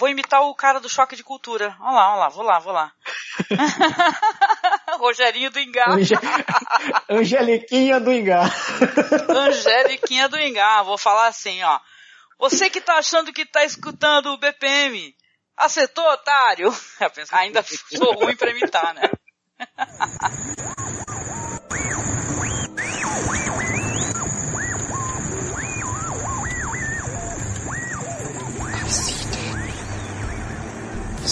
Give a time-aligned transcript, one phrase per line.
[0.00, 1.76] vou imitar o cara do choque de cultura.
[1.78, 2.92] Olha lá, olha lá, vou lá, vou lá.
[4.98, 5.90] Rogerinho do Ingá.
[5.90, 6.14] Ange...
[7.08, 8.44] Angeliquinha do Ingá.
[9.28, 10.82] Angeliquinha do Ingá.
[10.82, 11.78] Vou falar assim, ó.
[12.38, 15.14] Você que tá achando que tá escutando o BPM,
[15.54, 16.74] acertou, otário?
[17.32, 19.10] Ainda sou ruim pra imitar, né?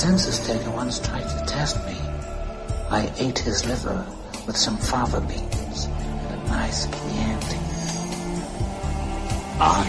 [0.08, 1.94] census taker once tried to test me.
[2.88, 4.06] I ate his liver
[4.46, 7.58] with some fava beans and a nice Chianti.
[9.60, 9.84] I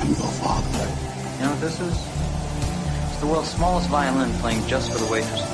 [0.00, 0.86] am your father.
[1.38, 1.96] You know what this is?
[3.06, 5.46] It's the world's smallest violin playing just for the waitresses.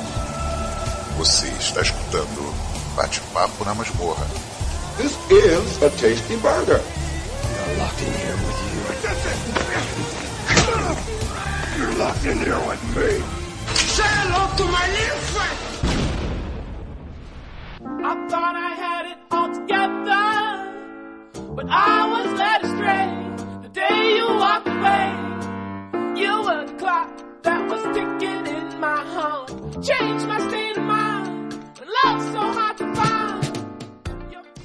[1.18, 2.54] Você está escutando
[2.96, 4.26] Bate-Papo na Masmorra.
[4.96, 6.80] This is a tasty burger.
[6.80, 8.80] You're locked in here with you.
[11.82, 13.37] You're locked in here with me.
[14.00, 15.58] Hello to my little friend.
[18.04, 20.26] I thought I had it all together,
[21.56, 23.08] but I was led astray.
[23.62, 25.06] The day you walked away,
[26.14, 27.10] you were the clock
[27.42, 29.50] that was ticking in my heart.
[29.82, 31.54] Changed my state of mind.
[32.04, 33.18] Love so hard to find.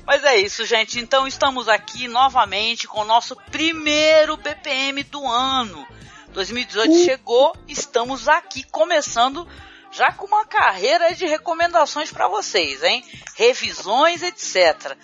[0.05, 0.99] Mas é isso, gente.
[0.99, 5.87] Então estamos aqui novamente com o nosso primeiro BPM do ano.
[6.33, 7.05] 2018 uh.
[7.05, 9.47] chegou, estamos aqui começando
[9.91, 13.05] já com uma carreira de recomendações para vocês, hein?
[13.35, 14.97] Revisões, etc.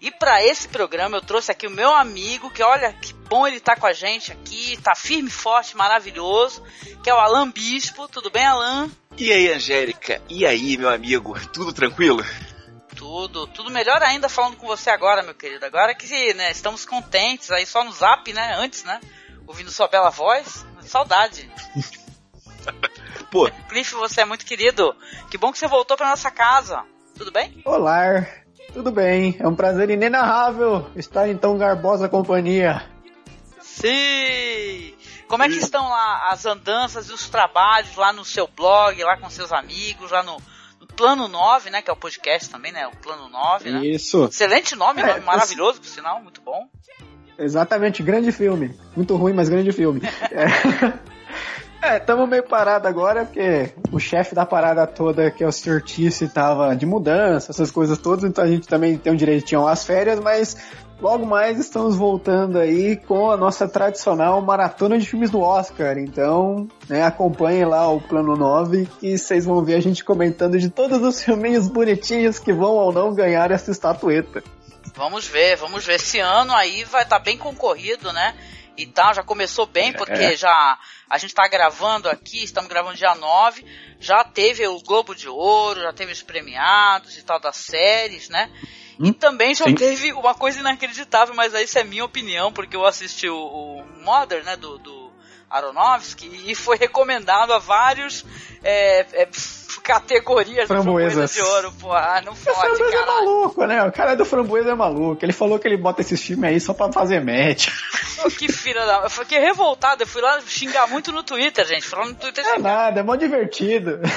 [0.00, 3.58] E para esse programa eu trouxe aqui o meu amigo, que olha que bom ele
[3.58, 6.62] tá com a gente aqui, tá firme, forte, maravilhoso,
[7.02, 8.06] que é o Alan Bispo.
[8.06, 8.88] Tudo bem, Alan?
[9.18, 10.22] E aí, Angélica?
[10.28, 11.34] E aí, meu amigo?
[11.48, 12.24] Tudo tranquilo?
[12.94, 15.64] Tudo, tudo melhor ainda falando com você agora, meu querido.
[15.66, 18.54] Agora que né, estamos contentes aí só no zap, né?
[18.58, 19.00] Antes, né?
[19.46, 20.64] Ouvindo sua bela voz.
[20.86, 21.50] Saudade.
[23.30, 23.50] Pô.
[23.68, 24.94] Cliff, você é muito querido.
[25.30, 26.82] Que bom que você voltou pra nossa casa.
[27.16, 27.60] Tudo bem?
[27.64, 28.26] Olá,
[28.72, 29.36] tudo bem.
[29.38, 32.88] É um prazer inenarrável estar em tão garbosa companhia.
[33.60, 34.94] Sim!
[35.28, 39.16] Como é que estão lá as andanças e os trabalhos lá no seu blog, lá
[39.16, 40.40] com seus amigos, lá no,
[40.80, 41.82] no Plano 9, né?
[41.82, 42.86] Que é o podcast também, né?
[42.86, 43.86] O Plano 9, né?
[43.86, 44.26] Isso.
[44.26, 46.68] Excelente nome, é, nome maravilhoso, por sinal, muito bom.
[47.38, 48.74] Exatamente, grande filme.
[48.94, 50.00] Muito ruim, mas grande filme.
[51.82, 55.82] é, estamos meio parado agora, porque o chefe da parada toda, que é o Sr.
[55.82, 59.84] Tice, tava de mudança, essas coisas todas, então a gente também tem um direitinho às
[59.84, 60.56] férias, mas
[61.00, 65.98] logo mais estamos voltando aí com a nossa tradicional maratona de filmes do Oscar.
[65.98, 70.70] Então, né, acompanhem lá o Plano 9 que vocês vão ver a gente comentando de
[70.70, 74.42] todos os filminhos bonitinhos que vão ou não ganhar essa estatueta.
[74.96, 75.96] Vamos ver, vamos ver.
[75.96, 78.34] Esse ano aí vai estar tá bem concorrido, né?
[78.78, 80.36] E tal, já começou bem, porque é.
[80.36, 83.64] já a gente está gravando aqui, estamos gravando dia 9,
[84.00, 88.50] já teve o Globo de Ouro, já teve os premiados e tal das séries, né?
[88.98, 89.74] Hum, e também já sim.
[89.74, 93.84] teve uma coisa inacreditável, mas aí isso é minha opinião, porque eu assisti o, o
[94.02, 95.12] Mother, né, do, do
[95.48, 98.24] Aronofsky, e foi recomendado a vários
[98.62, 99.28] é, é,
[99.86, 101.32] categorias Framboesas.
[101.32, 101.92] de ouro, pô.
[101.92, 102.72] Ah, não pode, cara.
[102.72, 103.84] O é maluco, né?
[103.84, 105.24] O cara do Framboesa é maluco.
[105.24, 107.68] Ele falou que ele bota esses filmes aí só pra fazer match.
[108.24, 109.02] Oh, que filha da...
[109.04, 110.02] Eu fiquei revoltado.
[110.02, 111.86] Eu fui lá xingar muito no Twitter, gente.
[111.86, 112.44] Falando no Twitter...
[112.44, 114.00] É nada, é mó divertido.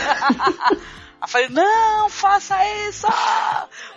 [1.21, 2.55] Aí falei, não, faça
[2.87, 3.05] isso!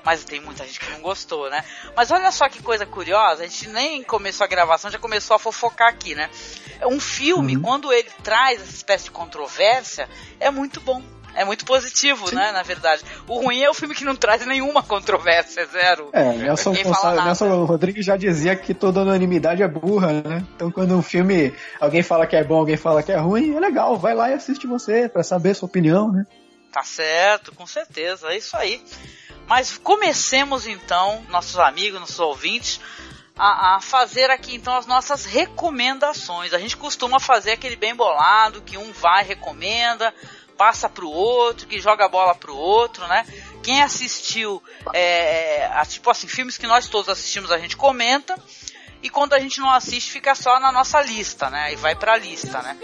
[0.05, 1.65] Mas tem muita gente que não gostou, né?
[1.95, 5.39] Mas olha só que coisa curiosa, a gente nem começou a gravação, já começou a
[5.39, 6.29] fofocar aqui, né?
[6.85, 7.63] Um filme, uhum.
[7.63, 10.09] quando ele traz essa espécie de controvérsia,
[10.41, 11.01] é muito bom.
[11.35, 12.37] É muito positivo, Sim.
[12.37, 13.03] né, na verdade.
[13.27, 16.11] O ruim é o filme que não traz nenhuma controvérsia, zero.
[16.13, 16.73] É, Nelson,
[17.25, 20.45] Nelson Rodrigues já dizia que toda unanimidade é burra, né?
[20.55, 23.61] Então quando um filme, alguém fala que é bom, alguém fala que é ruim, é
[23.61, 26.27] legal, vai lá e assiste você, para saber sua opinião, né?
[26.71, 28.83] Tá certo, com certeza, é isso aí.
[29.47, 32.81] Mas comecemos então, nossos amigos, nossos ouvintes,
[33.37, 36.53] a, a, fazer aqui então as nossas recomendações.
[36.53, 40.15] A gente costuma fazer aquele bem bolado, que um vai recomenda,
[40.63, 43.27] passa pro outro, que joga a bola pro outro, né?
[43.65, 44.63] Quem assistiu,
[44.95, 48.41] é, a, tipo assim, filmes que nós todos assistimos, a gente comenta.
[49.03, 51.73] E quando a gente não assiste, fica só na nossa lista, né?
[51.73, 52.79] E vai pra lista, né?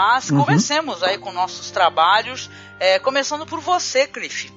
[0.00, 0.38] Mas uhum.
[0.38, 4.50] comecemos aí com nossos trabalhos, é, começando por você, Cliff.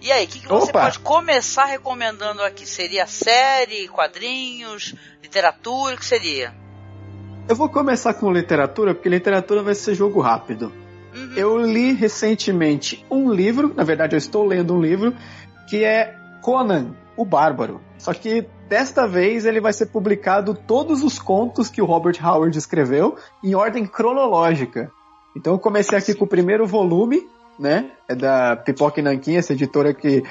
[0.00, 2.64] E aí, o que, que você pode começar recomendando aqui?
[2.64, 6.54] Seria série, quadrinhos, literatura, o que seria?
[7.48, 10.72] Eu vou começar com literatura, porque literatura vai ser jogo rápido.
[11.12, 11.32] Uhum.
[11.34, 15.12] Eu li recentemente um livro, na verdade eu estou lendo um livro,
[15.68, 17.80] que é Conan, o Bárbaro.
[17.98, 22.56] Só que desta vez ele vai ser publicado todos os contos que o Robert Howard
[22.56, 24.90] escreveu em ordem cronológica.
[25.36, 27.28] Então eu comecei aqui com o primeiro volume,
[27.58, 27.90] né?
[28.08, 30.22] É da Pipoca e Nanquim, essa editora que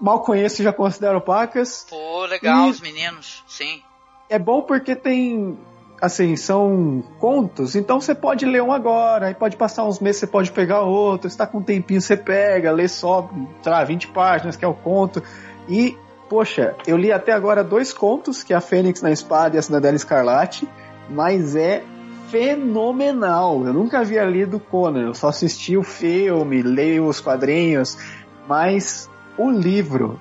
[0.00, 1.86] mal conheço e já considero pacas.
[1.88, 3.82] Pô, legal, E- os meninos, sim.
[4.28, 5.58] É bom porque tem,
[6.00, 10.26] assim, são contos, então você pode ler um agora, aí pode passar uns meses, você
[10.26, 13.30] pode pegar outro, se tá com um tempinho, você pega, lê só,
[13.62, 15.22] sei lá, 20 páginas, que é o conto.
[15.68, 15.96] E,
[16.32, 19.62] poxa, eu li até agora dois contos, que é a Fênix na Espada e a
[19.62, 20.66] Cidadela Escarlate,
[21.10, 21.84] mas é
[22.30, 23.66] fenomenal.
[23.66, 27.98] Eu nunca havia lido Conan, eu só assisti o filme, leio os quadrinhos,
[28.48, 30.18] mas o livro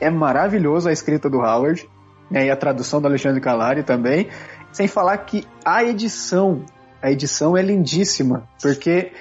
[0.00, 1.88] é maravilhoso, a escrita do Howard
[2.28, 4.30] né, e a tradução do Alexandre Calari também,
[4.72, 6.64] sem falar que a edição,
[7.00, 9.12] a edição é lindíssima, porque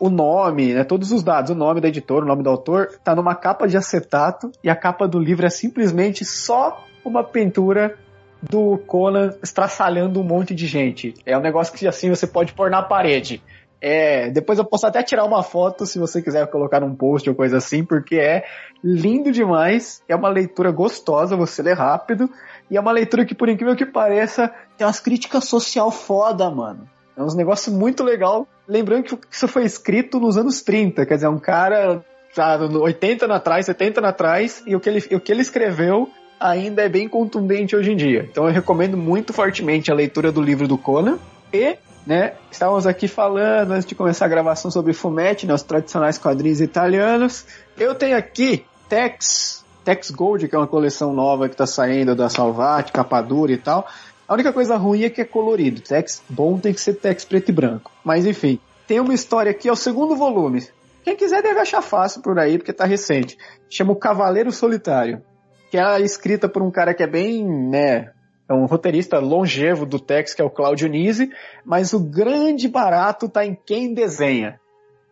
[0.00, 3.14] o nome, né, todos os dados, o nome da editora, o nome do autor, tá
[3.14, 7.96] numa capa de acetato e a capa do livro é simplesmente só uma pintura
[8.42, 11.14] do Conan estraçalhando um monte de gente.
[11.26, 13.42] É um negócio que assim você pode pôr na parede.
[13.82, 17.34] É, depois eu posso até tirar uma foto se você quiser colocar num post ou
[17.34, 18.44] coisa assim, porque é
[18.82, 20.02] lindo demais.
[20.08, 22.30] É uma leitura gostosa, você lê rápido.
[22.70, 26.88] E é uma leitura que, por incrível que pareça, tem umas críticas social foda, mano.
[27.20, 28.48] É uns negócios muito legal.
[28.66, 32.02] Lembrando que isso foi escrito nos anos 30, quer dizer, um cara
[32.34, 36.08] já 80 anos atrás, 70 anos atrás, e o que ele, o que ele escreveu
[36.38, 38.26] ainda é bem contundente hoje em dia.
[38.30, 41.18] Então eu recomendo muito fortemente a leitura do livro do Conan.
[41.52, 41.76] E,
[42.06, 46.62] né, estávamos aqui falando antes de começar a gravação sobre Fumetti, né, os tradicionais quadrinhos
[46.62, 47.44] italianos.
[47.76, 52.30] Eu tenho aqui Tex, Tex Gold, que é uma coleção nova que está saindo da
[52.30, 53.86] Salvati, capa dura e tal.
[54.30, 55.80] A única coisa ruim é que é colorido.
[55.80, 57.90] Tex bom tem que ser Tex preto e branco.
[58.04, 60.68] Mas enfim, tem uma história aqui, é o segundo volume.
[61.02, 63.36] Quem quiser deve achar fácil por aí, porque tá recente.
[63.68, 65.20] Chama O Cavaleiro Solitário.
[65.68, 68.12] Que é escrita por um cara que é bem, né,
[68.48, 71.32] é um roteirista longevo do Tex, que é o Claudio Nisi,
[71.64, 74.60] mas o grande barato tá em quem desenha.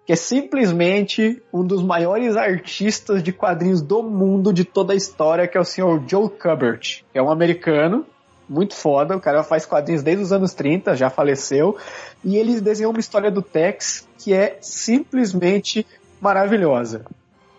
[0.07, 5.49] Que é simplesmente um dos maiores artistas de quadrinhos do mundo de toda a história,
[5.49, 8.07] que é o senhor Joe Kubert, é um americano,
[8.49, 11.77] muito foda, o cara faz quadrinhos desde os anos 30, já faleceu,
[12.25, 15.87] e ele desenhou uma história do Tex que é simplesmente
[16.21, 17.05] maravilhosa.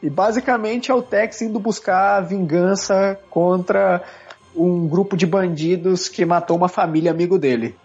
[0.01, 4.01] E basicamente é o Tex indo buscar vingança contra
[4.55, 7.75] um grupo de bandidos que matou uma família amigo dele.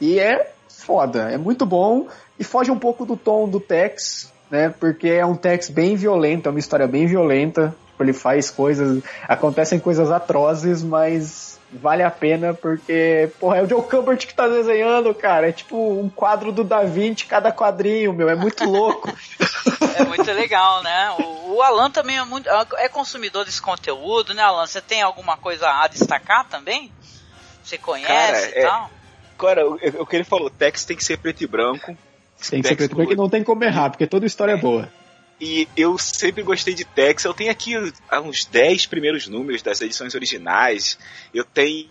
[0.00, 2.06] E é foda, é muito bom
[2.38, 4.68] e foge um pouco do tom do Tex, né?
[4.68, 7.74] Porque é um Tex bem violento, é uma história bem violenta.
[7.96, 11.45] Tipo, Ele faz coisas, acontecem coisas atrozes, mas
[11.80, 15.48] vale a pena porque, porra, é o Joe Kubert que tá desenhando, cara.
[15.48, 19.12] É tipo um quadro do Da Vinci cada quadrinho, meu, é muito louco.
[19.98, 21.10] É muito legal, né?
[21.18, 24.66] O, o Alan também é muito é consumidor desse conteúdo, né, Alan?
[24.66, 26.92] Você tem alguma coisa a destacar também?
[27.64, 28.90] Você conhece Cara, e é- tal?
[29.38, 31.96] Agora, o, o que ele falou, text tem que ser preto e branco.
[32.50, 34.56] Tem que ser preto e branco e não tem como errar, porque toda história é
[34.56, 34.88] boa.
[35.40, 37.24] E eu sempre gostei de Tex.
[37.24, 37.74] Eu tenho aqui
[38.24, 40.98] uns 10 primeiros números das edições originais.
[41.32, 41.88] Eu tenho.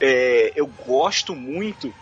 [0.00, 1.94] é, eu gosto muito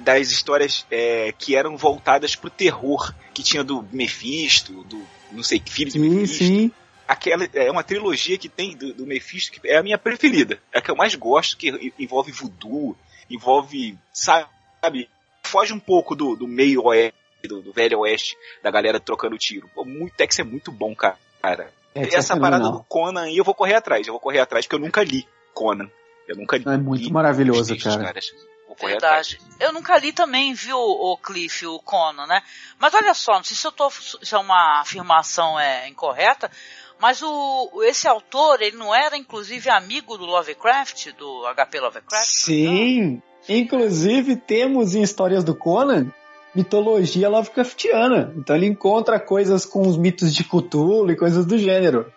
[0.00, 5.62] das histórias é, que eram voltadas pro terror, que tinha do Mephisto, do não sei,
[5.64, 6.44] filho de Sim, Mephisto.
[6.44, 6.70] sim.
[7.06, 10.60] Aquela é uma trilogia que tem do, do Mephisto, que é a minha preferida.
[10.72, 12.96] É a que eu mais gosto, que envolve voodoo,
[13.28, 15.08] envolve, sabe,
[15.42, 17.18] foge um pouco do, do meio oeste,
[17.48, 19.68] do, do velho oeste, da galera trocando tiro.
[19.74, 21.18] Pô, muito, Tex é muito bom, cara.
[21.94, 22.72] É, e essa parada fenomenal.
[22.72, 25.26] do Conan aí eu vou correr atrás, eu vou correr atrás, porque eu nunca li
[25.52, 25.90] Conan.
[26.26, 26.64] Eu nunca li.
[26.66, 28.10] É muito li maravilhoso, os textos, cara.
[28.10, 28.32] Atrás.
[28.80, 29.38] Verdade.
[29.60, 32.42] Eu nunca li também, viu, o Cliff, o Conan, né?
[32.78, 36.50] Mas olha só, não sei se eu tô, se é uma afirmação é incorreta,
[36.98, 42.26] mas o, esse autor, ele não era inclusive amigo do Lovecraft, do HP Lovecraft?
[42.26, 43.22] Sim.
[43.48, 46.12] Inclusive temos em histórias do Conan
[46.54, 48.32] mitologia Lovecraftiana.
[48.36, 52.12] Então ele encontra coisas com os mitos de Cthulhu e coisas do gênero.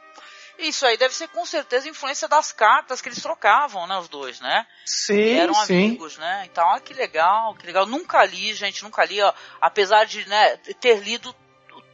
[0.57, 4.39] Isso aí deve ser com certeza influência das cartas que eles trocavam, né, os dois,
[4.39, 4.65] né?
[4.85, 5.85] Sim, E eram sim.
[5.87, 6.43] amigos, né?
[6.45, 7.85] Então, olha que legal, que legal.
[7.85, 11.35] Nunca li, gente, nunca li, ó, apesar de né, ter lido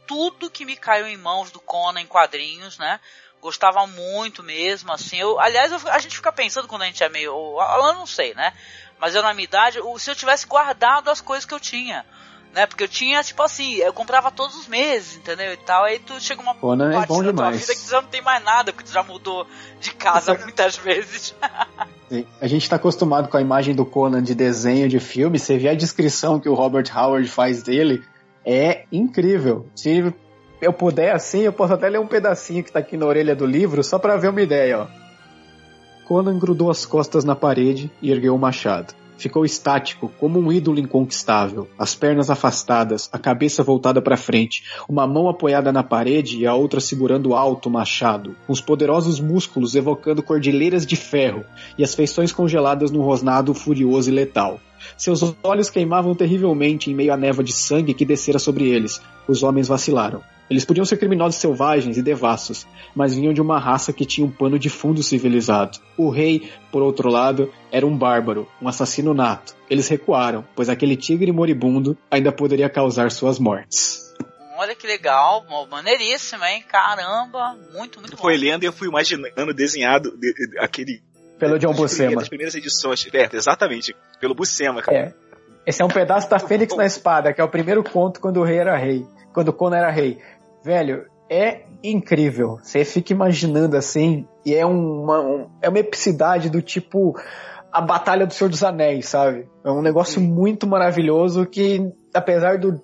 [0.06, 3.00] tudo que me caiu em mãos do Conan em quadrinhos, né?
[3.40, 5.18] Gostava muito mesmo, assim.
[5.18, 7.58] Eu, aliás, eu- a gente fica pensando quando a gente é meio.
[7.58, 8.52] Alan não sei, né?
[8.98, 12.06] Mas eu na minha idade, se eu tivesse guardado as coisas que eu tinha.
[12.52, 12.66] Né?
[12.66, 15.52] Porque eu tinha, tipo assim, eu comprava todos os meses, entendeu?
[15.52, 17.60] E tal, aí tu chega uma Conan é parte bom da tua demais.
[17.60, 19.46] vida que tu já não tem mais nada, porque tu já mudou
[19.80, 21.34] de casa muitas vezes.
[22.40, 25.38] A gente tá acostumado com a imagem do Conan de desenho, de filme.
[25.38, 28.04] Você vê a descrição que o Robert Howard faz dele,
[28.44, 29.66] é incrível.
[29.74, 30.12] Se
[30.60, 33.46] eu puder, assim, eu posso até ler um pedacinho que tá aqui na orelha do
[33.46, 35.02] livro, só pra ver uma ideia, ó.
[36.06, 38.92] Conan grudou as costas na parede e ergueu o machado.
[39.22, 45.06] Ficou estático, como um ídolo inconquistável, as pernas afastadas, a cabeça voltada para frente, uma
[45.06, 50.24] mão apoiada na parede e a outra segurando alto o machado, os poderosos músculos evocando
[50.24, 51.44] cordilheiras de ferro
[51.78, 54.58] e as feições congeladas num rosnado furioso e letal.
[54.96, 59.00] Seus olhos queimavam terrivelmente em meio à névoa de sangue que descera sobre eles.
[59.28, 60.20] Os homens vacilaram.
[60.52, 64.30] Eles podiam ser criminosos selvagens e devassos, mas vinham de uma raça que tinha um
[64.30, 65.78] pano de fundo civilizado.
[65.96, 69.56] O rei, por outro lado, era um bárbaro, um assassino nato.
[69.70, 74.12] Eles recuaram, pois aquele tigre moribundo ainda poderia causar suas mortes.
[74.58, 76.62] Olha que legal, maneiríssimo, hein?
[76.68, 78.22] Caramba, muito, muito bom.
[78.22, 81.02] Foi lendo e eu fui imaginando desenhado de- de- aquele.
[81.38, 82.16] Pelo John Buscema.
[82.16, 83.96] Das primeiras edições, é, exatamente.
[84.20, 84.98] Pelo Buscema, cara.
[84.98, 85.14] É.
[85.64, 88.44] Esse é um pedaço da Fênix na Espada, que é o primeiro conto quando o
[88.44, 89.02] rei era rei.
[89.32, 90.18] Quando o Conan era rei.
[90.64, 92.58] Velho, é incrível.
[92.62, 97.14] Você fica imaginando assim, e é uma, um- é uma epicidade do tipo
[97.72, 99.48] a Batalha do Senhor dos Anéis, sabe?
[99.64, 101.80] É um negócio muito maravilhoso que,
[102.14, 102.80] apesar do,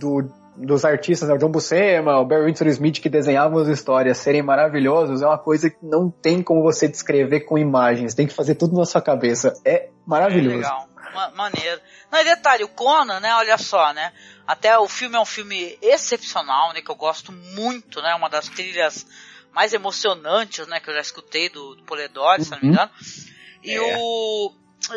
[0.00, 4.16] do- dos artistas, né, o John Buscema, o Barry Windsor Smith que desenhavam as histórias
[4.16, 8.32] serem maravilhosos, é uma coisa que não tem como você descrever com imagens, tem que
[8.32, 9.52] fazer tudo na sua cabeça.
[9.66, 10.56] É maravilhoso.
[10.56, 11.78] Legal, ma- maneiro.
[12.10, 14.12] Não, e detalhe, o Conan, né, olha só, né,
[14.46, 18.48] até o filme é um filme excepcional, né, que eu gosto muito, né, uma das
[18.48, 19.06] trilhas
[19.52, 22.72] mais emocionantes, né, que eu já escutei do, do Poledori, se não me Uhum.
[22.72, 22.90] engano.
[23.62, 24.52] E o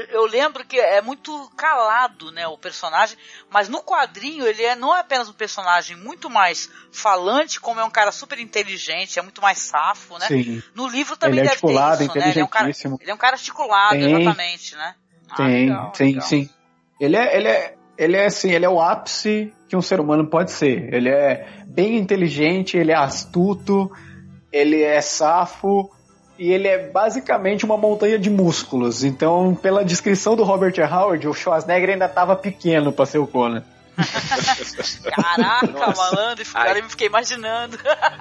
[0.09, 3.17] eu lembro que é muito calado, né, o personagem,
[3.49, 7.83] mas no quadrinho ele é, não é apenas um personagem muito mais falante, como é
[7.83, 10.27] um cara super inteligente, é muito mais safo, né?
[10.27, 10.61] Sim.
[10.75, 12.29] No livro também Ele é deve ter articulado, isso, né?
[12.29, 14.13] Ele é um cara, ele é um cara articulado, Tem.
[14.15, 14.95] exatamente, né?
[15.29, 16.21] Ah, Tem, legal, sim, legal.
[16.27, 16.49] sim.
[16.99, 20.25] Ele é, ele é, ele é assim, ele é o ápice que um ser humano
[20.25, 20.91] pode ser.
[20.93, 23.91] Ele é bem inteligente, ele é astuto,
[24.51, 25.91] ele é safo
[26.37, 29.03] e ele é basicamente uma montanha de músculos.
[29.03, 30.73] Então, pela descrição do Robert.
[30.89, 33.63] Howard, o Schwarzenegger ainda estava pequeno para ser o Conan.
[35.13, 36.01] Caraca, Nossa.
[36.01, 36.79] malandro, esse cara Ai.
[36.79, 37.77] eu me fiquei imaginando.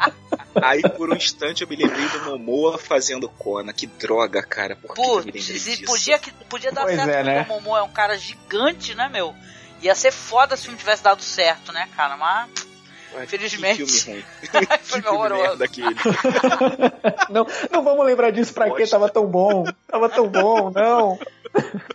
[0.61, 3.73] Aí por um instante eu me lembrei do Momoa fazendo Conan.
[3.73, 4.75] Que droga, cara.
[4.75, 5.85] Por que que eu me Putz, lembrei e disso?
[5.85, 7.47] podia, que- podia dar Pois certo, é, porque né?
[7.49, 9.33] o Momo é um cara gigante, né, meu?
[9.83, 12.17] Ia ser foda se o filme tivesse dado certo, né, cara?
[12.17, 12.51] Mas,
[13.23, 13.85] infelizmente.
[13.85, 14.25] Que filme ruim.
[14.51, 15.59] foi que filme horroroso.
[17.31, 18.87] não, não vamos lembrar disso pra quê?
[18.87, 19.65] Tava tão bom.
[19.87, 21.19] Tava tão bom, não.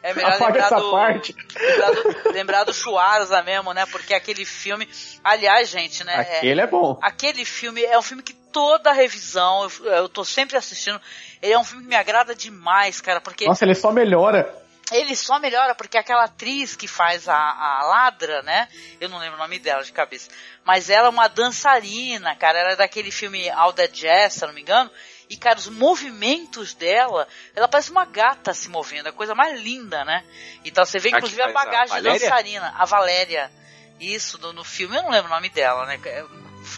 [0.01, 1.35] É melhor Apaga lembrar essa do, parte.
[1.55, 3.85] lembrar do, lembrar do Schwarza mesmo, né?
[3.85, 4.87] Porque aquele filme.
[5.23, 6.15] Aliás, gente, né?
[6.15, 6.97] é- Aquele é bom.
[7.01, 11.01] Aquele filme é um filme que toda revisão, eu, eu tô sempre assistindo,
[11.41, 14.62] ele é um filme que me agrada demais, cara, porque Nossa, ele só melhora.
[14.91, 18.67] Ele só melhora porque aquela atriz que faz a, a ladra, né?
[18.99, 20.29] Eu não lembro o nome dela de cabeça.
[20.65, 22.59] Mas ela é uma dançarina, cara.
[22.59, 24.91] Ela é daquele filme All That Jazz, se não me engano.
[25.29, 29.07] E, cara, os movimentos dela, ela parece uma gata se movendo.
[29.07, 30.23] É a coisa mais linda, né?
[30.63, 32.19] Então você vê, A inclusive, a a bagagem Valéria?
[32.19, 32.73] dançarina.
[32.77, 33.51] A Valéria.
[33.99, 34.95] Isso, do- no filme.
[34.97, 35.97] Eu não lembro o nome dela, né?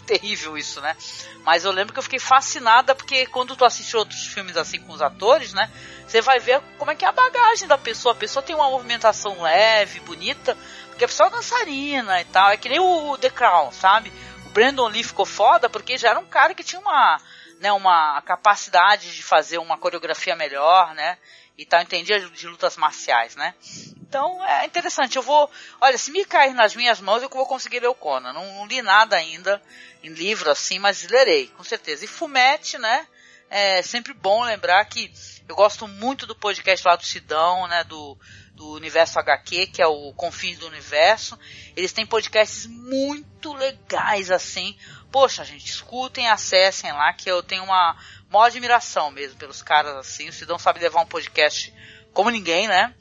[0.06, 0.96] Terrível isso, né?
[1.44, 4.92] Mas eu lembro que eu fiquei fascinada porque quando tu assiste outros filmes assim com
[4.92, 5.70] os atores, né?
[6.06, 8.12] Você vai ver como é que é a bagagem da pessoa.
[8.12, 10.56] A pessoa tem uma movimentação leve, bonita,
[10.88, 12.50] porque a pessoa é dançarina e tal.
[12.50, 14.12] É que nem o The Crown, sabe?
[14.46, 17.20] O Brandon Lee ficou foda porque já era um cara que tinha uma,
[17.60, 21.18] né, uma capacidade de fazer uma coreografia melhor, né?
[21.58, 23.54] E tal, entendia de lutas marciais, né?
[23.96, 25.16] Então é interessante.
[25.16, 25.50] Eu vou.
[25.80, 28.32] Olha, se me cair nas minhas mãos, eu vou conseguir ler o Conan.
[28.32, 29.62] Não, não li nada ainda
[30.02, 32.04] em livro assim, mas lerei, com certeza.
[32.04, 33.06] E Fumete, né?
[33.48, 35.10] É sempre bom lembrar que
[35.48, 37.84] eu gosto muito do podcast lá do Sidão, né?
[37.84, 38.18] Do,
[38.56, 41.38] do Universo HQ, que é o Confins do Universo.
[41.76, 44.74] Eles têm podcasts muito legais, assim.
[45.12, 47.96] Poxa, gente, escutem, acessem lá, que eu tenho uma
[48.30, 50.28] maior admiração mesmo pelos caras, assim.
[50.28, 51.72] O Sidão sabe levar um podcast
[52.12, 52.92] como ninguém, né?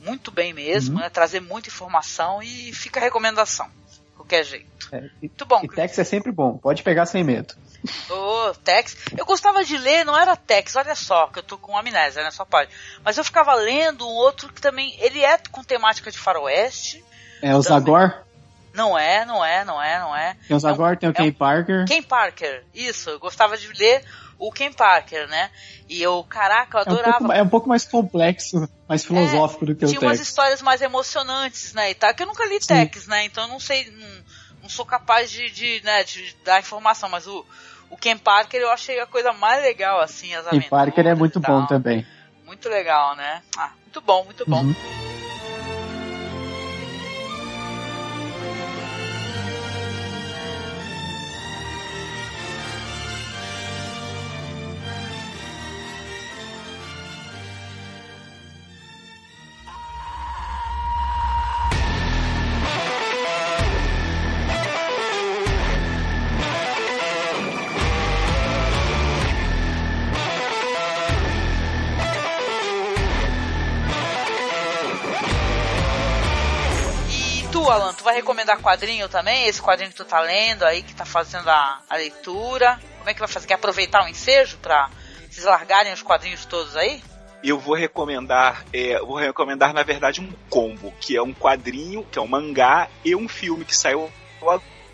[0.00, 1.00] Muito bem mesmo, Uhum.
[1.02, 1.10] né?
[1.10, 3.68] Trazer muita informação e fica a recomendação.
[4.14, 4.88] Qualquer jeito.
[4.92, 5.60] É, e, Muito bom.
[5.64, 6.58] e Tex é sempre bom.
[6.58, 7.54] Pode pegar sem medo.
[8.10, 8.96] Ô, Tex.
[9.16, 12.30] Eu gostava de ler, não era Tex, olha só, que eu tô com amnésia, né?
[12.30, 12.70] Só pode.
[13.04, 14.96] Mas eu ficava lendo um outro que também.
[15.00, 17.04] Ele é com temática de faroeste.
[17.40, 17.80] É o Também.
[17.80, 18.14] Zagor.
[18.74, 20.36] Não é, não é, não é, não é.
[20.46, 21.84] Tem o Zagor, tem o é Ken um- Parker.
[21.86, 24.04] Ken Parker, isso, eu gostava de ler
[24.38, 25.50] o Ken Parker, né?
[25.88, 27.18] E eu, caraca, eu É um, adorava.
[27.18, 30.28] pouco, é um pouco mais complexo, mais filosófico do que o Tinha umas Tex.
[30.28, 31.90] histórias mais emocionantes, né?
[31.90, 33.24] E tal, que eu nunca li Tex, né?
[33.24, 34.06] Então eu não sei, não,
[34.68, 37.44] não sou capaz de, de, né, de dar informação, mas o,
[37.88, 40.60] o Ken Parker eu achei a coisa mais legal, assim, as Ken.
[40.68, 42.06] Parker é muito bom também.
[42.44, 43.42] Muito legal, né?
[43.56, 44.62] Ah, muito bom, muito bom.
[44.62, 45.17] Uhum.
[77.68, 79.46] Tu, Alan, tu vai recomendar quadrinho também?
[79.46, 82.78] Esse quadrinho que tu tá lendo aí, que tá fazendo a, a leitura.
[82.98, 83.46] Como é que vai fazer?
[83.46, 84.90] Quer aproveitar o ensejo pra
[85.30, 87.02] vocês largarem os quadrinhos todos aí?
[87.42, 92.18] Eu vou recomendar, é, vou recomendar na verdade um combo, que é um quadrinho, que
[92.18, 94.10] é um mangá e um filme que saiu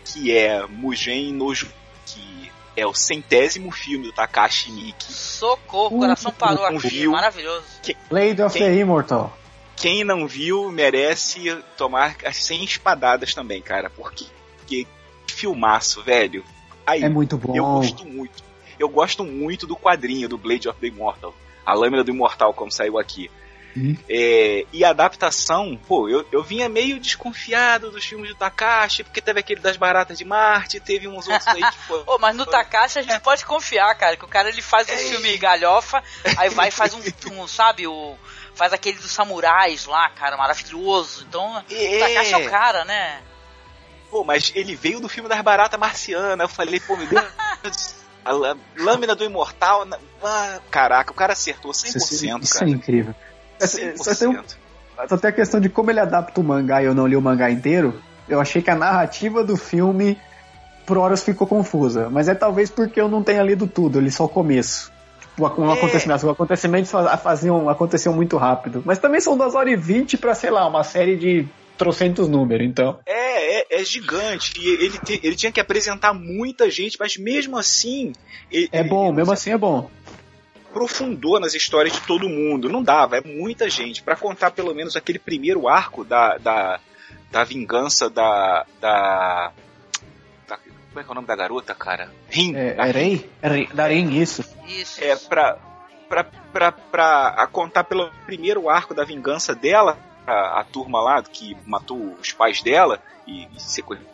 [0.03, 1.67] que é Mugen Nojo,
[2.05, 5.11] que é o centésimo filme do Takashi Miike.
[5.11, 7.11] Socorro, o coração parou não aqui, viu.
[7.11, 7.65] maravilhoso.
[8.09, 9.35] Blade of Quem- the Immortal.
[9.75, 14.25] Quem não viu merece tomar as 100 espadadas também, cara, porque
[14.65, 14.87] que
[15.27, 16.43] filmaço, velho.
[16.85, 17.55] Aí, É muito bom.
[17.55, 18.43] Eu gosto muito.
[18.77, 21.33] Eu gosto muito do quadrinho do Blade of the Immortal.
[21.65, 23.29] A lâmina do Imortal, como saiu aqui.
[23.77, 23.95] Hum.
[24.07, 29.21] É, e a adaptação, pô, eu, eu vinha meio desconfiado dos filmes do Takashi, porque
[29.21, 31.93] teve aquele das Baratas de Marte, teve uns outros aí que.
[32.07, 34.95] Ô, mas no Takashi a gente pode confiar, cara, que o cara ele faz um
[34.95, 36.01] filme galhofa,
[36.37, 37.01] aí vai e faz um,
[37.33, 38.15] um, sabe, o.
[38.55, 41.25] Faz aquele dos samurais lá, cara, maravilhoso.
[41.27, 43.19] Então, o Takashi é o cara, né?
[44.09, 46.39] Pô, mas ele veio do filme das Baratas Marcianas.
[46.39, 47.25] Eu falei, pô, meu Deus.
[48.25, 48.31] A
[48.79, 49.85] lâmina do Imortal.
[49.85, 52.65] na- ah, caraca, o cara acertou 100%, Isso, isso cara.
[52.65, 53.13] é incrível.
[53.59, 53.97] Essa- 100%.
[54.03, 54.43] Só tem, um-
[55.07, 57.21] só tem a questão de como ele adapta o mangá e eu não li o
[57.21, 58.01] mangá inteiro.
[58.27, 60.19] Eu achei que a narrativa do filme
[60.87, 62.09] por horas ficou confusa.
[62.09, 64.91] Mas é talvez porque eu não tenha lido tudo, eu li só o começo.
[65.37, 65.73] Um É.
[65.73, 68.81] acontecimento, os acontecimentos fa- faziam, aconteciam muito rápido.
[68.85, 71.45] Mas também são 2 horas e 20 pra, sei lá, uma série de
[71.77, 72.99] trocentos números, então.
[73.05, 74.53] É, é, é gigante.
[74.57, 78.13] E ele, te- ele tinha que apresentar muita gente, mas mesmo assim.
[78.49, 79.89] Ele, É bom, ele mesmo assim é bom.
[80.69, 82.69] aprofundou nas histórias de todo mundo.
[82.69, 84.01] Não dava, é muita gente.
[84.03, 86.79] Pra contar pelo menos aquele primeiro arco da, da,
[87.31, 89.51] da vingança da, da.
[90.95, 92.09] Como é que é o nome da garota, cara?
[92.29, 92.55] Rin.
[92.55, 93.19] É, da é?
[93.41, 94.45] É da isso.
[94.65, 95.03] Isso.
[95.03, 95.57] É, pra,
[96.07, 101.21] pra, pra, pra a contar pelo primeiro arco da vingança dela, a, a turma lá
[101.21, 104.09] que matou os pais dela e, e sequestrou.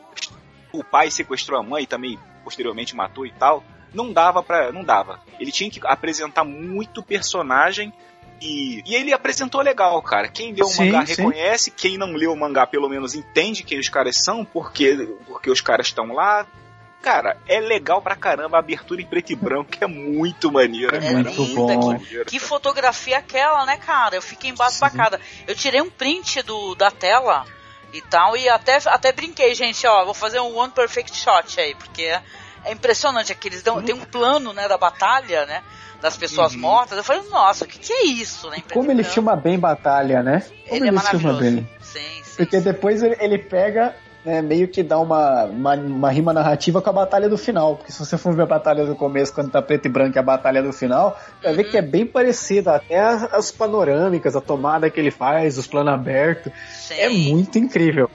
[0.74, 3.64] O pai sequestrou a mãe e também posteriormente matou e tal.
[3.94, 4.72] Não dava pra.
[4.72, 5.20] Não dava.
[5.40, 7.94] Ele tinha que apresentar muito personagem.
[8.42, 10.28] E, e ele apresentou legal, cara.
[10.28, 11.14] Quem leu o Sim, mangá sim.
[11.14, 15.52] reconhece, quem não leu o mangá pelo menos entende quem os caras são, porque, porque
[15.52, 16.48] os caras estão lá.
[17.02, 20.96] Cara, é legal pra caramba a abertura em preto e branco, que é muito maneiro.
[20.96, 21.14] É cara.
[21.14, 21.98] muito linda, bom.
[22.00, 22.48] Que cara.
[22.48, 24.16] fotografia é aquela, né, cara?
[24.16, 25.20] Eu fiquei embasbacada.
[25.48, 27.46] Eu tirei um print do, da tela
[27.92, 31.76] e tal, e até, até brinquei, gente, ó, vou fazer um One Perfect Shot aí,
[31.76, 32.22] porque é,
[32.66, 35.62] é impressionante, é que eles dão, tem um plano, né, da batalha, né,
[36.02, 36.62] das pessoas Uhum.
[36.62, 36.98] mortas.
[36.98, 38.64] Eu falei, nossa, o que, que é isso, né?
[38.72, 40.40] Como ele filma bem batalha, né?
[40.40, 41.40] Como Ele é ele filma maravilhoso.
[41.42, 41.70] bem.
[41.82, 42.38] Sim, sim.
[42.38, 46.90] Porque depois ele, ele pega, né, meio que dá uma, uma, uma rima narrativa com
[46.90, 47.76] a batalha do final.
[47.78, 50.20] Porque se você for ver a batalha do começo, quando tá preto e branco, e
[50.20, 52.76] a batalha do final, vai ver que é bem parecida.
[52.76, 56.52] Até as, as panorâmicas, a tomada que ele faz, os planos abertos.
[56.70, 56.94] Sim.
[56.96, 58.10] É muito incrível.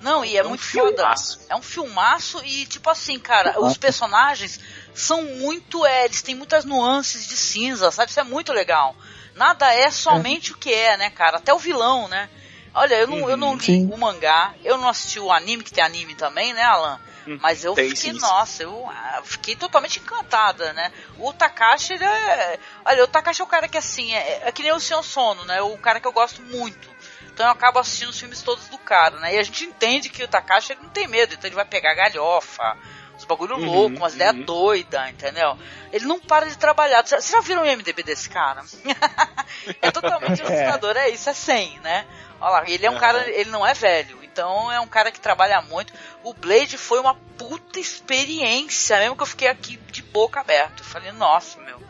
[0.00, 0.96] Não, e é, um muito foda.
[0.96, 1.40] filmaço.
[1.48, 3.72] É um filmaço e, tipo assim, cara, Filmaço.
[3.72, 4.60] os personagens
[4.92, 5.86] são muito.
[5.86, 8.10] É, eles têm muitas nuances de cinza, sabe?
[8.10, 8.96] Isso é muito legal.
[9.36, 11.36] Nada é somente o que é, né, cara?
[11.36, 12.28] Até o vilão, né?
[12.74, 13.90] Olha, eu não, eu não li Sim.
[13.92, 16.98] o mangá, eu não assisti o anime, que tem anime também, né, Alan?
[17.40, 20.92] Mas eu Tem, fiquei, nossa, eu ah, fiquei totalmente encantada, né?
[21.18, 22.58] O Takashi, ele é.
[22.84, 25.44] Olha, o Takashi é o cara que assim, é, é que nem o Senhor Sono,
[25.44, 25.62] né?
[25.62, 26.90] O cara que eu gosto muito.
[27.32, 29.34] Então eu acabo assistindo os filmes todos do cara, né?
[29.34, 31.94] E a gente entende que o Takashi ele não tem medo, então ele vai pegar
[31.94, 32.76] galhofa,
[33.16, 34.42] os bagulho Uhum, louco, umas ideias uhum.
[34.44, 35.56] doidas, entendeu?
[35.92, 37.06] Ele não para de trabalhar.
[37.06, 38.62] Vocês já viram o IMDB desse cara?
[39.80, 42.04] é totalmente assustador, é isso, é 100, né?
[42.40, 43.00] Olha lá, ele é um Aham.
[43.00, 45.92] cara, ele não é velho, então é um cara que trabalha muito.
[46.24, 50.80] O Blade foi uma puta experiência, mesmo que eu fiquei aqui de boca aberta.
[50.80, 51.80] Eu falei, nossa, meu.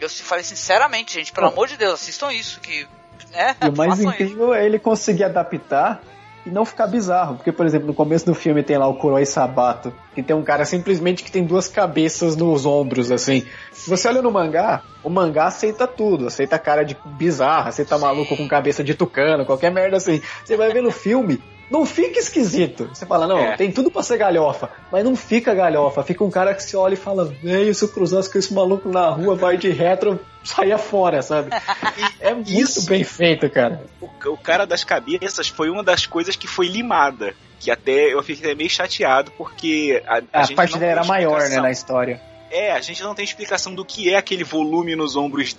[0.00, 2.86] Eu se- falei sinceramente, gente, pelo amor de Deus, assistam isso, que.
[3.32, 6.02] É, E o mais incrível é ele conseguir adaptar
[6.46, 7.36] e não ficar bizarro.
[7.36, 10.42] Porque, por exemplo, no começo do filme tem lá o Kuroi Sabato, que tem um
[10.42, 13.44] cara simplesmente que tem duas cabeças nos ombros, assim.
[13.72, 18.36] Se você olha no mangá, o mangá aceita tudo, aceita cara de bizarra, aceita maluco
[18.36, 20.22] com cabeça de tucano, qualquer merda assim.
[20.44, 22.88] Você vai ver no filme, não fica esquisito.
[22.92, 23.56] Você fala, não, É.
[23.56, 26.02] tem tudo pra ser galhofa, mas não fica galhofa.
[26.02, 28.88] Fica um cara que se olha e fala, velho, se eu cruzasse com esse maluco
[28.88, 31.50] na rua, vai de retro, saia fora, sabe?
[32.20, 32.86] É muito Isso.
[32.86, 33.84] bem feito, cara.
[34.00, 37.34] O, o cara das cabeças foi uma das coisas que foi limada.
[37.58, 41.04] Que até eu fiquei meio chateado porque a, a A, gente parte não dele era
[41.04, 42.20] maior, né, na história.
[42.50, 45.54] É, a gente não tem explicação do que é aquele volume nos ombros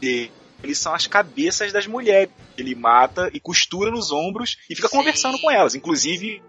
[0.00, 0.30] dele.
[0.62, 2.30] Eles são as cabeças das mulheres.
[2.56, 4.96] Ele mata e costura nos ombros e fica Sim.
[4.96, 5.74] conversando com elas.
[5.74, 6.42] Inclusive,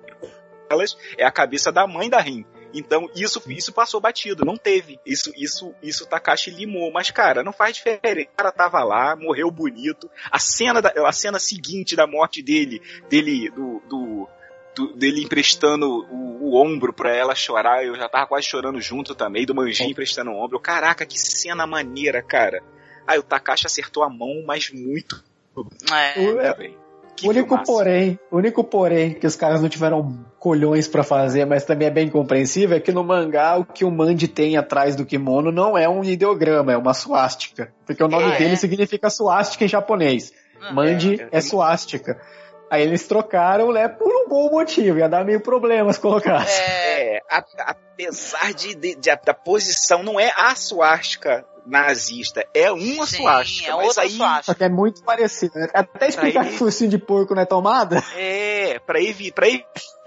[0.70, 2.46] elas é a cabeça da mãe da Rin.
[2.74, 5.00] Então, isso, isso passou batido, não teve.
[5.06, 6.92] Isso, isso, isso Takashi limou.
[6.92, 8.30] Mas, cara, não faz diferença.
[8.32, 10.10] O cara tava lá, morreu bonito.
[10.32, 14.30] A cena, da, a cena seguinte da morte dele, dele, do, do,
[14.76, 19.16] do- dele emprestando o, o ombro pra ela chorar, eu já tava quase chorando junto
[19.16, 20.60] também, do Manji emprestando o ombro.
[20.60, 22.62] Caraca, que cena maneira, cara.
[23.10, 25.24] Aí o Takashi acertou a mão, mas muito
[25.92, 26.20] É.
[26.20, 26.52] O- é,
[27.24, 27.66] O único filmaço.
[27.74, 31.92] porém, o único porém que os caras não tiveram colhões pra fazer, mas também é
[31.92, 35.76] bem compreensível, é que no mangá o que o Mandy tem atrás do kimono não
[35.78, 37.74] é um ideograma, é uma suástica.
[37.86, 38.56] Porque o nome Ah, dele é?
[38.56, 40.32] significa suástica em japonês.
[40.62, 41.28] Ah, Mandy é.
[41.32, 42.22] é, suástica.
[42.70, 46.46] Aí eles trocaram, né, por um bom motivo, ia dar meio problemas colocar.
[46.48, 52.72] É, É, a- apesar de, de- de- da posição, não é a suástica nazista, é
[52.72, 53.70] uma Sim, suástica.
[53.72, 54.56] é mas outra aí, suástica.
[54.56, 55.54] que é muito parecido.
[55.60, 55.68] né?
[55.74, 58.04] Até explicar ele- que focinho de porco não é tomada.
[58.16, 59.48] É, pra, evi pra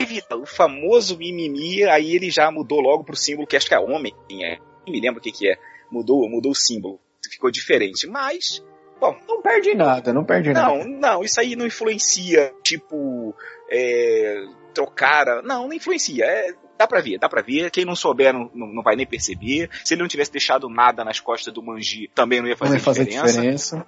[0.00, 3.78] evitar o famoso mimimi, aí ele já mudou logo pro símbolo que acho que é
[3.80, 5.56] homem, é, nem me lembro o que que é,
[5.90, 6.98] mudou, mudou o símbolo,
[7.30, 8.62] ficou diferente, mas,
[9.00, 10.88] bom, Não perde nada, não perde não, nada.
[10.88, 13.34] não, isso aí não influencia, tipo,
[13.70, 18.32] é, trocar, não, não influencia, é, dá pra ver, dá pra ver, quem não souber
[18.32, 21.62] não, não, não vai nem perceber, se ele não tivesse deixado nada nas costas do
[21.62, 23.32] Manji, também não ia Não fazer, vai fazer diferença.
[23.40, 23.86] diferença.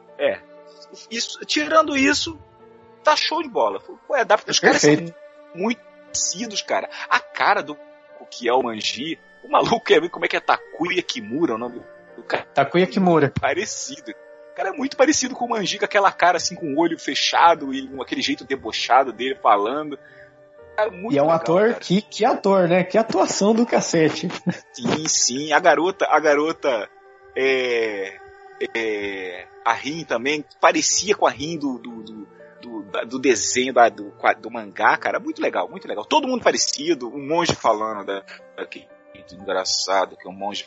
[1.10, 2.38] Isso, tirando isso,
[3.02, 4.92] tá show de bola, Ué, dá pra, os caras são
[5.54, 6.88] muito parecidos, cara.
[7.10, 7.76] A cara do
[8.20, 11.58] o que é o Manji, o maluco é como é que é Takuya Kimura, o
[11.58, 11.80] nome
[12.16, 13.26] do cara Takuya Kimura.
[13.26, 14.12] é parecido.
[14.52, 16.96] O cara é muito parecido com o Manji, com aquela cara assim, com o olho
[16.96, 19.98] fechado e com aquele jeito debochado dele falando.
[20.76, 21.74] Cara, muito E é um legal, ator, cara.
[21.80, 22.84] que, que ator, né?
[22.84, 24.28] Que atuação do cacete.
[24.72, 25.52] Sim, sim.
[25.52, 26.88] A garota, a garota
[27.36, 28.18] é,
[28.76, 32.26] é, a Rin também parecia com a Rin do, do, do,
[32.60, 35.20] do, do desenho da- do, do mangá, cara.
[35.20, 36.04] Muito legal, muito legal.
[36.04, 37.08] Todo mundo parecido.
[37.08, 38.22] Um monge falando da,
[38.56, 40.66] daquele jeito engraçado que o monge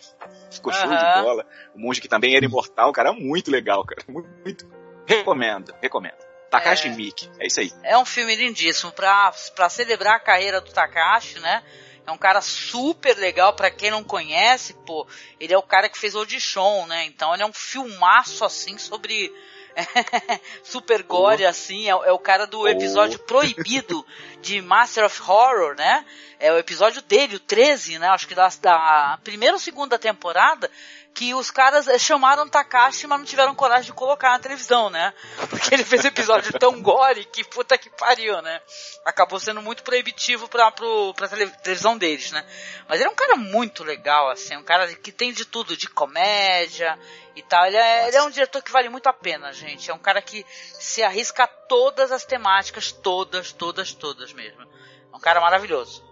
[0.50, 1.46] ficou show de bola.
[1.76, 3.12] O monge que também era imortal, cara.
[3.14, 4.02] Muito legal, cara.
[4.08, 4.66] Muito, muito.
[5.06, 6.27] Recomendo, recomendo.
[6.50, 6.92] Takashi É.
[6.92, 7.72] Miki, é isso aí.
[7.84, 11.64] É um filme lindíssimo pra, pra celebrar a carreira do Takashi, né?
[12.06, 15.06] É um cara super legal, pra quem não conhece, pô,
[15.40, 17.04] ele é o cara que fez Audition, né?
[17.04, 19.30] Então ele é um filmaço, assim, sobre
[20.64, 24.06] super gore, assim, é, é o cara do episódio proibido
[24.42, 26.06] de Master of Horror, né?
[26.40, 28.08] É o episódio dele, o 13, né?
[28.08, 30.72] Acho que da, da primeira ou segunda temporada,
[31.18, 35.12] que os caras eh, chamaram Takashi, mas não tiveram coragem de colocar na televisão, né?
[35.50, 38.62] Porque ele fez um episódio tão gore que puta que pariu, né?
[39.04, 42.46] Acabou sendo muito proibitivo pra, pro, pra tele- televisão deles, né?
[42.88, 45.90] Mas ele é um cara muito legal, assim, um cara que tem de tudo, de
[45.90, 47.00] comédia
[47.36, 47.66] e tal.
[47.66, 49.90] Ele é, ele é um diretor que vale muito a pena, gente.
[49.90, 50.46] É um cara que
[50.80, 54.62] se arrisca a todas as temáticas, todas, todas, todas mesmo.
[54.62, 56.07] É um cara maravilhoso.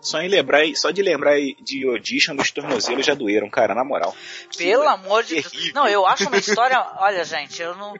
[0.00, 4.16] Só, em lembrar, só de lembrar de Audition, meus tornozelos já doeram, cara, na moral.
[4.56, 5.72] Pelo amor de Deus.
[5.74, 6.80] Não, eu acho uma história.
[6.98, 7.94] Olha, gente, eu não,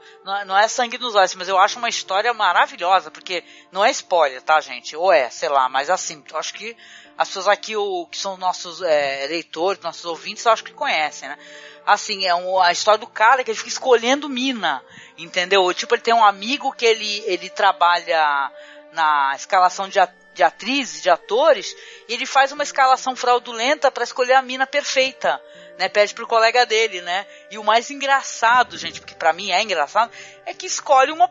[0.46, 4.40] não, é- sangue nos olhos, mas eu acho uma história maravilhosa, porque não é spoiler,
[4.40, 4.96] tá, gente?
[4.96, 6.74] Ou é, sei lá, mas assim, eu acho que
[7.18, 11.28] as pessoas aqui, o, que são nossos é, leitores, nossos ouvintes, eu acho que conhecem,
[11.28, 11.36] né?
[11.84, 14.82] Assim, é um, a história do cara que ele fica escolhendo mina,
[15.18, 15.72] entendeu?
[15.74, 18.50] Tipo, ele tem um amigo que ele, ele trabalha
[18.92, 19.98] na escalação de,
[20.40, 21.76] de atrizes, de atores,
[22.09, 25.38] e ele faz uma escalação fraudulenta para escolher a mina perfeita,
[25.79, 25.87] né?
[25.87, 27.26] Pede pro colega dele, né?
[27.50, 30.11] E o mais engraçado, gente, porque pra mim é engraçado,
[30.46, 31.31] é que escolhe uma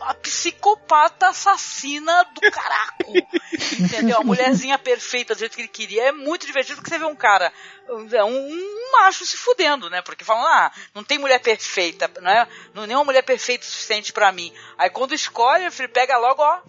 [0.00, 3.12] a psicopata assassina do caraco.
[3.80, 4.18] entendeu?
[4.20, 6.04] A mulherzinha perfeita do jeito que ele queria.
[6.04, 7.52] É muito divertido porque você vê um cara,
[7.88, 10.00] um, um macho se fudendo, né?
[10.02, 12.46] Porque falam, ah, não tem mulher perfeita, não é?
[12.72, 14.52] Não, nenhuma mulher perfeita o suficiente pra mim.
[14.76, 16.60] Aí quando escolhe, ele pega logo, ó,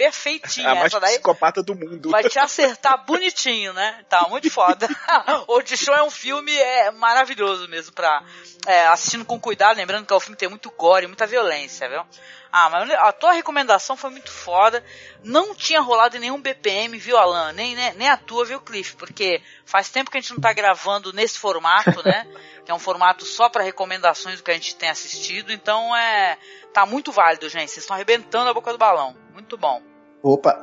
[0.00, 0.70] perfeitinha.
[0.70, 2.08] A mais Essa daí psicopata do mundo.
[2.08, 4.02] vai te acertar bonitinho, né?
[4.08, 4.88] Tá muito foda.
[5.46, 8.24] o de Show é um filme é, maravilhoso mesmo pra
[8.66, 11.86] é, assistindo com cuidado, lembrando que é um filme que tem muito gore, muita violência,
[11.86, 12.02] viu?
[12.52, 14.82] Ah, mas a tua recomendação foi muito foda.
[15.22, 17.52] Não tinha rolado em nenhum BPM, viu, Alan?
[17.52, 18.96] Nem, nem, nem a tua, viu, Cliff?
[18.96, 22.26] Porque faz tempo que a gente não tá gravando nesse formato, né?
[22.64, 25.52] que é um formato só para recomendações do que a gente tem assistido.
[25.52, 26.38] Então é.
[26.72, 27.70] Tá muito válido, gente.
[27.70, 29.16] Vocês estão arrebentando a boca do balão.
[29.32, 29.80] Muito bom.
[30.22, 30.60] Opa!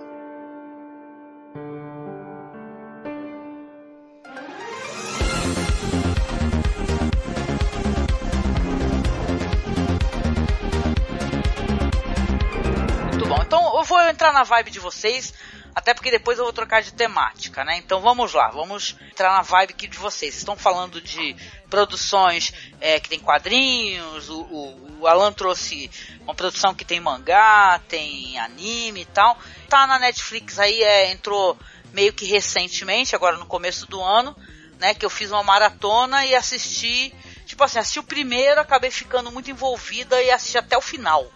[13.12, 13.42] Muito bom.
[13.42, 15.34] Então eu vou entrar na vibe de vocês,
[15.78, 17.78] até porque depois eu vou trocar de temática, né?
[17.78, 20.36] Então vamos lá, vamos entrar na vibe aqui de vocês.
[20.36, 21.36] Estão falando de
[21.70, 25.88] produções é, que tem quadrinhos, o, o, o Alan trouxe
[26.22, 29.38] uma produção que tem mangá, tem anime e tal.
[29.70, 31.56] Tá na Netflix aí, é, entrou
[31.94, 34.36] meio que recentemente, agora no começo do ano,
[34.80, 34.96] né?
[34.96, 37.14] Que eu fiz uma maratona e assisti.
[37.46, 41.32] Tipo assim, assisti o primeiro, acabei ficando muito envolvida e assisti até o final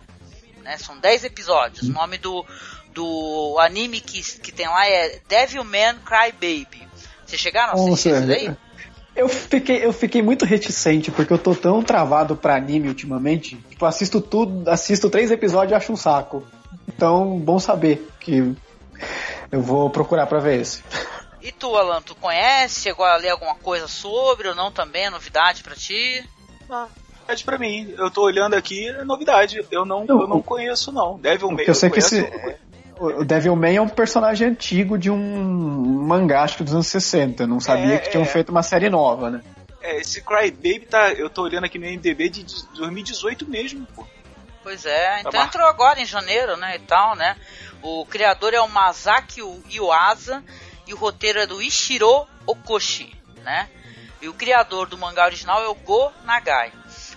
[0.61, 0.77] né?
[0.77, 1.87] São 10 episódios.
[1.87, 2.45] O nome do,
[2.93, 6.87] do anime que, que tem lá é Devilman Cry Baby.
[7.25, 8.55] Vocês chegaram a assistir isso daí?
[9.15, 13.57] Eu fiquei, eu fiquei muito reticente, porque eu tô tão travado pra anime ultimamente.
[13.69, 16.45] Tipo, assisto tudo, assisto três episódios e acho um saco.
[16.87, 18.55] Então, bom saber que
[19.51, 20.81] eu vou procurar pra ver esse.
[21.41, 22.81] E tu, Alan, tu conhece?
[22.81, 25.05] Chegou a ler alguma coisa sobre ou não também?
[25.05, 26.23] É novidade pra ti?
[26.69, 27.93] Novidade pra mim.
[27.97, 29.65] Eu tô olhando aqui, é novidade.
[29.71, 31.17] Eu não, eu não conheço, não.
[31.17, 31.57] Devilman.
[31.57, 32.57] Porque eu sei que conheço, esse,
[33.05, 35.17] o Devilman é um personagem antigo de um
[36.05, 37.43] mangá, acho que dos anos 60.
[37.43, 38.27] Eu não sabia É, que tinham é.
[38.27, 39.41] feito uma série nova, né?
[39.81, 41.11] É, esse Cry Baby tá.
[41.11, 44.05] Eu tô olhando aqui no MDB de 2018 mesmo, pô.
[44.63, 47.35] Pois é, então mar- entrou agora em janeiro, né, e tal, né?
[47.81, 50.43] O criador é o Masaki Iwasa
[50.85, 53.11] e o roteiro é do Ishiro Okoshi,
[53.43, 53.67] né?
[54.21, 56.71] E o criador do mangá original é o Go Nagai.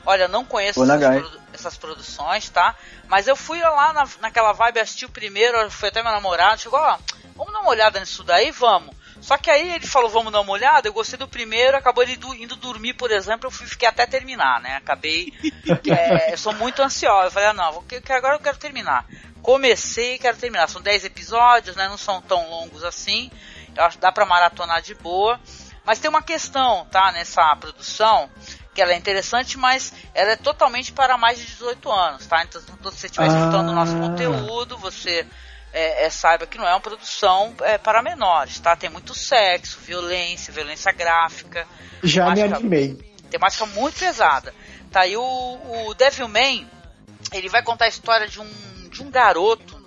[0.07, 2.75] Olha, não conheço essas, produ- essas produções, tá?
[3.09, 6.79] Mas eu fui lá na, naquela vibe, assisti o primeiro, foi até meu namorado, chegou,
[6.79, 6.99] ó,
[7.35, 8.95] vamos dar uma olhada nisso daí, vamos.
[9.21, 12.17] Só que aí ele falou, vamos dar uma olhada, eu gostei do primeiro, acabou ele
[12.17, 14.77] du- indo dormir, por exemplo, eu fui, fiquei até terminar, né?
[14.77, 15.33] Acabei.
[15.91, 17.29] é, eu sou muito ansiosa.
[17.29, 19.07] Eu falei, ah, não, vou- que agora eu quero terminar.
[19.41, 20.69] Comecei e quero terminar.
[20.69, 21.89] São 10 episódios, né?
[21.89, 23.31] Não são tão longos assim.
[23.75, 25.41] Eu acho que dá pra maratonar de boa.
[25.87, 27.11] Mas tem uma questão, tá?
[27.13, 28.29] Nessa produção,
[28.75, 32.43] que ela é interessante, mas ela é totalmente para mais de 18 anos, tá?
[32.43, 34.01] Então, se você estiver escutando o nosso Ah.
[34.01, 35.27] conteúdo, você
[35.73, 38.77] é, é, saiba que não é uma produção é, para menores, tá?
[38.77, 41.67] Tem muito sexo, violência, violência gráfica.
[42.03, 43.15] Já me temática- animei.
[43.31, 44.55] Temática muito pesada.
[44.91, 45.23] Tá aí o,
[45.89, 46.69] o Devilman,
[47.33, 49.83] ele vai contar a história de um, de um garoto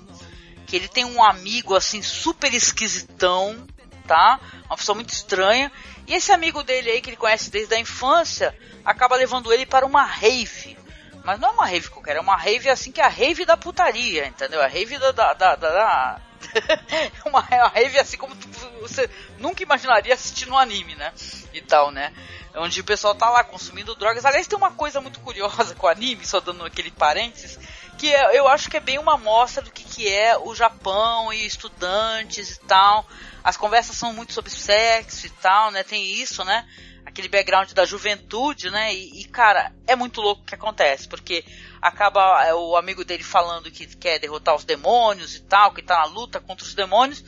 [0.65, 3.65] que ele tem um amigo assim super esquisitão,
[4.05, 4.39] tá?
[4.65, 5.71] Uma pessoa muito estranha.
[6.07, 9.85] E esse amigo dele aí que ele conhece desde a infância acaba levando ele para
[9.85, 10.77] uma rave.
[11.23, 13.57] Mas não é uma rave qualquer, é uma rave assim que é a rave da
[13.57, 14.61] putaria, entendeu?
[14.61, 15.11] A rave da.
[15.11, 16.21] da, da, da-
[17.25, 18.47] uma, é uma rave assim como tu-
[18.79, 21.11] você nunca imaginaria assistir no anime, né?
[21.53, 22.13] E tal, né?
[22.55, 24.23] Onde o pessoal tá lá consumindo drogas.
[24.23, 27.59] Aliás, tem uma coisa muito curiosa com o anime, só dando aquele parênteses,
[27.97, 31.33] que é- eu acho que é bem uma amostra do que, que é o Japão
[31.33, 33.05] e estudantes e tal.
[33.43, 35.83] As conversas são muito sobre sexo e tal, né?
[35.83, 36.67] Tem isso, né?
[37.05, 38.93] Aquele background da juventude, né?
[38.93, 41.43] E, e, cara, é muito louco o que acontece, porque
[41.81, 45.97] acaba é, o amigo dele falando que quer derrotar os demônios e tal, que tá
[45.99, 47.23] na luta contra os demônios,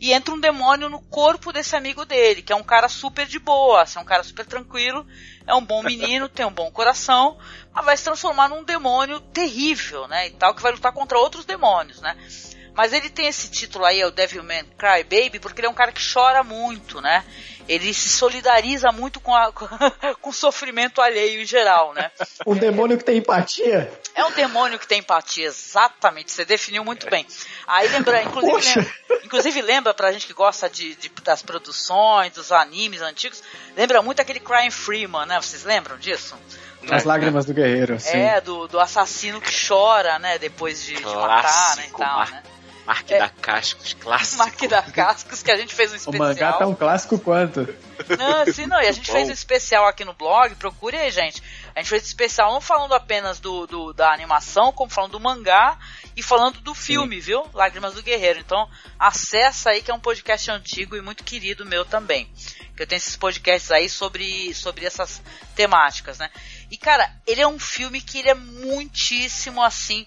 [0.00, 3.38] e entra um demônio no corpo desse amigo dele, que é um cara super de
[3.38, 5.06] boa, assim, é um cara super tranquilo,
[5.46, 7.38] é um bom menino, tem um bom coração,
[7.72, 11.44] mas vai se transformar num demônio terrível, né, e tal, que vai lutar contra outros
[11.44, 12.16] demônios, né.
[12.74, 15.74] Mas ele tem esse título aí, é o Devilman Cry Baby, porque ele é um
[15.74, 17.24] cara que chora muito, né?
[17.70, 19.52] Ele se solidariza muito com, a,
[20.20, 22.10] com o sofrimento alheio em geral, né?
[22.44, 23.92] Um demônio que tem empatia?
[24.12, 26.32] É um demônio que tem empatia, exatamente.
[26.32, 27.24] Você definiu muito bem.
[27.68, 28.80] Aí lembra, inclusive, Poxa.
[28.80, 33.40] lembra, inclusive lembra pra gente que gosta de, de- das produções, dos animes antigos,
[33.76, 35.40] lembra muito aquele Crying Freeman, né?
[35.40, 36.36] Vocês lembram disso?
[36.90, 38.16] As lágrimas do guerreiro, sim.
[38.18, 40.38] É, do, do assassino que chora, né?
[40.38, 41.86] Depois de, de matar, né?
[41.86, 42.42] E tal, né?
[42.86, 43.18] Mark É.
[43.18, 44.38] da Cascos, clássico.
[44.38, 46.18] Mark da Cascos, que a gente fez um O especial.
[46.28, 47.60] mangá tá um clássico quanto?
[48.18, 48.80] Não, sim, não.
[48.80, 49.12] E a gente Bom.
[49.12, 51.42] fez um especial aqui no blog, procure aí, gente.
[51.74, 55.20] A gente fez um especial não falando apenas do, do- da animação, como falando do
[55.20, 55.78] mangá
[56.16, 57.46] e falando do filme, viu?
[57.54, 58.40] Lágrimas do Guerreiro.
[58.40, 62.28] Então, acessa aí que é um podcast antigo e muito querido meu também.
[62.76, 65.22] Que eu tenho esses podcasts aí sobre, sobre essas
[65.54, 66.30] temáticas, né?
[66.70, 70.06] E, cara, ele é um filme que ele é muitíssimo assim.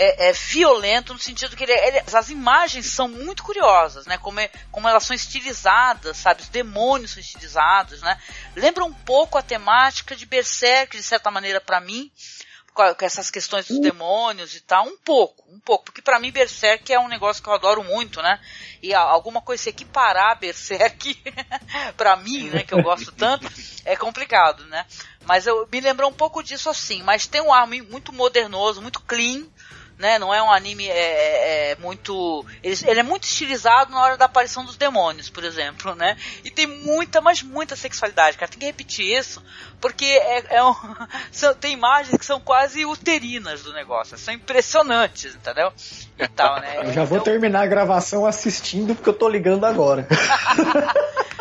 [0.00, 4.16] É, é violento no sentido que ele, ele- as imagens são muito curiosas, né?
[4.18, 6.42] Como, é- como elas são estilizadas, sabe?
[6.42, 8.16] Os demônios são estilizados, né?
[8.54, 12.10] Lembra um pouco a temática de Berserk, de certa maneira, pra mim,
[12.74, 16.92] com essas questões dos demônios e tal, um pouco, um pouco, porque pra mim Berserk
[16.92, 18.38] é um negócio que eu adoro muito, né?
[18.80, 21.20] E alguma coisa se equiparar Berserk
[21.96, 23.50] pra mim, né, que eu gosto tanto,
[23.84, 24.86] é complicado, né?
[25.26, 28.80] Mas eu me lembrou um pouco disso assim, mas tem um ar mu- muito modernoso,
[28.80, 29.44] muito clean,
[29.98, 30.18] né?
[30.18, 32.44] Não é um anime é, é, é muito.
[32.62, 36.16] Ele, ele é muito estilizado na hora da aparição dos demônios, por exemplo, né?
[36.44, 38.50] E tem muita, mas muita sexualidade, cara.
[38.50, 39.42] Tem que repetir isso,
[39.80, 40.74] porque é, é um,
[41.32, 45.72] são- tem imagens que são quase uterinas do negócio, são impressionantes, entendeu?
[46.18, 46.86] E tal, né?
[46.88, 50.06] Eu já vou terminar a gravação assistindo porque eu tô ligando agora.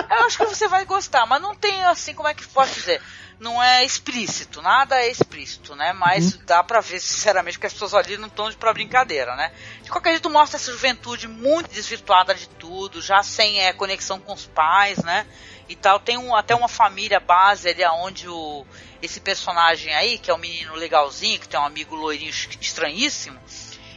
[0.09, 3.01] Eu acho que você vai gostar, mas não tem assim, como é que posso dizer?
[3.39, 5.93] Não é explícito, nada é explícito, né?
[5.93, 9.51] Mas dá pra ver, sinceramente, que as pessoas ali não estão pra brincadeira, né?
[9.83, 14.33] De qualquer jeito, mostra essa juventude muito desvirtuada de tudo, já sem é, conexão com
[14.33, 15.27] os pais, né?
[15.69, 15.99] E tal.
[15.99, 18.65] Tem um, até uma família base ali onde o,
[19.03, 23.39] esse personagem aí, que é um menino legalzinho, que tem um amigo loirinho estranhíssimo,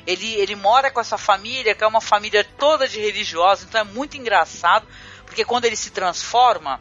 [0.07, 3.85] ele, ele mora com essa família, que é uma família toda de religiosos, então é
[3.85, 4.87] muito engraçado,
[5.25, 6.81] porque quando ele se transforma,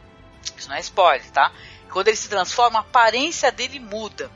[0.56, 1.52] isso não é spoiler, tá?
[1.90, 4.30] Quando ele se transforma, a aparência dele muda.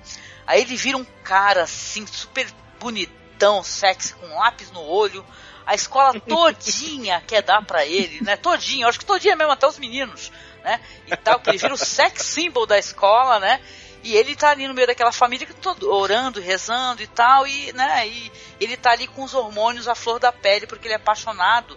[0.46, 2.46] Aí ele vira um cara assim, super
[2.78, 5.24] bonitão, sexy, com lápis no olho.
[5.64, 8.36] A escola todinha quer dar pra ele, né?
[8.36, 10.30] Todinha, acho que todinha mesmo, até os meninos,
[10.62, 10.80] né?
[11.06, 13.60] E tal, que ele vira o sex symbol da escola, né?
[14.02, 17.72] E ele tá ali no meio daquela família que todo orando, rezando e tal, e,
[17.72, 20.98] né, e ele tá ali com os hormônios à flor da pele, porque ele é
[20.98, 21.74] apaixonado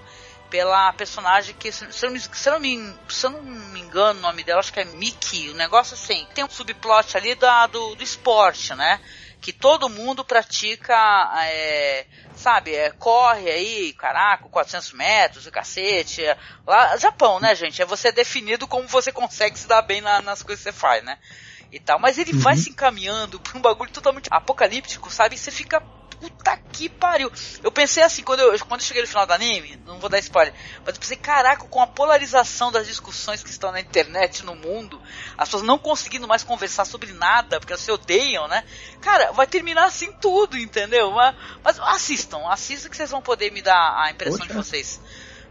[0.49, 3.79] pela personagem que, se eu, não me- se eu não me, se eu não me
[3.81, 6.27] engano o nome dela, acho que é Mickey, um negócio assim.
[6.33, 8.99] Tem um subplot ali da, do, do esporte, né?
[9.41, 10.95] Que todo mundo pratica,
[11.45, 16.23] é, sabe, é, corre aí, caraca, 400 metros, o cacete.
[16.25, 17.81] é, lá, Japão, né, gente?
[17.81, 21.03] É você definido como você consegue se dar bem na- nas coisas que você faz,
[21.03, 21.17] né?
[21.71, 21.99] E tal.
[21.99, 25.35] Mas ele vai se encaminhando pra um bagulho totalmente apocalíptico, sabe?
[25.35, 25.83] E você fica
[26.19, 27.31] puta que pariu.
[27.63, 30.19] Eu pensei assim, quando eu, quando eu cheguei no final do anime, não vou dar
[30.19, 30.53] spoiler,
[30.85, 35.01] mas eu pensei, caraca, com a polarização das discussões que estão na internet, no mundo,
[35.37, 38.63] as pessoas não conseguindo mais conversar sobre nada, porque elas se odeiam, né?
[39.01, 41.11] Cara, vai terminar assim tudo, entendeu?
[41.11, 44.49] Mas, mas assistam, assistam que vocês vão poder me dar a impressão Poxa.
[44.49, 45.01] de vocês.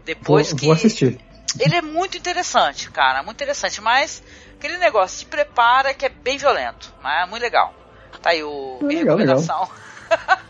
[0.05, 0.65] Depois vou, que.
[0.65, 1.19] vou assistir.
[1.59, 4.21] Ele é muito interessante, cara, muito interessante, mas
[4.57, 7.73] aquele negócio, se prepara que é bem violento, mas é muito legal.
[8.21, 9.37] Tá aí o minha Legal, legal.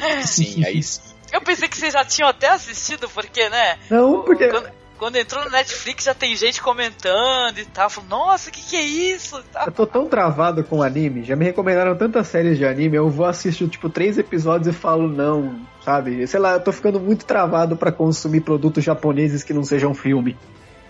[0.00, 1.00] Aí sim, aí sim.
[1.32, 3.78] Eu pensei que vocês já tinham até assistido, porque, né?
[3.90, 4.48] Não, porque.
[4.48, 7.90] Quando, quando entrou no Netflix já tem gente comentando e tal.
[7.90, 9.42] Falando, nossa, o que, que é isso?
[9.50, 9.66] Tal.
[9.66, 13.26] Eu tô tão travado com anime, já me recomendaram tantas séries de anime, eu vou
[13.26, 16.24] assistir tipo três episódios e falo não, sabe?
[16.26, 20.36] Sei lá, eu tô ficando muito travado pra consumir produtos japoneses que não sejam filme.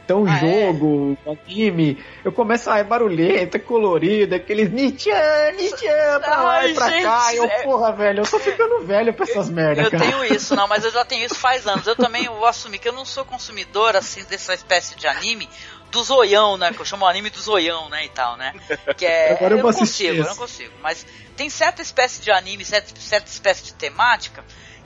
[0.04, 0.66] Então, Ah, é?
[0.66, 6.74] jogo, anime, eu começo, ah, é barulhento, é colorido, aqueles Nichan, Nichan, pra lá e
[6.74, 7.20] pra cá.
[7.30, 10.04] gente, Eu, é- porra, velho, eu tô ficando velho pra essas merdas, Eu cara.
[10.04, 11.86] tenho isso, não, mas eu já tenho isso faz anos.
[11.86, 15.48] Eu também vou assumir que eu não sou consumidor, assim, dessa espécie de anime
[15.90, 16.72] do zoião, né?
[16.72, 18.04] Que eu chamo o anime do zoião, né?
[18.04, 18.54] E tal, né?
[18.96, 19.32] Que é.
[19.38, 20.72] Agora eu não consigo, eu não consigo.
[20.82, 24.42] Mas tem certa espécie de anime, certa, certa espécie de temática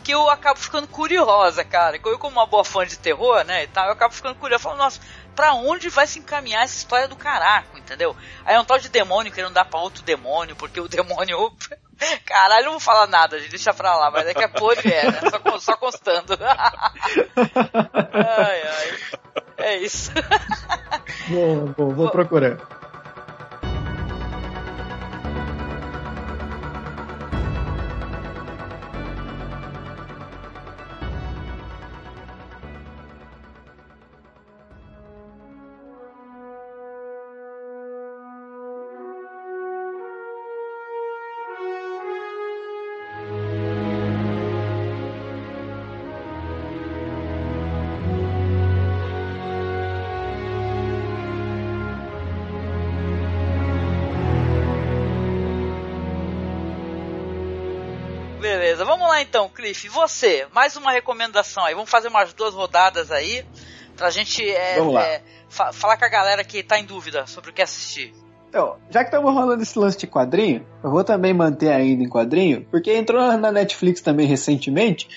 [0.06, 1.96] que eu acabo ficando curiosa, cara.
[1.96, 3.64] Eu, como uma boa fã de terror, né?
[3.64, 4.62] E tal, eu acabo ficando curiosa.
[4.62, 5.00] Falando, nossa,
[5.34, 8.14] pra onde vai se encaminhar essa história do caraco, entendeu?
[8.44, 11.52] Aí é um tal de demônio querendo dar pra outro demônio, porque o demônio.
[12.24, 15.10] Caralho, não vou falar nada, gente, deixa pra lá, mas é que é podre, é,
[15.10, 15.18] né?
[15.28, 16.38] Só, só constando.
[18.14, 18.98] ai, ai.
[19.56, 20.12] É isso.
[21.28, 22.58] Vou, vou, vou procurar.
[59.16, 59.88] Lá então, Cliff.
[59.88, 61.74] Você, mais uma recomendação aí.
[61.74, 63.44] Vamos fazer umas duas rodadas aí
[63.96, 67.52] pra gente é, é, fa- falar com a galera que tá em dúvida sobre o
[67.52, 68.12] que assistir.
[68.48, 72.08] Então, já que estamos rolando esse lance de quadrinho, eu vou também manter ainda em
[72.08, 75.08] quadrinho, porque entrou na Netflix também recentemente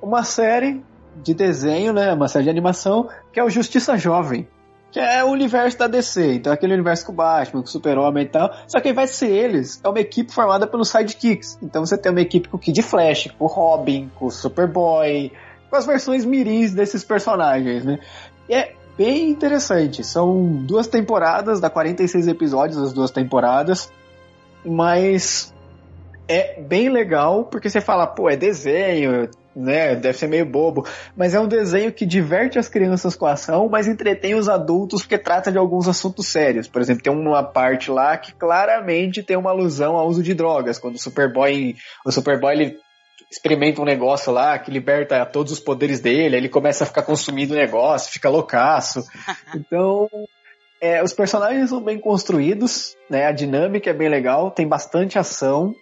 [0.00, 0.82] uma série
[1.16, 4.48] de desenho, né, uma série de animação, que é o Justiça Jovem.
[4.90, 6.34] Que é o universo da DC.
[6.34, 8.52] Então, aquele universo com o Batman, com o Super-Homem e tal.
[8.66, 11.58] Só que de ser eles, é uma equipe formada pelos sidekicks.
[11.62, 15.32] Então, você tem uma equipe com o Kid Flash, com o Robin, com o Superboy,
[15.68, 17.98] com as versões mirins desses personagens, né?
[18.48, 20.02] E é bem interessante.
[20.04, 23.90] São duas temporadas, dá 46 episódios as duas temporadas,
[24.64, 25.54] mas
[26.28, 29.94] é bem legal porque você fala, pô, é desenho, né?
[29.96, 30.86] Deve ser meio bobo,
[31.16, 35.02] mas é um desenho que diverte as crianças com a ação, mas entretém os adultos
[35.02, 36.68] porque trata de alguns assuntos sérios.
[36.68, 40.78] Por exemplo, tem uma parte lá que claramente tem uma alusão ao uso de drogas,
[40.78, 41.74] quando o Superboy,
[42.04, 42.76] o Superboy ele
[43.30, 47.54] experimenta um negócio lá que liberta todos os poderes dele, ele começa a ficar consumindo
[47.54, 49.04] o negócio, fica loucaço.
[49.54, 50.08] Então,
[50.80, 53.26] é, os personagens são bem construídos, né?
[53.26, 55.74] A dinâmica é bem legal, tem bastante ação,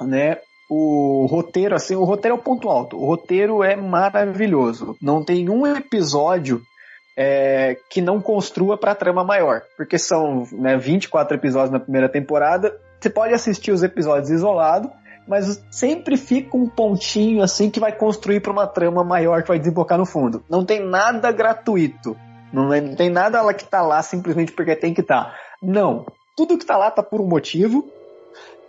[0.00, 0.38] né?
[0.68, 2.96] O roteiro, assim, o roteiro é o ponto alto.
[2.96, 4.96] O roteiro é maravilhoso.
[5.00, 6.60] Não tem um episódio
[7.16, 12.76] é, que não construa para trama maior, porque são né, 24 episódios na primeira temporada.
[13.00, 14.90] Você pode assistir os episódios isolado,
[15.26, 19.58] mas sempre fica um pontinho assim que vai construir para uma trama maior que vai
[19.58, 20.44] desembocar no fundo.
[20.48, 22.16] Não tem nada gratuito.
[22.52, 25.24] Não, é, não tem nada lá que tá lá simplesmente porque tem que estar.
[25.24, 25.34] Tá.
[25.62, 26.06] Não.
[26.36, 27.90] Tudo que tá lá tá por um motivo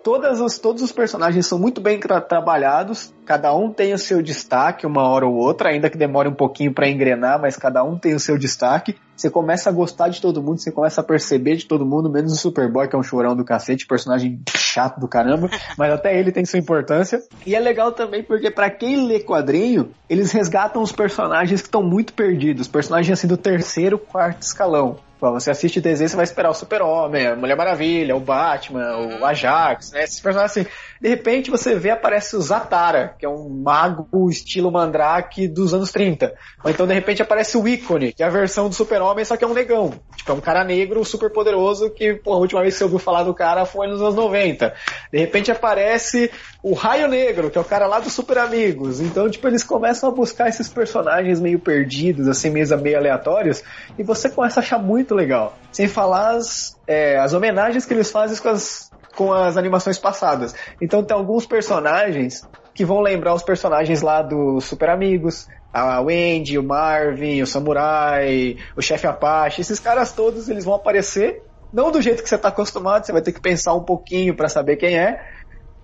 [0.08, 4.22] todas os, todos os personagens são muito bem tra trabalhados, cada um tem o seu
[4.22, 7.98] destaque, uma hora ou outra, ainda que demore um pouquinho para engrenar, mas cada um
[7.98, 8.96] tem o seu destaque.
[9.18, 12.32] Você começa a gostar de todo mundo, você começa a perceber de todo mundo, menos
[12.32, 16.32] o Superboy, que é um chorão do cacete, personagem chato do caramba, mas até ele
[16.32, 17.22] tem sua importância.
[17.46, 21.84] E é legal também porque para quem lê quadrinho, eles resgatam os personagens que estão
[21.84, 25.06] muito perdidos, personagens assim do terceiro, quarto escalão.
[25.20, 29.92] Você assiste desenho, você vai esperar o Super-Homem, a Mulher Maravilha, o Batman, o Ajax,
[29.92, 30.04] né?
[30.04, 30.70] Esses personagens assim.
[31.02, 35.92] De repente você vê, aparece o Zatara, que é um mago estilo Mandrake dos anos
[35.92, 36.34] 30.
[36.64, 39.44] Ou então de repente aparece o Ícone, que é a versão do Super-Homem, só que
[39.44, 39.94] é um negão.
[40.16, 43.00] Tipo, é um cara negro super poderoso que, pô, a última vez que você ouviu
[43.00, 44.74] falar do cara foi nos anos 90.
[45.12, 49.00] De repente aparece o Raio Negro, que é o cara lá dos Super Amigos.
[49.00, 53.64] Então, tipo, eles começam a buscar esses personagens meio perdidos, assim, meio, meio aleatórios,
[53.98, 55.58] e você começa a achar muito legal.
[55.72, 60.56] Sem falar as, é, as homenagens que eles fazem com as, com as animações passadas.
[60.82, 66.58] Então tem alguns personagens que vão lembrar os personagens lá dos Super Amigos, a Wendy,
[66.58, 72.02] o Marvin, o Samurai, o Chefe Apache, esses caras todos eles vão aparecer, não do
[72.02, 74.98] jeito que você está acostumado, você vai ter que pensar um pouquinho para saber quem
[74.98, 75.22] é,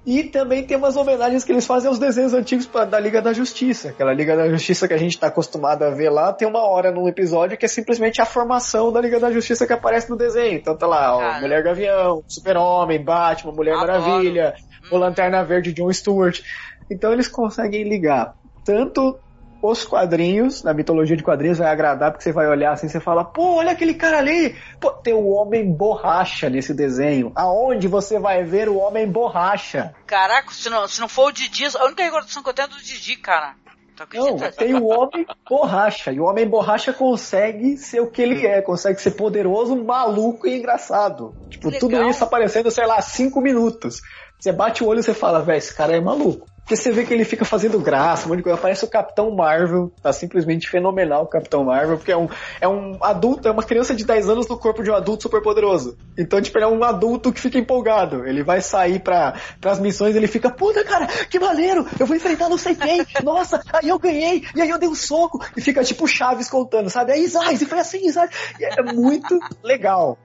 [0.05, 3.31] e também tem umas homenagens que eles fazem aos desenhos antigos pra, da Liga da
[3.31, 3.89] Justiça.
[3.89, 6.91] Aquela Liga da Justiça que a gente está acostumado a ver lá, tem uma hora
[6.91, 10.57] num episódio que é simplesmente a formação da Liga da Justiça que aparece no desenho.
[10.57, 14.01] Então tá lá, ó, Mulher Gavião, Super-Homem, Batman, Mulher Adoro.
[14.01, 14.55] Maravilha,
[14.91, 14.95] hum.
[14.95, 16.41] o Lanterna Verde, John Stewart.
[16.91, 18.35] Então eles conseguem ligar
[18.65, 19.17] tanto
[19.71, 23.23] os quadrinhos, na mitologia de quadrinhos, vai agradar, porque você vai olhar assim, você fala,
[23.23, 27.31] pô, olha aquele cara ali, pô, tem o Homem Borracha nesse desenho.
[27.35, 29.95] Aonde você vai ver o Homem Borracha?
[30.05, 32.69] Caraca, se não, se não for o Didi, a única recordação que eu tenho é
[32.69, 33.55] do Didi, cara.
[34.13, 38.61] Não, tem o Homem Borracha, e o Homem Borracha consegue ser o que ele é,
[38.61, 41.33] consegue ser poderoso, maluco e engraçado.
[41.49, 44.01] Tipo, tudo isso aparecendo, sei lá, cinco minutos.
[44.39, 46.47] Você bate o olho e você fala, velho, esse cara é maluco.
[46.63, 48.57] Porque você vê que ele fica fazendo graça, um monte de coisa.
[48.57, 49.91] Parece o Capitão Marvel.
[50.01, 52.29] Tá simplesmente fenomenal o Capitão Marvel, porque é um,
[52.61, 55.41] é um adulto, é uma criança de 10 anos no corpo de um adulto super
[55.41, 55.97] poderoso.
[56.17, 58.25] Então, tipo, ele é um adulto que fica empolgado.
[58.25, 61.85] Ele vai sair pra, pras missões ele fica, puta, cara, que maneiro!
[61.99, 63.05] Eu vou enfrentar não sei quem!
[63.23, 64.43] Nossa, aí eu ganhei!
[64.55, 65.45] E aí eu dei um soco!
[65.57, 67.11] E fica tipo Chaves contando, sabe?
[67.11, 68.33] Aí, Isaac, e foi assim, Isaac!
[68.61, 70.17] É muito legal.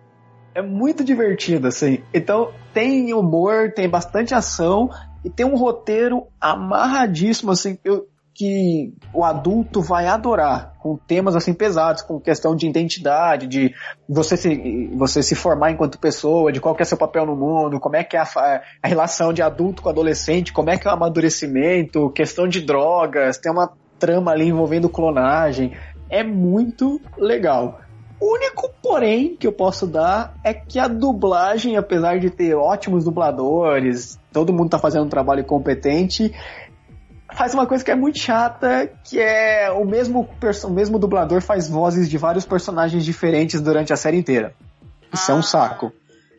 [0.54, 2.02] É muito divertido, assim.
[2.12, 4.90] Então, tem humor, tem bastante ação
[5.24, 8.06] e tem um roteiro amarradíssimo, assim, eu,
[8.38, 13.74] que o adulto vai adorar, com temas assim pesados, com questão de identidade, de
[14.08, 17.96] você se, você se formar enquanto pessoa, de qual é seu papel no mundo, como
[17.96, 20.94] é que é a, a relação de adulto com adolescente, como é que é o
[20.94, 25.76] amadurecimento, questão de drogas, tem uma trama ali envolvendo clonagem.
[26.08, 27.80] É muito legal.
[28.20, 33.04] O único porém que eu posso dar é que a dublagem, apesar de ter ótimos
[33.04, 36.34] dubladores, todo mundo tá fazendo um trabalho competente,
[37.32, 40.28] faz uma coisa que é muito chata, que é o mesmo,
[40.64, 44.54] o mesmo dublador faz vozes de vários personagens diferentes durante a série inteira.
[45.12, 45.92] Isso ah, é um saco.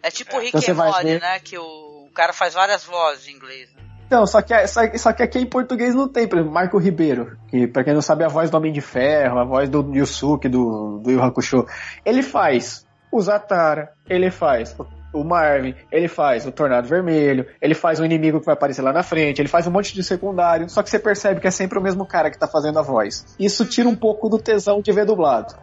[0.03, 1.21] É tipo o Rick então, and Morty, ver...
[1.21, 1.39] né?
[1.39, 3.69] Que o, o cara faz várias vozes em inglês.
[3.73, 3.78] Né?
[4.10, 7.38] Não, só que, só, só, que aqui em português não tem, por exemplo, Marco Ribeiro,
[7.47, 9.95] que pra quem não sabe é a voz do Homem de Ferro, a voz do
[9.95, 11.66] Yusuke, do, do Yu Hakusho.
[12.03, 14.76] Ele faz o Zatara, ele faz
[15.14, 18.93] o Marvin, ele faz o Tornado Vermelho, ele faz um inimigo que vai aparecer lá
[18.93, 21.78] na frente, ele faz um monte de secundário, só que você percebe que é sempre
[21.78, 23.26] o mesmo cara que tá fazendo a voz.
[23.39, 25.55] Isso tira um pouco do tesão de ver dublado.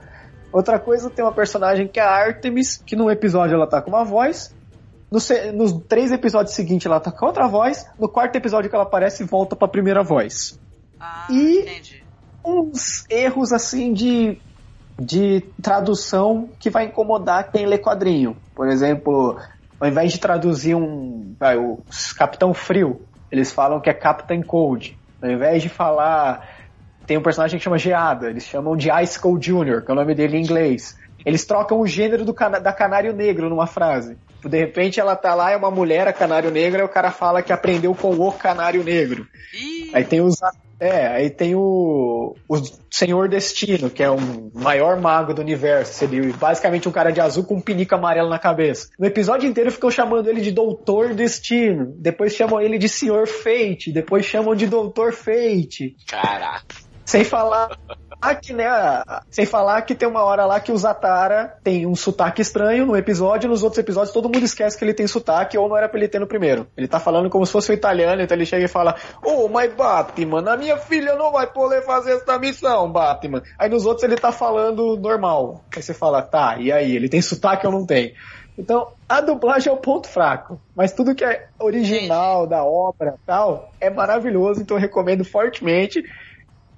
[0.52, 3.90] Outra coisa, tem uma personagem que é a Artemis, que num episódio ela tá com
[3.90, 4.54] uma voz,
[5.10, 5.18] no
[5.54, 9.24] nos três episódios seguintes ela tá com outra voz, no quarto episódio que ela aparece,
[9.24, 10.58] volta pra primeira voz.
[10.98, 12.02] Ah, E- entendi.
[12.44, 14.38] uns erros assim de,
[14.98, 18.36] de tradução que vai incomodar quem lê quadrinho.
[18.54, 19.38] Por exemplo,
[19.78, 21.78] ao invés de traduzir um vai, o
[22.16, 24.96] Capitão Frio, eles falam que é Captain Cold.
[25.22, 26.56] Ao invés de falar
[27.06, 29.96] tem um personagem que chama Geada, eles chamam de Ice Cold Jr., que é o
[29.96, 30.98] nome dele em inglês.
[31.24, 34.16] Eles trocam o gênero do cana da Canário Negro numa frase.
[34.48, 37.42] De repente ela tá lá, é uma mulher, a Canário Negro, e o cara fala
[37.42, 39.26] que aprendeu com o Canário Negro.
[39.54, 40.36] Ih, Aí tem os.
[40.78, 42.34] É, aí tem o.
[42.48, 42.56] O
[42.90, 45.94] Senhor Destino, que é um maior mago do universo.
[45.94, 48.88] Seria basicamente um cara de azul com um pinico amarelo na cabeça.
[48.98, 51.94] No episódio inteiro ficam chamando ele de Doutor Destino.
[51.96, 53.90] Depois chamam ele de Senhor Fate.
[53.90, 55.96] Depois chamam de Doutor Fate.
[56.06, 56.74] Caraca.
[57.04, 57.70] Sem falar
[58.34, 58.66] que, né?
[59.30, 62.96] Sem falar que tem uma hora lá que o Zatara tem um sotaque estranho no
[62.96, 65.98] episódio, nos outros episódios todo mundo esquece que ele tem sotaque ou não era pra
[65.98, 66.66] ele ter no primeiro.
[66.76, 69.72] Ele tá falando como se fosse um italiano, então ele chega e fala: Oh, mas
[69.72, 73.42] Batman, a minha filha não vai poder fazer essa missão, Batman.
[73.58, 75.64] Aí nos outros ele tá falando normal.
[75.74, 76.96] Aí você fala: Tá, e aí?
[76.96, 78.14] Ele tem sotaque ou não tem?
[78.58, 80.58] Então, a dublagem é o ponto fraco.
[80.74, 86.02] Mas tudo que é original da obra tal é maravilhoso, então eu recomendo fortemente.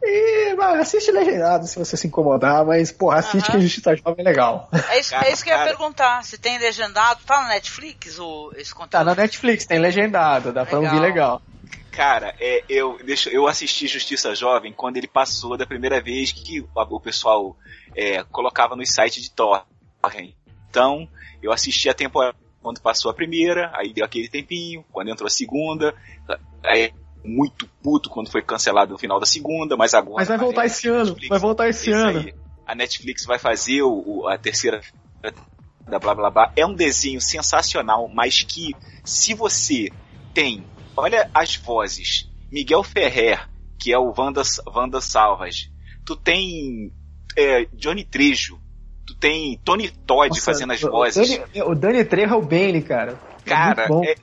[0.03, 3.51] E vai, assiste legendado se você se incomodar, mas, porra, assiste Aham.
[3.51, 4.69] que a Justiça Jovem é legal.
[4.91, 5.71] é isso, Cara, é isso que eu ia cara.
[5.71, 6.25] perguntar.
[6.25, 8.91] Se tem legendado, tá na Netflix o, esse conteúdo?
[8.91, 10.95] Tá na Netflix, tem legendado, dá pra Legal.
[10.95, 11.43] ouvir legal.
[11.91, 16.61] Cara, é, eu, deixa, eu assisti Justiça Jovem quando ele passou da primeira vez que
[16.61, 17.57] o, pessoal
[17.97, 19.65] é, colocava no site de torrent.
[20.71, 21.09] Então,
[21.43, 25.31] eu assisti a temporada quando passou a primeira, aí deu aquele tempinho, quando entrou a
[25.31, 25.93] segunda,
[26.65, 26.93] aí
[27.25, 30.17] muito puto quando foi cancelado no final da segunda, mas agora...
[30.19, 32.19] Mas vai voltar a esse ano, Netflix- vai voltar esse ano.
[32.21, 32.35] aí,
[32.67, 34.81] a Netflix vai fazer o, o- a terceira
[35.89, 36.53] da blá blá blá.
[36.57, 39.89] É um desenho sensacional, mas que se você
[40.35, 40.65] tem,
[40.97, 43.49] olha as vozes, Miguel Ferrer,
[43.79, 45.71] que é o Wanda, Wanda Salvas,
[46.05, 46.93] tu tem
[47.37, 48.59] é, Johnny Trejo,
[49.07, 51.29] tu tem Tony Todd Nossa, fazendo as o vozes.
[51.39, 53.19] Dani- o Dani Trejo é o Bane, cara.
[53.47, 54.15] É Cara, é,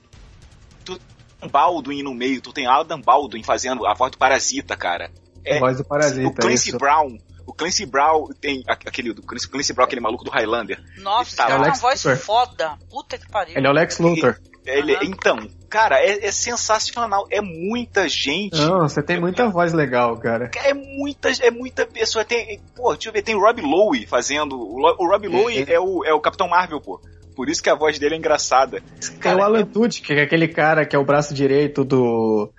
[1.48, 5.12] Baldwin no meio, tu tem Adam Baldwin fazendo a voz do Parasita, cara.
[5.50, 6.78] a voz do Parasita, O Clancy isso.
[6.78, 7.18] Brown.
[7.48, 10.82] O Clancy Brown tem aquele do Clancy, Clancy Brown, aquele maluco do Highlander.
[10.98, 12.18] Nossa, Tá tem uma voz Luthor.
[12.18, 12.78] foda.
[12.90, 13.56] Puta que pariu.
[13.56, 14.36] Ele é o Lex Luthor.
[14.66, 14.98] Ele-.
[15.04, 17.28] Então, cara, é, é sensacional.
[17.30, 18.60] É muita gente.
[18.60, 20.50] Não, você tem muita voz legal, cara.
[20.56, 22.26] É muita, é muita pessoa.
[22.26, 24.56] Tem, pô, deixa eu ver, tem Rob Lowe fazendo.
[24.60, 27.00] O, o Rob Lowe é o, é o Capitão Marvel, pô.
[27.36, 28.82] Por isso que a voz dele é engraçada.
[29.20, 32.52] Cara, o Alan Tudyk, que é aquele cara que é o braço direito do...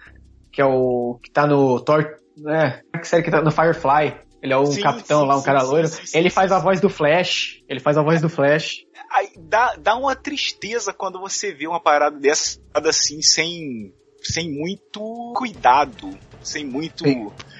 [0.52, 1.18] Que é o...
[1.22, 2.04] Que tá no Thor...
[2.46, 4.14] É, que série que tá no Firefly.
[4.42, 5.88] Ele é um Sim, capitão sim, lá, um cara sim, loiro.
[6.12, 7.62] ele faz a voz do Flash.
[7.68, 8.84] Ele faz a voz do Flash.
[9.10, 15.32] Aí dá, dá uma tristeza quando você vê uma parada dessa assim, sem, sem muito
[15.34, 16.16] cuidado.
[16.42, 17.04] Sem muito.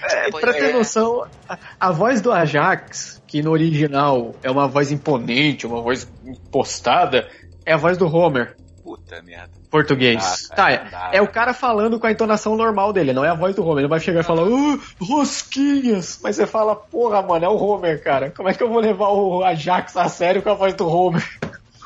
[0.03, 0.73] É, pra ter é.
[0.73, 6.07] noção, a, a voz do Ajax, que no original é uma voz imponente, uma voz
[6.25, 7.29] impostada,
[7.65, 9.51] é a voz do Homer, Puta merda.
[9.71, 10.49] português.
[10.53, 11.11] Ah, tá, cara, é, não dá.
[11.15, 13.79] é o cara falando com a entonação normal dele, não é a voz do Homer.
[13.81, 16.21] Ele vai chegar e falar, "Ah, rosquinhas!
[16.23, 18.31] Mas você fala, porra, mano, é o Homer, cara.
[18.31, 21.25] Como é que eu vou levar o Ajax a sério com a voz do Homer?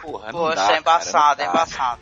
[0.03, 1.51] Porra, não Poxa, dá, é embaçado, cara, é dá.
[1.53, 2.01] embaçado.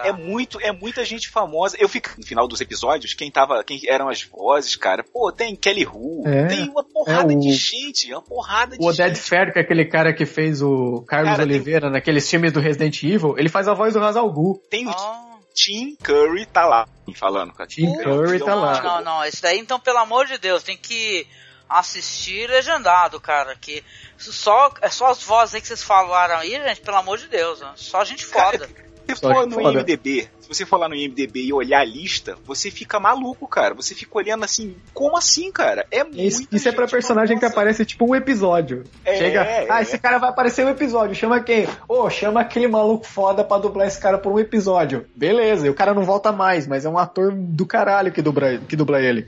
[0.00, 1.76] É muito, é muita gente famosa.
[1.78, 5.04] Eu fico no final dos episódios, quem tava, quem eram as vozes, cara.
[5.04, 8.84] Pô, tem Kelly Hu, É, tem uma porrada é o- de gente, uma porrada de
[8.84, 9.18] O gente.
[9.20, 12.60] Fair, que é aquele cara que fez o Carlos Cara, tem- Oliveira naqueles filmes do
[12.60, 14.60] Resident Evil, ele faz a voz do Hazal Gu.
[14.70, 15.30] Tem o Ah.
[15.54, 17.68] Tim Curry tá lá falando, cara.
[17.68, 18.82] Tim um Curry tá lá.
[18.82, 19.24] Não, não, não.
[19.24, 21.24] Esse daí, então, pelo amor de Deus, tem que
[21.68, 23.54] assistir legendado, cara.
[23.60, 23.82] Que
[24.18, 27.60] só, é só as vozes aí que vocês falaram aí, gente, pelo amor de Deus.
[27.60, 27.70] né?
[27.76, 28.68] Só gente foda.
[29.08, 29.80] Se Só for que no foda.
[29.80, 33.74] IMDB, se você for lá no IMDB e olhar a lista, você fica maluco, cara.
[33.74, 35.86] Você fica olhando assim, como assim, cara?
[35.90, 36.18] É muito.
[36.18, 38.84] Isso, isso é pra personagem que aparece tipo um episódio.
[39.04, 39.66] É, Chega, é.
[39.70, 41.66] ah, esse cara vai aparecer um episódio, chama quem?
[41.88, 45.06] Ô, chama aquele maluco foda pra dublar esse cara por um episódio.
[45.14, 48.58] Beleza, e o cara não volta mais, mas é um ator do caralho que dubla,
[48.58, 49.26] que dubla ele.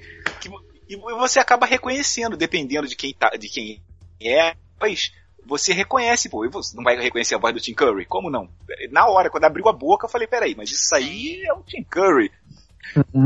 [0.89, 3.83] E você acaba reconhecendo, dependendo de quem, tá, de quem
[4.21, 5.13] é, mas
[5.47, 8.05] você reconhece, pô, e você não vai reconhecer a voz do Tim Curry?
[8.05, 8.49] Como não?
[8.91, 11.85] Na hora, quando abriu a boca, eu falei, peraí, mas isso aí é o Tim
[11.85, 12.31] Curry.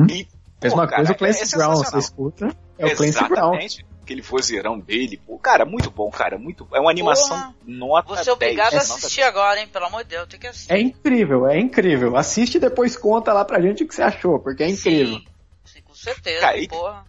[0.09, 0.27] E,
[0.63, 2.57] Mesma pô, coisa cara, o Clancy é Brown, você escuta?
[2.79, 3.55] É o Clancy Brown.
[3.55, 3.87] Exatamente.
[4.03, 7.55] Aquele vozeirão dele, pô, cara, muito bom, cara, muito, é uma animação Porra.
[7.65, 9.69] nota Vou ser obrigado 10, a assistir agora, hein?
[9.69, 10.73] Pelo amor de Deus, tem que assistir.
[10.73, 12.17] É incrível, é incrível.
[12.17, 15.19] Assiste e depois conta lá pra gente o que você achou, porque é incrível.
[15.19, 15.25] Sim,
[15.65, 17.07] sim, com certeza, Cara, porra.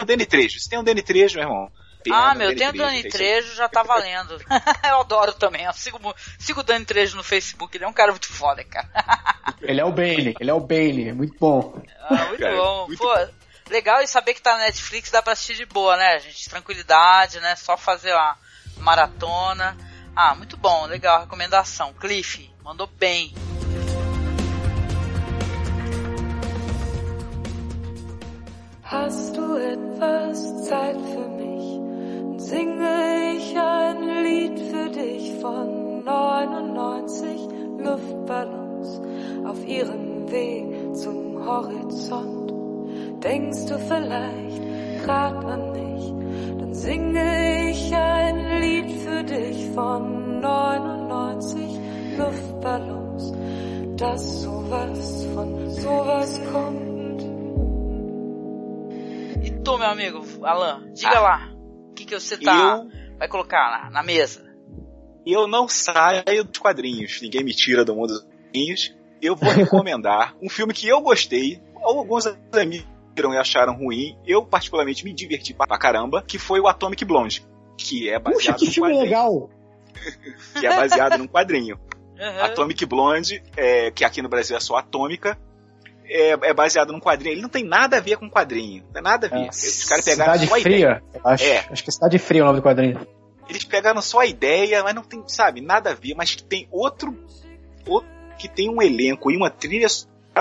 [0.00, 0.58] o Danny Trejo.
[0.58, 1.70] Se tem um Danny Trejo, meu irmão,
[2.12, 4.38] Ah, meu, tem o Dani Trejo, já tá valendo.
[4.88, 5.64] eu adoro também.
[5.64, 8.88] Eu sigo, sigo o Dani Trejo no Facebook, ele é um cara muito foda, cara.
[9.62, 11.80] ele é o Bane, ele é o Bane, é muito bom.
[12.08, 12.86] Ah, muito cara, bom.
[12.86, 13.28] Muito Pô, bom.
[13.70, 16.48] legal e saber que tá na Netflix dá pra assistir de boa, né, gente?
[16.48, 17.56] Tranquilidade, né?
[17.56, 18.36] Só fazer a
[18.78, 19.76] maratona.
[20.14, 21.92] Ah, muito bom, legal, recomendação.
[21.92, 23.34] Cliff, mandou bem.
[28.88, 31.45] Hast du etwas Zeit für mich?
[32.46, 37.40] Singe ich ein Lied für dich von 99
[37.76, 39.00] Luftballons
[39.48, 42.52] auf ihrem Weg zum Horizont.
[43.24, 44.62] Denkst du vielleicht
[45.04, 46.04] grad an mich?
[46.60, 51.80] Dann singe ich ein Lied für dich von 99
[52.16, 53.32] Luftballons,
[53.96, 57.22] dass sowas von sowas kommt.
[59.42, 61.55] E tu, meu amigo, Alan, diga ah, lá.
[61.96, 64.44] O que, que você tá, eu, vai colocar na, na mesa?
[65.24, 67.22] Eu não saio dos quadrinhos.
[67.22, 68.94] Ninguém me tira do mundo dos quadrinhos.
[69.22, 71.58] Eu vou recomendar um filme que eu gostei.
[71.82, 72.86] Alguns amigos
[73.16, 74.14] viram e acharam ruim.
[74.26, 76.22] Eu, particularmente, me diverti pra caramba.
[76.22, 77.46] Que foi o Atomic Blonde.
[77.78, 79.04] Que é baseado Puxa, que filme quadrinho.
[79.04, 79.50] legal!
[80.60, 81.80] que é baseado num quadrinho.
[82.18, 82.44] Uhum.
[82.44, 85.38] Atomic Blonde, é, que aqui no Brasil é só Atômica,
[86.08, 87.34] é, é, baseado num quadrinho.
[87.34, 88.82] Ele não tem nada a ver com quadrinho.
[88.86, 89.46] Não tem nada a ver.
[89.46, 91.58] É, Os caras pegaram Cidade só Fria, acho, é.
[91.70, 93.06] acho que é Cidade Fria o nome do quadrinho.
[93.48, 96.66] Eles pegaram só a ideia, mas não tem, sabe, nada a ver, mas que tem
[96.70, 97.16] outro,
[97.86, 99.88] outro que tem um elenco e uma trilha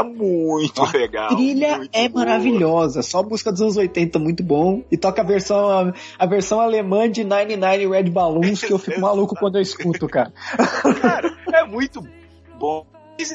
[0.04, 1.26] muito a legal.
[1.26, 2.26] A trilha é boa.
[2.26, 6.60] maravilhosa, só música dos anos 80 muito bom e toca a versão a, a versão
[6.60, 10.34] alemã de 99 Red Balloons que eu fico maluco quando eu escuto, cara.
[11.02, 12.06] Cara, é muito
[12.60, 12.86] bom.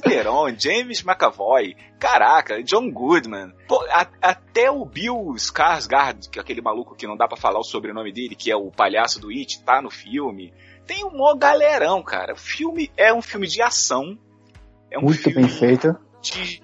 [0.03, 6.61] Teron, James McAvoy, caraca, John Goodman, Pô, a, até o Bill Skarsgård, que é aquele
[6.61, 9.63] maluco que não dá para falar o sobrenome dele, que é o palhaço do It,
[9.63, 10.53] tá no filme.
[10.87, 12.35] Tem um mó galerão, cara.
[12.35, 14.19] O filme é um filme de ação.
[14.91, 15.97] É um Muito filme bem feito.
[16.21, 16.63] De,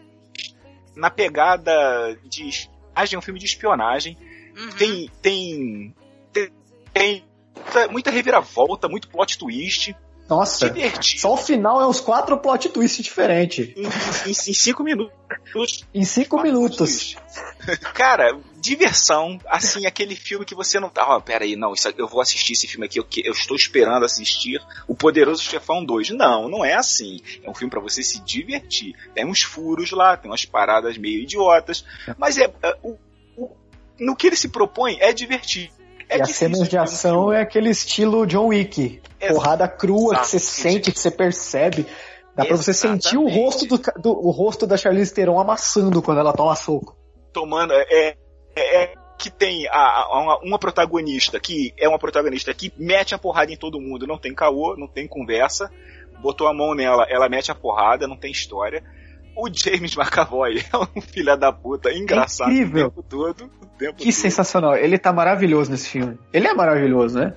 [0.96, 4.16] na pegada de é um filme de espionagem.
[4.56, 4.70] Uhum.
[4.70, 5.94] Tem, tem,
[6.32, 6.52] tem,
[6.92, 7.24] tem
[7.90, 9.94] muita reviravolta, muito plot twist.
[10.28, 11.20] Nossa, divertido.
[11.20, 13.68] só o final é uns quatro plot twists diferentes.
[13.76, 15.84] Em, em, em, cinco minutos.
[15.94, 17.16] Em cinco minutos.
[17.94, 21.06] Cara, diversão, assim, aquele filme que você não tá.
[21.08, 23.56] Ó, oh, pera aí, não, isso, eu vou assistir esse filme aqui, eu, eu estou
[23.56, 26.10] esperando assistir O Poderoso Chefão 2.
[26.10, 27.20] Não, não é assim.
[27.42, 28.94] É um filme para você se divertir.
[29.14, 31.84] Tem uns furos lá, tem umas paradas meio idiotas,
[32.18, 32.52] mas é.
[32.62, 32.96] é o,
[33.36, 33.56] o,
[33.98, 35.70] no que ele se propõe é divertir.
[36.09, 39.00] É e as cenas de ação é aquele estilo John Wick.
[39.20, 39.34] Exato.
[39.34, 40.20] Porrada crua Exato.
[40.20, 41.86] que você sente, que você percebe.
[42.34, 46.18] Dá pra você sentir o rosto, do, do, o rosto da Charlize Theron amassando quando
[46.18, 46.94] ela toma soco.
[47.32, 48.14] Tomando, é,
[48.54, 53.14] é, é que tem a, a, uma, uma, protagonista que é uma protagonista que mete
[53.14, 55.70] a porrada em todo mundo, não tem caô, não tem conversa,
[56.20, 58.84] botou a mão nela, ela mete a porrada, não tem história
[59.37, 62.87] o James McAvoy é um filho da puta engraçado é incrível.
[62.87, 63.51] o tempo todo.
[63.62, 64.12] O tempo que todo.
[64.12, 64.76] sensacional.
[64.76, 66.18] Ele tá maravilhoso nesse filme.
[66.32, 67.34] Ele é maravilhoso, né?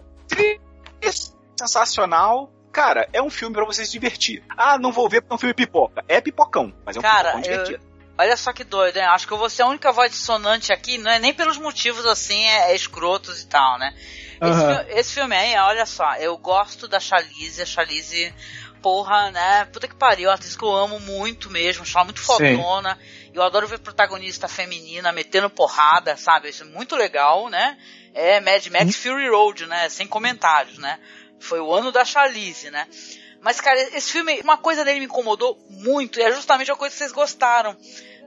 [1.01, 1.09] É
[1.57, 2.51] sensacional.
[2.71, 4.43] Cara, é um filme para você se divertir.
[4.49, 6.03] Ah, não vou ver porque é um filme pipoca.
[6.07, 7.83] É pipocão, mas é um Cara, pipocão divertido.
[7.83, 7.89] Eu...
[8.19, 9.03] Olha só que doido, hein?
[9.03, 12.05] Acho que eu vou ser a única voz dissonante aqui, não é nem pelos motivos
[12.05, 13.93] assim, é, é escrotos e tal, né?
[14.41, 14.49] Uhum.
[14.49, 18.33] Esse, esse, filme aí, olha só, eu gosto da Charlize, a Charlize
[18.81, 19.65] porra, né?
[19.65, 22.97] Puta que pariu, uma atriz que eu amo muito mesmo, acho ela muito fodona.
[23.33, 26.49] Eu adoro ver protagonista feminina metendo porrada, sabe?
[26.49, 27.77] Isso é muito legal, né?
[28.13, 28.91] É Mad Max hum.
[28.91, 29.87] Fury Road, né?
[29.89, 30.99] Sem comentários, né?
[31.39, 32.87] Foi o ano da Charlize, né?
[33.41, 36.93] Mas, cara, esse filme, uma coisa dele me incomodou muito, e é justamente a coisa
[36.93, 37.77] que vocês gostaram,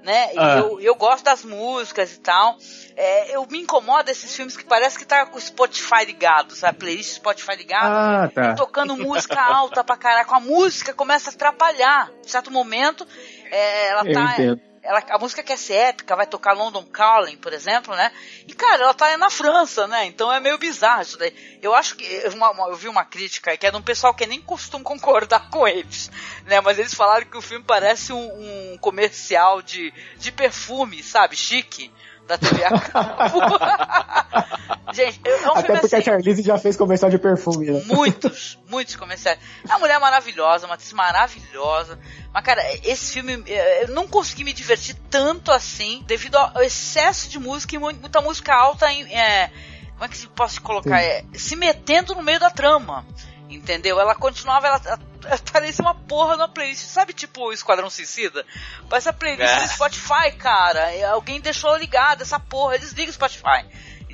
[0.02, 0.30] né?
[0.36, 0.58] Ah.
[0.58, 2.56] Eu, eu gosto das músicas e tal.
[2.96, 6.78] É, eu me incomodo esses filmes que parece que tá com o Spotify ligado, sabe?
[6.78, 7.86] Playlist Spotify ligado.
[7.86, 8.54] Ah, tá.
[8.54, 10.36] tocando música alta pra caraca.
[10.36, 12.10] A música começa a atrapalhar.
[12.24, 13.06] Em certo momento,
[13.50, 14.32] é, ela eu tá.
[14.32, 14.71] Entendo.
[14.82, 18.10] Ela, a música quer ser épica, vai tocar London Calling, por exemplo, né?
[18.48, 20.06] E, cara, ela tá na França, né?
[20.06, 21.32] Então é meio bizarro isso daí.
[21.62, 22.04] Eu acho que.
[22.34, 25.48] Uma, uma, eu vi uma crítica que é de um pessoal que nem costuma concordar
[25.50, 26.10] com eles,
[26.46, 26.60] né?
[26.60, 31.36] Mas eles falaram que o filme parece um, um comercial de, de perfume, sabe?
[31.36, 31.92] Chique
[32.26, 33.40] da TV a cabo.
[34.92, 37.82] Gente, é um Até porque assim, a Charlize já fez comercial de perfume, né?
[37.86, 39.38] Muitos, muitos comerciais.
[39.64, 41.98] É uma mulher maravilhosa, uma atriz maravilhosa.
[42.32, 43.42] Mas, cara, esse filme,
[43.80, 48.54] eu não consegui me divertir tanto assim, devido ao excesso de música e muita música
[48.54, 49.02] alta em.
[49.14, 49.50] É,
[49.92, 51.00] como é que se posso colocar?
[51.00, 53.06] É, se metendo no meio da trama.
[53.52, 54.00] Entendeu?
[54.00, 56.84] Ela continuava, ela, ela, parecia uma porra numa playlist.
[56.86, 58.44] Sabe, tipo o Esquadrão Suicida?
[58.88, 59.62] Parece a playlist é.
[59.62, 60.88] do Spotify, cara.
[61.10, 63.66] Alguém deixou ligado essa porra, desliga o Spotify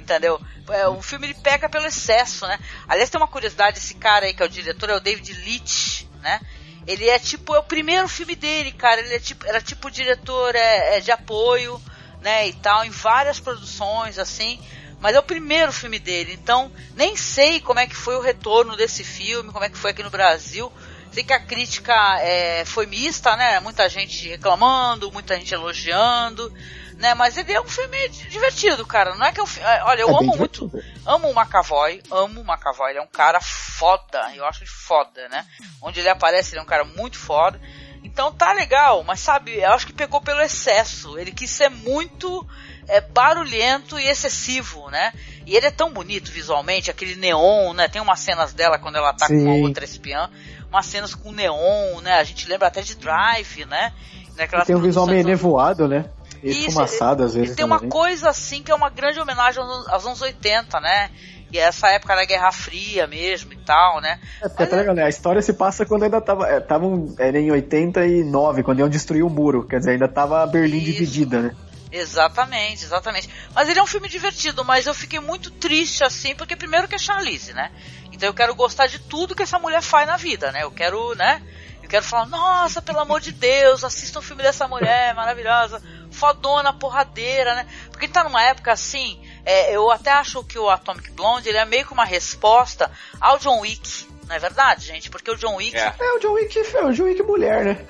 [0.09, 0.41] entendeu?
[0.71, 2.59] É, o filme ele peca pelo excesso, né?
[2.89, 6.05] Aliás, tem uma curiosidade, esse cara aí que é o diretor, é o David Leitch,
[6.23, 6.41] né?
[6.87, 9.01] Ele é tipo, é o primeiro filme dele, cara.
[9.01, 11.81] Ele é tipo, era tipo diretor é, é de apoio,
[12.23, 14.59] né, e tal, em várias produções, assim.
[15.01, 18.77] Mas é o primeiro filme dele, então nem sei como é que foi o retorno
[18.77, 20.73] desse filme, como é que foi aqui no Brasil.
[21.13, 23.61] Sei que a crítica é, foi mista, né?
[23.61, 26.53] Muita gente reclamando, muita gente elogiando,
[26.97, 27.15] né?
[27.15, 29.15] Mas ele é um filme divertido, cara.
[29.15, 29.49] Não é que eu,
[29.85, 30.71] olha, eu É amo muito,
[31.07, 32.91] amo o McAvoy, amo o McAvoy.
[32.91, 35.47] Ele é um cara foda, eu acho ele foda, né?
[35.81, 37.59] Onde ele aparece, ele é um cara muito foda.
[38.03, 41.19] Então tá legal, mas sabe, eu acho que pegou pelo excesso.
[41.19, 42.47] Ele quis ser muito
[42.89, 45.13] é, barulhento e excessivo, né?
[45.47, 47.87] E ele é tão bonito visualmente, aquele neon, né?
[47.89, 49.63] Tem umas cenas dela quando ela tá com uma Sim.
[49.63, 50.31] outra espiã,
[50.71, 52.15] umas cenas com neon, né?
[52.19, 53.93] A gente lembra até de Drive, né?
[54.37, 56.07] Naquelas Tem um visual meio nevoado, né?
[56.43, 57.53] E Isso, fumaçado às vezes.
[57.53, 61.11] e tem uma coisa assim que é uma grande homenagem aos, anos 80, né?
[61.51, 64.21] E essa época da Guerra Fria mesmo e tal, né?
[64.43, 65.03] É, porque tá legal, né?
[65.03, 66.47] A história se passa quando ainda tava.
[66.47, 69.67] É, tava um- era em 89, quando iam destruir o muro.
[69.67, 70.85] Quer dizer, ainda tava Berlim Isso.
[70.85, 71.57] dividida, né?
[71.91, 73.29] Exatamente, exatamente.
[73.55, 76.95] Mas ele é um filme divertido, mas eu fiquei muito triste assim, porque primeiro que
[76.95, 77.71] é Charlize, né?
[78.13, 80.63] Então eu quero gostar de tudo que essa mulher faz na vida, né?
[80.63, 81.43] Eu quero, né?
[81.83, 86.73] Eu quero falar, nossa, pelo amor de Deus, assista um filme dessa mulher maravilhosa, fodona,
[86.73, 87.67] porradeira, né?
[87.91, 91.65] Porque tá numa época assim, é, eu até acho que o Atomic Blonde ele é
[91.65, 95.09] meio que uma resposta ao John Wick, não é verdade, gente?
[95.09, 95.95] Porque o John Wick É.
[95.99, 97.87] É o John Wick, é o John Wick mulher, né?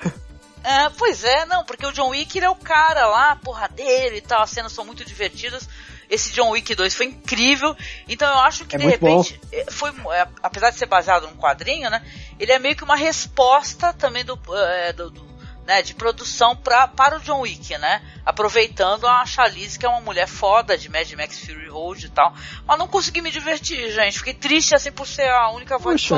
[0.63, 4.21] É, pois é, não, porque o John Wick ele é o cara lá, porradeiro e
[4.21, 5.67] tal, as cenas são muito divertidas.
[6.09, 7.75] Esse John Wick 2 foi incrível,
[8.07, 11.35] então eu acho que É de repente, eh, foi, é, apesar de ser baseado num
[11.37, 12.03] quadrinho, né,
[12.39, 15.29] ele é meio que uma resposta também do, eh, do- do-
[15.67, 20.01] né, de produção pra, para o John Wick, né, aproveitando a Charlize, que é uma
[20.01, 22.33] mulher foda de Mad Max Fury Road e tal,
[22.65, 26.15] mas não consegui me divertir, gente, fiquei triste assim por ser a única voz Puxa.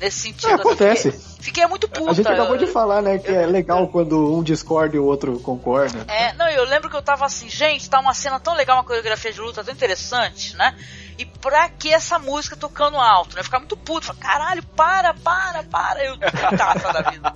[0.00, 1.12] Nesse sentido, É, acontece.
[1.12, 2.10] Fiquei, fiquei muito puta.
[2.10, 5.04] A gente acabou eu- de falar, né, que é legal quando um discorda e o
[5.04, 6.06] outro concorda.
[6.08, 8.84] É, não, eu lembro que eu tava assim, gente, tá uma cena tão legal, uma
[8.84, 10.74] coreografia de luta tão interessante, né?
[11.18, 13.42] E pra que essa música tocando alto, né?
[13.42, 17.32] Ficar muito puto, falar, caralho, para, para, para, eu putaça da vida.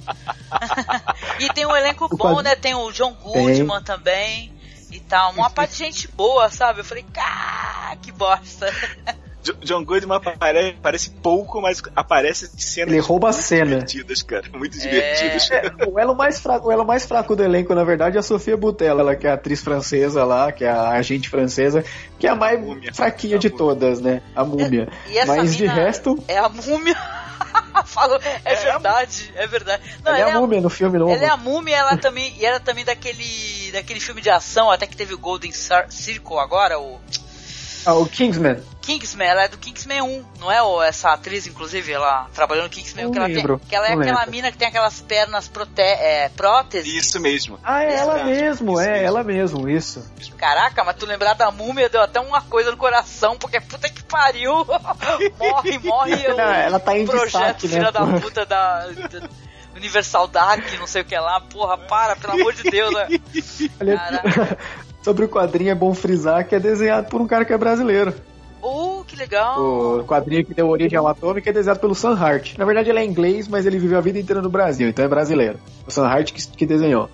[1.39, 2.57] e tem um elenco bom, né?
[2.57, 4.51] Tem o John Goodman também
[4.91, 6.81] e tal, uma parte de gente boa, sabe?
[6.81, 8.73] Eu falei, cá, que bosta.
[9.45, 13.65] Jo- John Goodman aparece, aparece pouco, mas aparece cenas Ele rouba a muito cena.
[13.67, 14.45] divertidas, cara.
[14.55, 15.51] Muito divertidas.
[15.51, 18.23] É, o elo mais fraco, o elo mais fraco do elenco, na verdade, é a
[18.23, 21.85] Sofia Boutella, ela que é a atriz francesa lá, que é a agente francesa,
[22.19, 22.93] que é a mais múmia.
[22.95, 23.59] fraquinha A de múmia.
[23.67, 24.23] todas, né?
[24.35, 24.89] A múmia.
[25.09, 26.97] E essa Mas de resto, É a múmia.
[27.85, 29.83] Falou, é, verdade, é verdade.
[30.03, 31.13] Não, ela é ela a múmia no filme novo.
[31.13, 34.87] Ela é a múmia, ela também, e ela também daquele, daquele filme de ação, até
[34.87, 36.99] que teve o Golden Cir- Circle agora, o
[37.87, 38.63] Ah, o Kingsman.
[38.81, 43.05] Kingsman, ela é do Kingsman 1, não é essa atriz, inclusive, ela trabalhou no Kingsman,
[43.07, 44.31] Não que ela, lembro, tem, que ela é não aquela lembro.
[44.31, 46.93] mina que tem aquelas pernas prote é, próteses.
[46.93, 47.59] Isso mesmo.
[47.65, 49.07] Ah, é Isso ela mesmo, isso é mesmo.
[49.07, 50.13] ela mesmo, isso.
[50.37, 54.03] Caraca, mas tu lembrar da múmia deu até uma coisa no coração, porque puta que
[54.03, 54.53] pariu!
[55.39, 58.21] morre, morre o Não, ela tá em projeto destaque, né, filha da porra.
[58.21, 59.29] puta da, da
[59.75, 61.41] Universal Dark, não sei o que lá.
[61.41, 63.09] Porra, para, pelo amor de Deus, né?
[63.81, 64.59] Olha.
[65.05, 68.15] Sobre o quadrinho é bom frisar que é desenhado por um cara que é brasileiro.
[68.63, 69.61] Uh, que legal!
[69.61, 72.57] O quadrinho que deu origem ao Atomic é desenhado pelo Sam Hart.
[72.57, 75.09] Na verdade ele é inglês, mas ele viveu a vida inteira no Brasil, então é
[75.09, 75.61] brasileiro.
[75.87, 77.11] O Sam Hart que, que desenhou.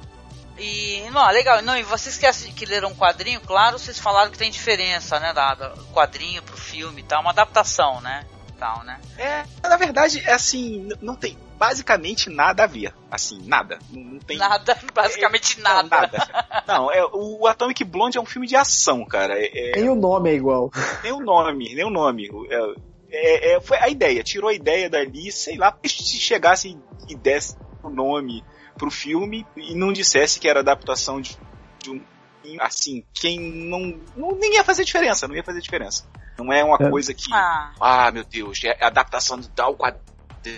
[0.57, 1.63] E, não, legal.
[1.63, 5.33] Não, e vocês que, que leram um quadrinho, claro, vocês falaram que tem diferença, né,
[5.33, 8.25] da, do quadrinho pro filme e tal, uma adaptação, né,
[8.61, 9.01] tal, né.
[9.17, 12.95] É, na verdade, é assim, não tem basicamente nada a ver.
[13.11, 13.79] Assim, nada.
[13.91, 15.89] Não, não tem Nada, basicamente Não, nada.
[15.89, 16.65] nada.
[16.67, 19.35] Não, é, o Atomic Blonde é um filme de ação, cara.
[19.37, 20.71] É, é, Nem o nome é igual.
[21.03, 22.29] nem o nome, nem o nome.
[22.51, 22.75] É,
[23.11, 27.57] é, é, foi a ideia, tirou a ideia dali, sei lá, se chegasse e desse
[27.83, 28.45] o nome
[28.79, 31.37] pro filme e não dissesse que era adaptação de,
[31.83, 32.01] de um.
[32.61, 34.35] Assim, quem não, não.
[34.39, 36.05] Nem ia fazer diferença, não ia fazer diferença.
[36.39, 36.91] Não é uma É.
[36.91, 37.33] coisa que.
[37.33, 40.01] Ah, Ah, meu Deus, é adaptação de tal quadrinho.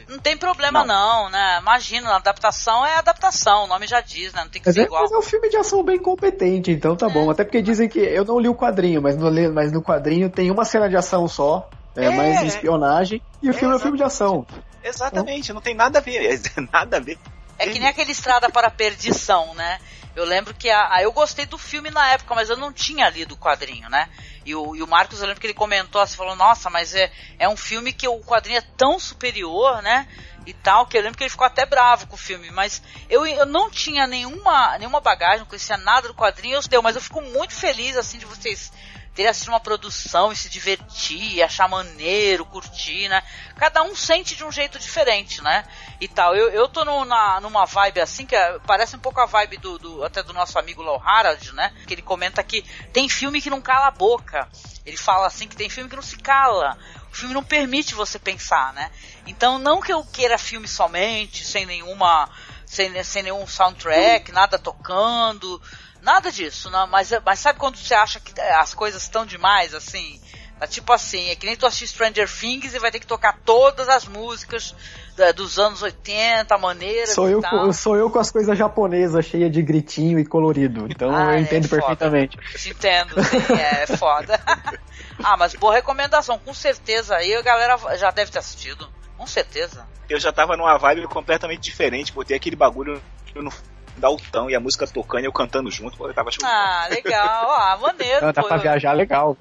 [0.08, 1.28] não tem problema não.
[1.28, 1.58] né?
[1.60, 4.42] Imagina, a adaptação é adaptação, o nome já diz, né?
[4.44, 5.02] Não tem que Mas ser é, igual.
[5.02, 7.28] mas é um filme de ação bem competente, então tá bom.
[7.30, 7.98] Até porque dizem que.
[7.98, 11.26] Eu não li o quadrinho, mas no, mas no quadrinho tem uma cena de ação
[11.26, 11.68] só.
[11.96, 12.10] É, É.
[12.10, 13.20] mais espionagem.
[13.42, 14.46] E o É, filme é um filme de ação.
[14.84, 16.24] Exatamente, não tem nada a ver.
[16.24, 16.38] é
[16.72, 17.18] nada a ver.
[17.58, 19.78] É que nem aquele Estrada para a Perdição, né?
[20.14, 23.08] Eu lembro que a, a- eu gostei do filme na época, mas eu não tinha
[23.08, 24.08] lido o quadrinho, né?
[24.44, 27.10] E o, e o Marcos, eu lembro que ele comentou assim, falou, nossa, mas é,
[27.38, 30.06] é um filme que o quadrinho é tão superior, né?
[30.44, 33.24] E tal, que eu lembro que ele ficou até bravo com o filme, mas eu,
[33.24, 37.22] eu não tinha nenhuma, nenhuma bagagem, não conhecia nada do quadrinho, eu mas eu fico
[37.22, 38.72] muito feliz, assim, de vocês
[39.14, 43.22] teria assistido uma produção e se divertir, achar maneiro, curtir, né?
[43.56, 45.64] Cada um sente de um jeito diferente, né?
[46.00, 46.34] E tal.
[46.34, 49.58] Eu, eu tô no, na, numa vibe assim, que é- parece um pouco a vibe
[49.58, 51.72] do, do- até do nosso amigo Low Harald, né?
[51.86, 54.48] Que ele comenta que tem filme que não cala a boca.
[54.84, 56.76] Ele fala assim que tem filme que não se cala.
[57.12, 58.90] O filme não permite você pensar, né?
[59.26, 62.28] Então não que eu queira filme somente, sem nenhuma.
[62.64, 65.60] sem, sem nenhum soundtrack, nada tocando.
[66.02, 70.20] Nada disso, não, mas, mas sabe quando você acha que as coisas estão demais, assim?
[70.58, 73.36] Tá tipo assim, é que nem tu assistir Stranger Things e vai ter que tocar
[73.44, 74.74] todas as músicas
[75.16, 77.50] da- dos anos 80, maneiras Sou e eu, tal.
[77.66, 80.86] com, sou eu com as coisas japonesas cheias de gritinho e colorido.
[80.88, 81.80] Então Ah, eu é entendo foda.
[81.82, 82.36] perfeitamente.
[82.56, 84.40] Te entendo, sim, é foda.
[85.22, 88.88] ah, mas boa recomendação, com certeza aí a galera já deve ter assistido.
[89.16, 89.86] Com certeza.
[90.08, 93.02] Eu já tava numa vibe completamente diferente, botei aquele bagulho
[93.34, 93.52] no
[93.96, 97.50] daltão e a música tocando e eu cantando junto, pô, eu tava achando Ah, legal,
[97.50, 98.32] ah, maneiro.
[98.32, 98.48] Dá pô.
[98.48, 99.36] pra viajar legal.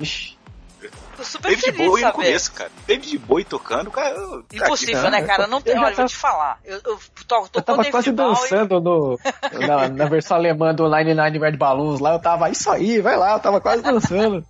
[1.16, 2.72] Tô super David feliz Bowie no começo, cara.
[2.88, 4.16] David Bowie tocando, cara.
[4.16, 5.46] eu- Impossível, Cara, né, cara?
[5.46, 5.74] Não tem.
[5.76, 6.60] Olha, vou tava- te falar.
[6.66, 9.20] Eu, eu to, Eu tava quase dançando no,
[9.68, 12.14] na, na versão alemã do Line Nine Red Balloons lá.
[12.14, 13.34] Eu tava, isso aí, vai lá.
[13.34, 14.44] Eu tava quase dançando.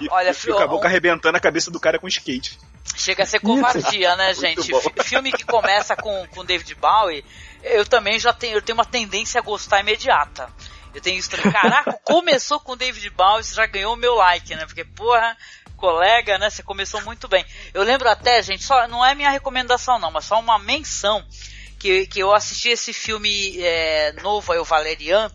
[0.00, 2.56] E, Olha, e o caboclo um- arrebentando a cabeça do cara com skate.
[2.94, 4.70] Chega a ser covardia, né, gente?
[5.02, 7.24] Filme que começa com, com David Bowie,
[7.62, 10.48] eu também já tenho, eu tenho uma tendência a gostar imediata.
[10.94, 11.50] Eu tenho isso também.
[11.52, 14.66] Caraca, começou com David Bowie, você já ganhou o meu like, né?
[14.66, 15.36] Porque, porra,
[15.76, 16.50] colega, né?
[16.50, 17.44] Você começou muito bem.
[17.72, 21.24] Eu lembro até, gente, só não é minha recomendação, não, mas só uma menção
[21.78, 25.30] que, que eu assisti esse filme é, novo aí, o Valerian,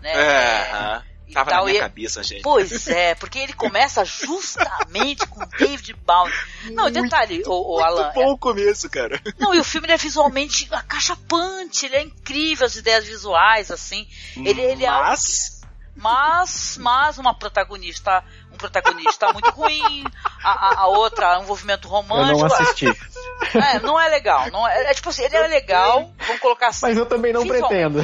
[0.00, 0.12] né?
[0.12, 1.13] É, aham.
[1.26, 2.42] E Tava tal, na minha e- cabeça, gente.
[2.42, 6.32] Pois é, porque ele começa justamente com David Bowie.
[6.72, 8.02] Não, e detalhe, o, o Alan.
[8.04, 9.20] Muito bom o começo, cara.
[9.38, 14.06] Não, e o filme ele é visualmente acachapante, ele é incrível, as ideias visuais, assim.
[14.36, 15.60] Ele, ele é Mas.
[15.96, 18.22] mas, mas uma protagonista,
[18.52, 20.04] um protagonista muito ruim,
[20.42, 22.38] a, a, a outra, um envolvimento Eu romântico.
[22.38, 22.86] não assisti.
[23.54, 24.50] É, não é legal.
[24.50, 26.86] Não é, é tipo assim, ele é legal, vamos colocar assim.
[26.86, 28.00] Mas eu também não pretendo.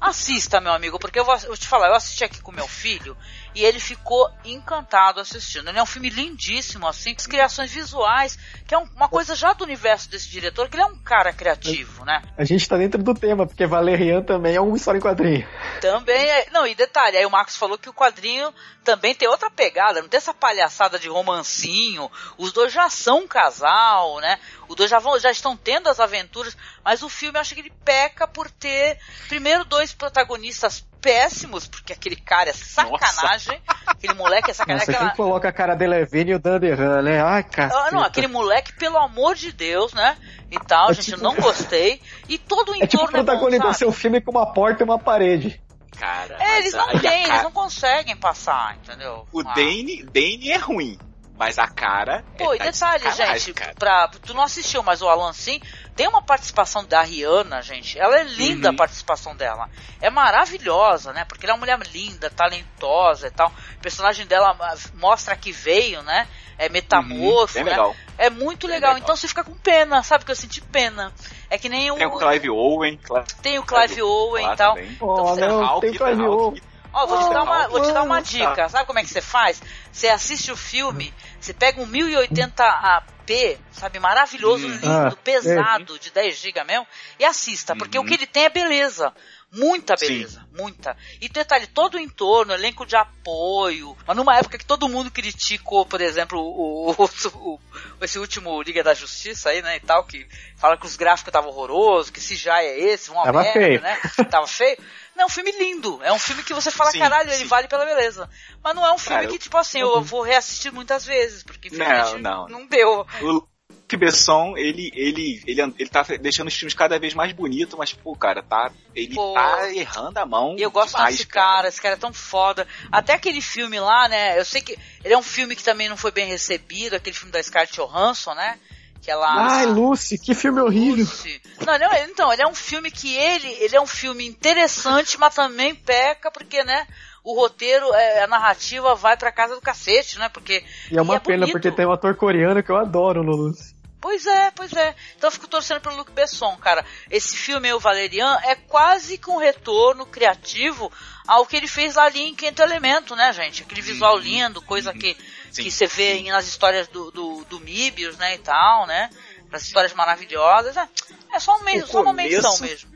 [0.00, 2.68] Assista, meu amigo, porque eu vou, eu vou te falar, eu assisti aqui com meu
[2.68, 3.16] filho
[3.56, 5.70] e ele ficou encantado assistindo.
[5.70, 9.34] Ele é um filme lindíssimo, assim, com as criações visuais, que é um- uma coisa
[9.34, 12.22] já do universo desse diretor, que ele é um cara criativo, né?
[12.36, 15.48] A gente tá dentro do tema, porque Valerian também é uma história em quadrinho.
[15.80, 16.50] Também é.
[16.50, 18.52] Não, e detalhe, aí o Marcos falou que o quadrinho
[18.84, 22.10] também tem outra pegada, não tem essa palhaçada de romancinho.
[22.36, 24.38] Os dois já são um casal, né?
[24.68, 26.54] Os dois já, vão, já estão tendo as aventuras,
[26.84, 28.98] mas o filme eu acho que ele peca por ter,
[29.28, 34.86] primeiro, dois protagonistas péssimos, porque aquele cara é sacanagem, aquele moleque é sacanagem.
[34.88, 37.22] Nossa, aquela- quem coloca a cara dele é Vini e o Danderhan, né?
[37.22, 37.72] Ai, cara.
[37.72, 40.16] Ah, não, aquele moleque, pelo amor de Deus, né?
[40.50, 42.00] E tal, É gente, eu tipo- não gostei.
[42.28, 43.78] E todo o É tipo entorno é bom, protagonizar sabe?
[43.78, 45.62] seu filme com uma porta e uma parede.
[45.96, 46.36] Cara.
[46.40, 49.26] É, eles não têm, eles cara- não conseguem passar, entendeu?
[49.32, 49.54] O Ah.
[49.54, 50.98] Dane, Dane é ruim.
[51.38, 52.24] Mas a cara.
[52.38, 53.74] Pô, é e tá de detalhe, gente, cara.
[53.78, 55.60] pra, tu não assistiu, mas o Alan sim,
[55.94, 57.98] tem uma participação da Rihanna, gente.
[57.98, 58.74] Ela é linda Uhum.
[58.74, 59.68] a participação dela.
[60.00, 61.24] É maravilhosa, né?
[61.26, 63.48] Porque ela é uma mulher linda, talentosa e tal.
[63.76, 66.26] O personagem dela ah, mostra que veio, né?
[66.58, 67.70] É metamorfo, Uhum, né?
[67.70, 67.96] legal.
[68.16, 68.94] É muito legal.
[68.94, 68.98] legal.
[69.04, 70.24] Então você fica com pena, sabe?
[70.24, 71.12] Que eu senti pena.
[71.50, 71.96] É que nem o.
[71.96, 72.96] Tem o Clive Owen.
[72.96, 74.74] Cla- tem o Clive Owen lá e tal.
[74.74, 74.96] também.
[75.00, 76.42] Oh, você- não, Hulk, tem Clive Hulk.
[76.60, 76.62] Owen.
[76.96, 78.70] Ó, vou, te dar uma, vou te dar uma dica.
[78.70, 79.62] Sabe como é que você faz?
[79.92, 86.38] Você assiste o filme, você pega um 1080p, sabe, maravilhoso, lindo, Ah, pesado, de 10
[86.38, 86.86] GB mesmo,
[87.18, 88.04] e assista, porque Uhum.
[88.04, 89.12] o que ele tem é beleza.
[89.56, 90.06] Muita Sim.
[90.08, 90.96] beleza, muita.
[91.20, 93.96] E detalhe, todo o entorno, elenco de apoio.
[94.06, 97.08] Mas numa época que todo mundo criticou, por exemplo, o, o-
[97.54, 97.60] o-
[98.02, 100.26] esse último Liga da Justiça aí, né, e tal, que
[100.56, 103.80] fala que os gráficos estavam horrorosos, que se já é esse, uma Tava merda, feio.
[103.80, 103.98] né?
[104.30, 104.76] Tava feio.
[105.14, 105.98] Não, é um filme lindo.
[106.02, 107.46] É um filme que você fala, Sim, caralho, ele sim.
[107.46, 108.28] vale pela beleza.
[108.62, 111.68] Mas não é um filme Cara, que, tipo assim, eu vou reassistir muitas vezes, porque
[111.68, 112.46] infelizmente não.
[112.48, 113.06] não deu.
[113.22, 117.78] O Luc Besson, ele, ele, ele, ele tá deixando os filmes cada vez mais bonitos,
[117.78, 119.32] mas, pô, cara, tá, ele Pô.
[119.32, 120.56] tá errando a mão.
[120.58, 122.66] E eu gosto demais, desse cara, esse cara é tão foda.
[122.90, 124.38] Até aquele filme lá, né?
[124.38, 127.32] Eu sei que ele é um filme que também não foi bem recebido, aquele filme
[127.32, 128.58] da Scarlett Johansson, né?
[129.02, 129.28] Que ela.
[129.28, 131.04] Ai, Lucy, que filme horrível.
[131.04, 131.40] Lucy.
[131.64, 135.16] Não, ele é- então, ele é um filme que ele, ele é um filme interessante,
[135.18, 136.86] mas também peca, porque, né?
[137.26, 140.28] O roteiro, é, a narrativa vai pra casa do cacete, né?
[140.28, 140.62] Porque.
[140.92, 141.54] E é uma pena, bonito.
[141.54, 143.74] porque tem um ator coreano que eu adoro no Lucy.
[144.00, 144.94] Pois é, pois é.
[145.16, 146.86] Então eu fico torcendo pelo Luc Besson, cara.
[147.10, 150.92] Esse filme, o Valerian, é quase que um retorno criativo
[151.26, 153.64] ao que ele fez lá ali em Quinto Elemento, né, gente?
[153.64, 155.16] Aquele visual lindo, coisa que,
[155.50, 155.64] Sim.
[155.64, 159.10] que você vê aí nas histórias do, do, do Mibius, né, e tal, né?
[159.50, 160.76] As histórias maravilhosas.
[160.76, 160.88] É,
[161.32, 162.95] é só, um O só uma menção mesmo.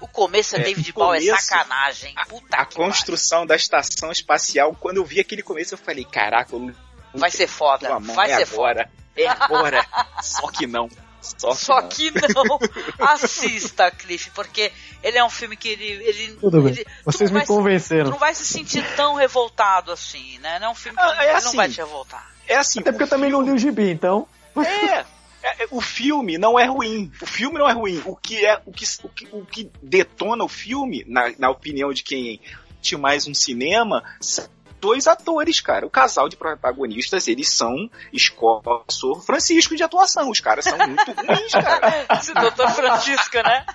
[0.00, 2.14] O começo é, É, David Bowie, é começo- sacanagem.
[2.28, 6.54] Puta A que construção da estação espacial, quando eu vi aquele começo, eu falei, caraca,
[6.54, 6.72] eu
[7.14, 8.90] Vai ser foda, mão, vai é ser agora.
[9.16, 9.84] É agora.
[10.22, 10.88] Só que não.
[11.20, 11.88] Só que Só não.
[11.88, 12.58] que não.
[13.06, 14.72] Assista, Cliff, porque
[15.02, 15.84] ele é um filme que ele.
[15.86, 16.72] ele Tudo bem.
[16.72, 18.10] ele- Vocês não me vai se- Tu convenceram.
[18.10, 20.58] não vai se sentir tão revoltado assim, né?
[20.60, 21.56] Não é um filme que Ah, é ele não assim.
[21.56, 22.30] vai te revoltar.
[22.46, 24.26] É assim, Até porque eu também não li o gibi, então.
[24.56, 25.06] É, é,
[25.70, 27.10] o filme não é ruim.
[27.20, 28.02] O filme não é ruim.
[28.04, 31.92] O que é o que, o que, o que detona o filme, na, na opinião
[31.92, 32.40] de quem
[32.80, 34.48] tinha mais um cinema, são
[34.80, 35.86] dois atores, cara.
[35.86, 40.30] O casal de protagonistas, eles são escola Sor Francisco de atuação.
[40.30, 42.06] Os caras são muito ruins, cara.
[42.18, 43.66] Esse doutor Francisca, né?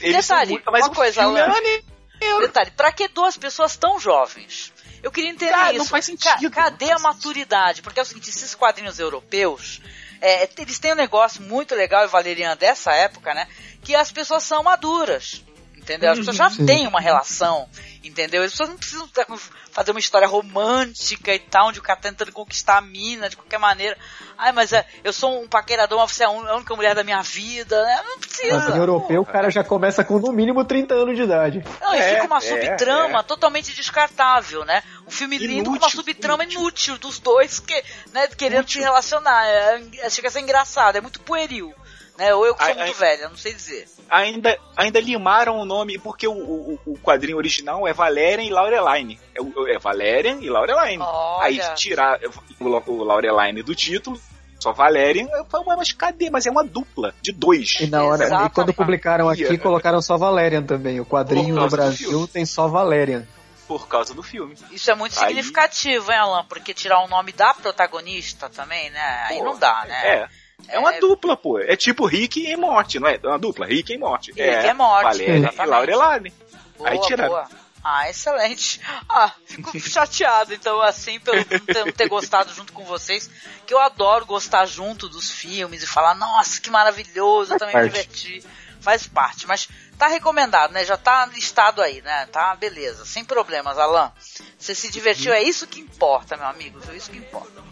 [0.00, 2.40] Eles Detalhe, muito, uma coisa, filme é Alan.
[2.40, 4.72] Detalhe, pra que duas pessoas tão jovens?
[5.02, 5.78] Eu queria entender Cara, isso.
[5.80, 7.82] não faz sentido, cadê a maturidade?
[7.82, 9.82] Porque é o seguinte, esses quadrinhos europeus,
[10.24, 13.46] é, eles têm um negócio muito legal, e Valerian, dessa época, né?
[13.82, 15.44] Que as pessoas são maduras.
[15.84, 16.12] Entendeu?
[16.12, 16.64] As pessoas já Sim.
[16.64, 17.68] têm uma relação,
[18.02, 18.42] entendeu?
[18.42, 19.26] As pessoas não precisam tá
[19.70, 23.36] fazer uma história romântica e tal, onde o cara tá tentando conquistar a mina de
[23.36, 23.94] qualquer maneira.
[24.38, 27.20] Ai, mas é, eu sou um paquerador, mas você é a única mulher da minha
[27.20, 28.00] vida, né?
[28.02, 28.56] Não precisa.
[28.56, 31.62] Mas em europeu, o cara já começa com no mínimo 30 anos de idade.
[31.82, 34.82] Não, e É, fica uma é, subtrama totalmente descartável, né?
[35.06, 39.46] Um filme lindo com uma Inútil, subtrama inútil, dos dois que, né, querendo se relacionar.
[39.46, 41.74] É, é, chega a ser engraçado, é muito pueril.
[42.16, 42.32] Né?
[42.34, 43.16] Ou eu que sou Ai, muito ai.
[43.16, 43.88] velha, não sei dizer.
[44.08, 49.18] Ainda, ainda limaram o nome, porque o, o, o quadrinho original é Valerian e Laureline.
[49.34, 51.02] É, o- é Valerian e Laureline.
[51.02, 51.44] Olha.
[51.44, 52.20] Aí tirar
[52.60, 54.20] o, o Laureline do título,
[54.60, 56.30] só Valerian, eu falei, "Ué, mas cadê?
[56.30, 57.78] Mas é uma dupla de dois.
[57.80, 58.50] E na hora, Exatamente.
[58.50, 59.58] e quando publicaram aqui, Ia.
[59.58, 61.00] colocaram só Valerian também.
[61.00, 63.26] O quadrinho no Brasil tem só Valerian.
[63.66, 64.54] Por causa do filme.
[64.70, 66.44] Isso é muito Aí- significativo, hein, Alan?
[66.44, 69.24] Porque tirar o nome da protagonista também, né?
[69.26, 70.06] Aí Pô, não dá, né?
[70.06, 70.28] É.
[70.68, 71.00] É uma É.
[71.00, 71.58] dupla, pô.
[71.58, 73.18] É tipo Rick e Morte, não é?
[73.22, 74.32] É uma dupla, Rick e Morte.
[74.32, 75.70] Rick e Morty, Valerian e exatamente.
[75.70, 76.34] Laureline.
[76.76, 77.30] Boa, Aí tiraram.
[77.30, 77.48] boa.
[77.86, 78.80] Ah, excelente.
[79.08, 83.30] Ah, fico chateado, então, assim, pelo não ter, gostado junto com vocês,
[83.66, 87.88] que eu adoro gostar junto dos filmes e falar, nossa, que maravilhoso, eu também me
[87.90, 88.42] diverti.
[88.80, 90.82] Faz parte, mas tá recomendado, né?
[90.84, 92.26] Já tá listado aí, né?
[92.32, 94.10] Tá, beleza, sem problemas, Alan.
[94.58, 97.62] Você se divertiu, é isso que importa, meu amigo, é isso que importa.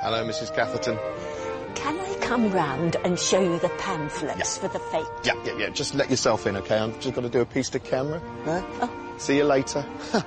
[0.00, 0.52] Hello, Mrs.
[0.52, 0.98] Catherton.
[1.76, 5.06] Can I come round and show you the pamphlets for the fake?
[5.22, 5.68] Yeah, yeah, yeah.
[5.68, 6.78] Just let yourself in, okay?
[6.78, 8.20] I've just got to do a piece to camera.
[8.44, 8.88] Yeah?
[9.18, 9.84] See you later.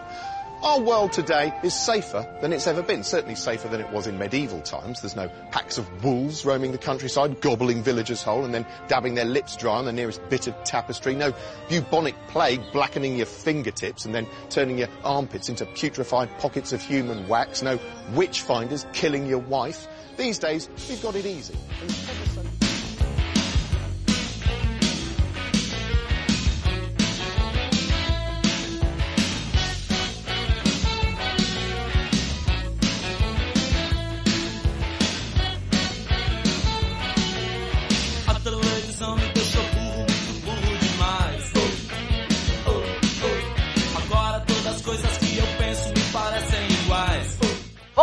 [0.64, 3.04] Our world today is safer than it's ever been.
[3.04, 5.02] Certainly safer than it was in medieval times.
[5.02, 9.26] There's no packs of wolves roaming the countryside, gobbling villagers whole and then dabbing their
[9.26, 11.16] lips dry on the nearest bit of tapestry.
[11.16, 11.34] No
[11.68, 17.28] bubonic plague blackening your fingertips and then turning your armpits into putrefied pockets of human
[17.28, 17.64] wax.
[17.64, 17.80] No
[18.14, 19.88] witch finders killing your wife.
[20.16, 21.56] These days, we've got it easy.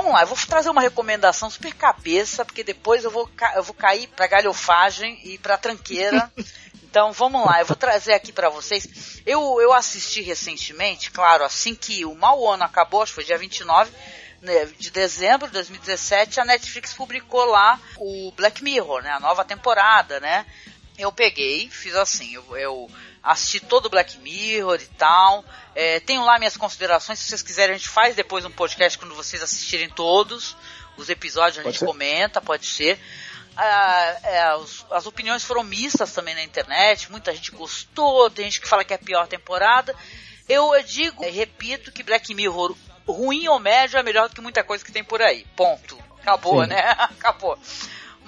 [0.08, 3.74] Vamos lá, eu vou trazer uma recomendação super cabeça, porque depois eu vou, eu vou
[3.74, 6.32] cair pra galhofagem e pra tranqueira.
[6.90, 9.20] Então vamos lá, eu vou trazer aqui pra vocês.
[9.26, 13.36] Eu, eu assisti recentemente, claro, assim que o mau ano acabou, acho que foi dia
[13.36, 13.92] 29
[14.40, 19.44] né, de dezembro de 2017, a Netflix publicou lá o Black Mirror, né, a nova
[19.44, 20.46] temporada, né?
[20.96, 22.90] Eu peguei, fiz assim, eu, eu
[23.32, 25.44] assisti todo o Black Mirror e tal.
[25.74, 29.14] É, tenho lá minhas considerações, se vocês quiserem a gente faz depois um podcast quando
[29.14, 30.56] vocês assistirem todos
[30.96, 31.86] os episódios, a Pode gente ser?
[31.86, 32.98] comenta, pode ser.
[33.56, 38.60] Ah, é, os- as opiniões foram mistas também na internet, muita gente gostou, tem gente
[38.60, 39.94] que fala que é a pior temporada.
[40.48, 42.74] Eu digo, e repito que Black Mirror,
[43.06, 45.44] ruim ou médio, é melhor do que muita coisa que tem por aí.
[45.56, 45.98] Ponto.
[46.20, 46.68] Acabou, Sim.
[46.70, 46.80] né?
[46.98, 47.58] Acabou.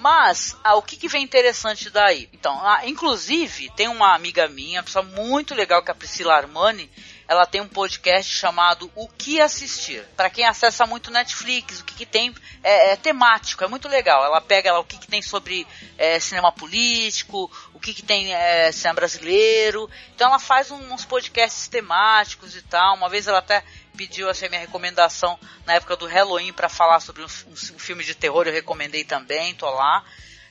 [0.01, 2.27] Mas, ah, o que, que vem interessante daí?
[2.33, 6.33] Então, ah, inclusive, tem uma amiga minha, uma pessoa muito legal, que é a Priscila
[6.33, 6.89] Armani,
[7.31, 10.03] ela tem um podcast chamado O Que Assistir.
[10.17, 14.25] Para quem acessa muito Netflix, o que, que tem é, é temático, é muito legal.
[14.25, 15.65] Ela pega o que, que tem sobre
[15.97, 19.89] é, cinema político, o que, que tem é, cinema brasileiro.
[20.13, 22.95] Então ela faz um- uns podcasts temáticos e tal.
[22.97, 23.63] Uma vez ela até
[23.95, 27.79] pediu assim, a minha recomendação na época do Halloween para falar sobre um, um- um
[27.79, 30.03] filme de terror, eu recomendei também, tô lá.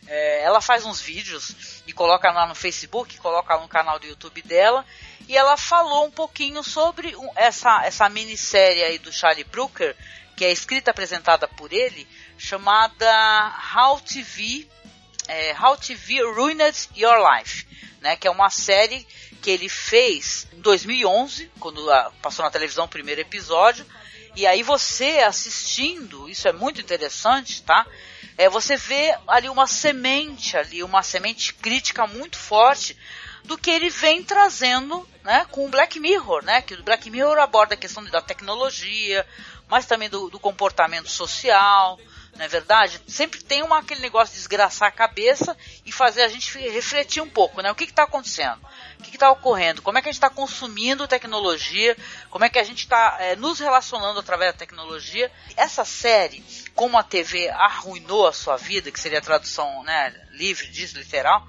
[0.06, 4.42] É, ela faz uns vídeos e coloca lá no Facebook, coloca no canal do YouTube
[4.42, 4.86] dela.
[5.26, 9.96] E ela falou um pouquinho sobre essa, essa minissérie aí do Charlie Brooker,
[10.36, 12.06] que é escrita apresentada por ele,
[12.38, 14.68] chamada How TV,
[15.26, 17.66] é, How TV Ruined Your Life,
[18.00, 18.14] né?
[18.14, 19.04] Que é uma série
[19.42, 21.84] que ele fez em 2011, quando
[22.22, 23.84] passou na televisão o primeiro episódio.
[24.36, 27.86] E aí você assistindo, isso é muito interessante, tá?
[28.38, 32.96] É, você vê ali uma semente, ali uma semente crítica muito forte
[33.44, 36.62] do que ele vem trazendo, né, com o Black Mirror, né?
[36.62, 39.26] Que o Black Mirror aborda a questão da tecnologia,
[39.68, 41.98] mas também do, do comportamento social,
[42.36, 43.00] não é verdade?
[43.06, 47.28] Sempre tem uma, aquele negócio de desgraçar a cabeça e fazer a gente refletir um
[47.28, 47.70] pouco, né?
[47.70, 48.60] O que está acontecendo?
[48.98, 49.82] O que está ocorrendo?
[49.82, 51.96] Como é que a gente está consumindo tecnologia?
[52.30, 55.30] Como é que a gente está é, nos relacionando através da tecnologia?
[55.56, 60.68] Essa série, como a TV arruinou a sua vida, que seria a tradução né, livre
[60.68, 61.46] disso, literal,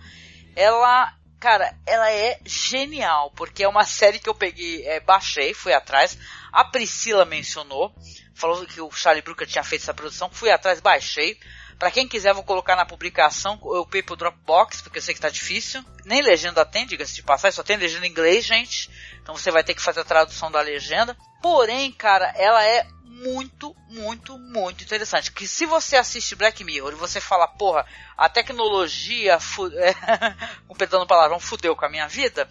[0.55, 5.73] ela cara, ela é genial, porque é uma série que eu peguei, é, baixei, fui
[5.73, 6.15] atrás.
[6.53, 7.91] A Priscila mencionou,
[8.35, 11.39] falou que o Charlie Brooker tinha feito essa produção, fui atrás, baixei.
[11.81, 15.31] Para quem quiser, vou colocar na publicação o paper Dropbox, porque eu sei que tá
[15.31, 15.83] difícil.
[16.05, 18.87] Nem legenda tem, diga-se de passagem, só tem legenda em inglês, gente.
[19.19, 21.17] Então você vai ter que fazer a tradução da legenda.
[21.41, 25.31] Porém, cara, ela é muito, muito, muito interessante.
[25.31, 27.83] Que se você assiste Black Mirror e você fala, porra,
[28.15, 29.39] a tecnologia,
[29.73, 29.95] é,
[30.77, 32.47] perdão do palavrão, fudeu com a minha vida,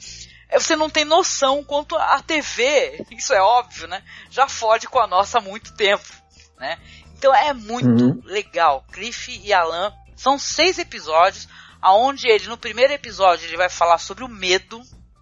[0.49, 4.03] é, você não tem noção quanto a TV, isso é óbvio, né?
[4.28, 6.12] Já fode com a nossa há muito tempo,
[6.59, 6.81] né?
[7.21, 8.23] Então é muito uhum.
[8.25, 8.83] legal.
[8.91, 11.47] Cliff e Alan são seis episódios,
[11.79, 14.81] aonde ele no primeiro episódio ele vai falar sobre o medo,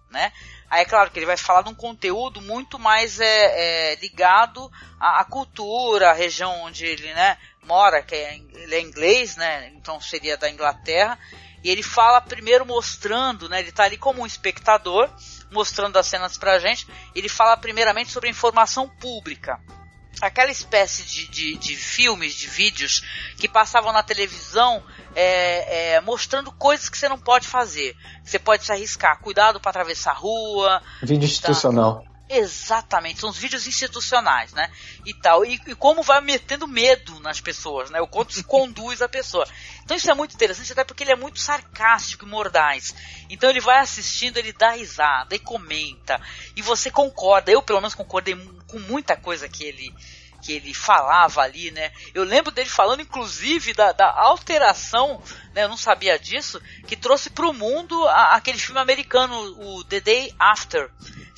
[0.09, 0.31] né?
[0.69, 4.71] Aí é claro que ele vai falar de um conteúdo muito mais é, é ligado
[4.97, 9.69] à, à, cultura, à região onde ele né, mora, que é, ele é inglês, né?
[9.75, 11.19] Então seria da Inglaterra.
[11.61, 13.59] E ele fala primeiro mostrando, né?
[13.59, 15.09] Ele está ali como um espectador,
[15.51, 16.87] mostrando as cenas pra gente.
[17.13, 19.59] Ele fala primeiramente sobre a informação pública
[20.21, 23.03] aquela espécie de, de, de, filmes, de vídeos
[23.37, 24.83] que passavam na televisão
[25.15, 27.95] é, é, mostrando coisas que você não pode fazer.
[28.23, 30.81] Você pode se arriscar, cuidado para atravessar a rua.
[31.01, 32.03] Vídeo institucional.
[32.31, 34.69] Exatamente, são os vídeos institucionais, né?
[35.03, 35.43] E tal.
[35.43, 37.99] E, e, como vai metendo medo nas pessoas, né?
[38.01, 39.47] O quanto se conduz a pessoa.
[39.83, 42.93] Então isso é muito interessante, até porque ele é muito sarcástico e mordaz.
[43.31, 46.21] Então ele vai assistindo, ele dá risada e comenta.
[46.55, 47.51] E você concorda.
[47.51, 48.35] Eu, pelo menos, concordei
[48.67, 49.91] com muita coisa que ele
[50.41, 51.91] que ele falava ali, né?
[52.13, 55.21] Eu lembro dele falando, inclusive, da, da alteração,
[55.53, 55.63] né?
[55.63, 59.99] Eu não sabia disso, que trouxe para o mundo a, aquele filme americano, o The
[59.99, 60.89] Day After.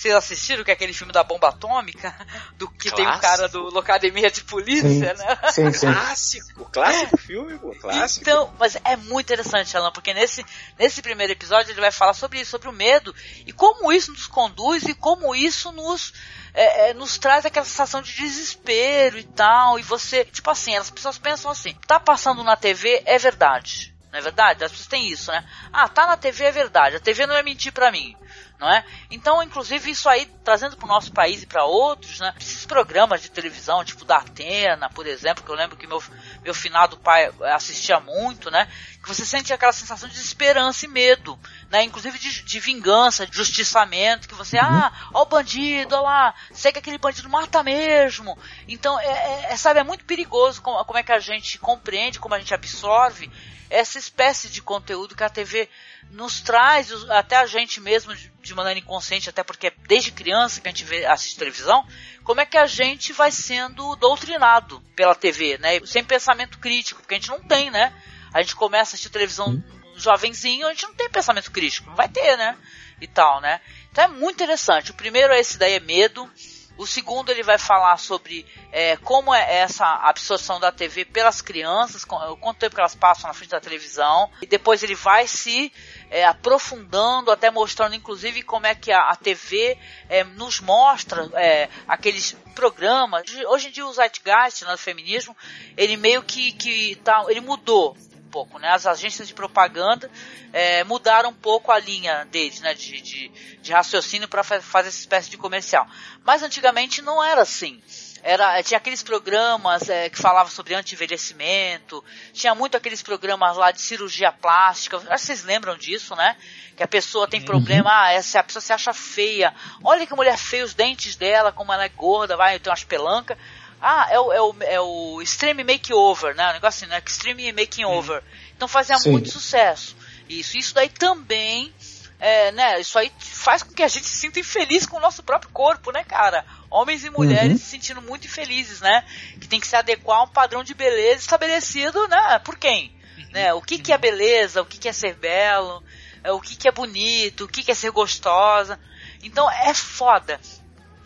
[0.02, 2.16] Vocês assistiram que é aquele filme da bomba atômica?
[2.58, 2.96] Do que clássico.
[2.96, 5.00] tem o cara do Locademia de Polícia, sim.
[5.00, 5.38] né?
[5.52, 5.92] Sim, sim.
[5.92, 8.22] Clássico, clássico filme, pô, clássico.
[8.22, 10.44] Então, mas é muito interessante, Alan, porque nesse,
[10.78, 13.14] nesse primeiro episódio ele vai falar sobre isso, sobre o medo,
[13.46, 16.14] e como isso nos conduz e como isso nos
[16.54, 19.80] é, é, nos traz aquela sensação de desespero e tal.
[19.80, 23.94] E você, tipo assim, as pessoas pensam assim: tá passando na TV, é verdade.
[24.12, 24.64] Não é verdade?
[24.64, 25.44] As pessoas têm isso, né?
[25.72, 26.98] Ah, tá na TV, é verdade.
[26.98, 28.16] A TV não é mentir pra mim
[28.62, 28.86] não é?
[29.10, 32.32] Então, inclusive, isso aí, trazendo para o nosso país e para outros, né?
[32.40, 36.02] Esses programas de televisão, tipo da Atena, por exemplo, que eu lembro que meu,
[36.44, 38.72] meu finado pai assistia muito, né?
[39.02, 41.40] Que você sente aquela sensação de esperança e medo,
[41.72, 41.84] né?
[41.84, 44.66] Inclusive de, de vingança, de justiçamento, que você, uhum.
[44.66, 48.38] ah, ó o bandido, ó lá, sei que aquele bandido mata mesmo.
[48.68, 52.20] Então, é, é, é, sabe, é muito perigoso como, como é que a gente compreende,
[52.20, 53.32] como a gente absorve
[53.70, 55.70] essa espécie de conteúdo que a TV
[56.10, 60.68] nos traz, até a gente mesmo de maneira inconsciente, até porque é desde criança que
[60.68, 61.88] a gente vê, assiste televisão,
[62.22, 65.80] como é que a gente vai sendo doutrinado pela TV, né?
[65.86, 67.94] Sem pensamento crítico, porque a gente não tem, né?
[68.34, 69.64] A gente começa a assistir televisão.
[70.02, 72.58] Jovenzinho, a gente não tem pensamento crítico, não vai ter, né?
[73.00, 73.60] E tal, né?
[73.92, 74.92] Então é muito interessante.
[74.92, 76.30] O primeiro é esse daí é medo.
[76.78, 82.04] O segundo ele vai falar sobre é, como é essa absorção da TV pelas crianças,
[82.04, 84.32] quanto tempo elas passam na frente da televisão.
[84.42, 85.72] E depois ele vai se
[86.10, 89.78] é, aprofundando, até mostrando inclusive como é que a, a TV
[90.10, 93.24] é, nos mostra é, aqueles programas.
[93.48, 95.36] Hoje em dia o Zeitgeist, né, feminismo,
[95.78, 97.96] ele meio que, que tá, ele mudou
[98.32, 98.70] pouco, né?
[98.70, 100.10] As agências de propaganda
[100.54, 102.74] é, mudaram um pouco a linha deles, né?
[102.74, 103.28] De, de,
[103.62, 105.86] de raciocínio para fazer essa espécie de comercial.
[106.24, 107.82] Mas antigamente não era assim.
[108.24, 113.82] Era, tinha aqueles programas é, que falavam sobre anti-envelhecimento, tinha muito aqueles programas lá de
[113.82, 116.38] cirurgia plástica, acho que vocês lembram disso, né?
[116.78, 117.48] Que a pessoa tem uhum.
[117.48, 119.54] problema, ah, essa, a pessoa se acha feia,
[119.84, 123.40] olha que mulher feia os dentes dela, como ela é gorda, vai, tem umas pelancas,
[123.82, 126.50] ah, é o, é o, é o Extreme Makeover, né?
[126.50, 127.02] O negócio assim, né?
[127.06, 128.22] Extreme Making Over.
[128.56, 129.12] Então fazia Sim.
[129.12, 129.96] muito sucesso.
[130.30, 131.74] Isso, isso daí também,
[132.20, 135.24] é, né, isso aí faz com que a gente se sinta infeliz com o nosso
[135.24, 136.46] próprio corpo, né, cara?
[136.70, 137.58] Homens e mulheres Uhum.
[137.58, 139.04] se sentindo muito infelizes, né?
[139.40, 142.40] Que tem que se adequar a um padrão de beleza estabelecido, né?
[142.40, 142.96] Por quem?
[143.32, 143.54] Né?
[143.54, 144.62] O que, que é beleza?
[144.62, 145.84] O que, que é ser belo?
[146.24, 147.46] É, O que, que é bonito?
[147.46, 148.80] O que, que é ser gostosa?
[149.24, 150.40] Então é foda.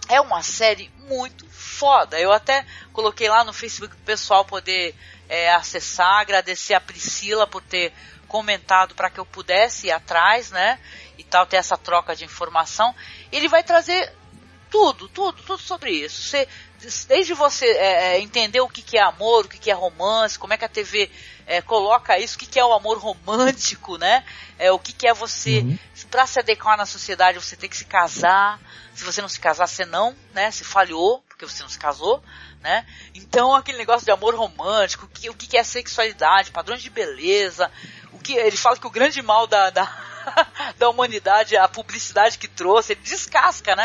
[0.10, 1.46] É uma série muito
[1.76, 2.20] foda.
[2.20, 4.96] Eu até coloquei lá no Facebook pro pessoal poder
[5.28, 7.92] é, acessar, agradecer a Priscila por ter
[8.28, 10.80] comentado para que eu pudesse ir atrás, né?
[11.18, 12.96] E tal, ter essa troca de informação.
[13.32, 14.14] Ele vai trazer
[14.70, 16.22] tudo, tudo, tudo sobre isso.
[16.22, 16.48] Você,
[17.08, 20.40] desde você é, é, entender o que, que é amor, o que, que é romance,
[20.40, 21.10] como é que a TV
[21.46, 24.24] é, coloca isso, o que, que é o amor romântico, né?
[24.58, 25.66] É, o que, que é você,
[26.06, 28.60] para se adequar na sociedade, você tem que se casar.
[28.94, 30.52] Se você não se casar, você não, né?
[30.52, 32.24] Se falhou, porque você não se casou,
[32.62, 32.86] né?
[33.14, 37.70] Então aquele negócio de amor romântico, que, o que é sexualidade, padrões de beleza,
[38.14, 39.86] o que ele fala que o grande mal da, da,
[40.78, 43.84] da humanidade é a publicidade que trouxe, ele descasca, né?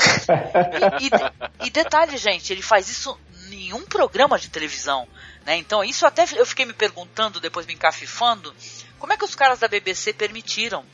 [1.01, 3.19] E, e e detalhe, gente, ele faz isso
[3.51, 5.07] em um programa de televisão,
[5.45, 5.57] né?
[5.57, 8.55] Então isso até eu fiquei me perguntando, depois me encafifando,
[8.99, 10.85] como é que os caras da BBC permitiram,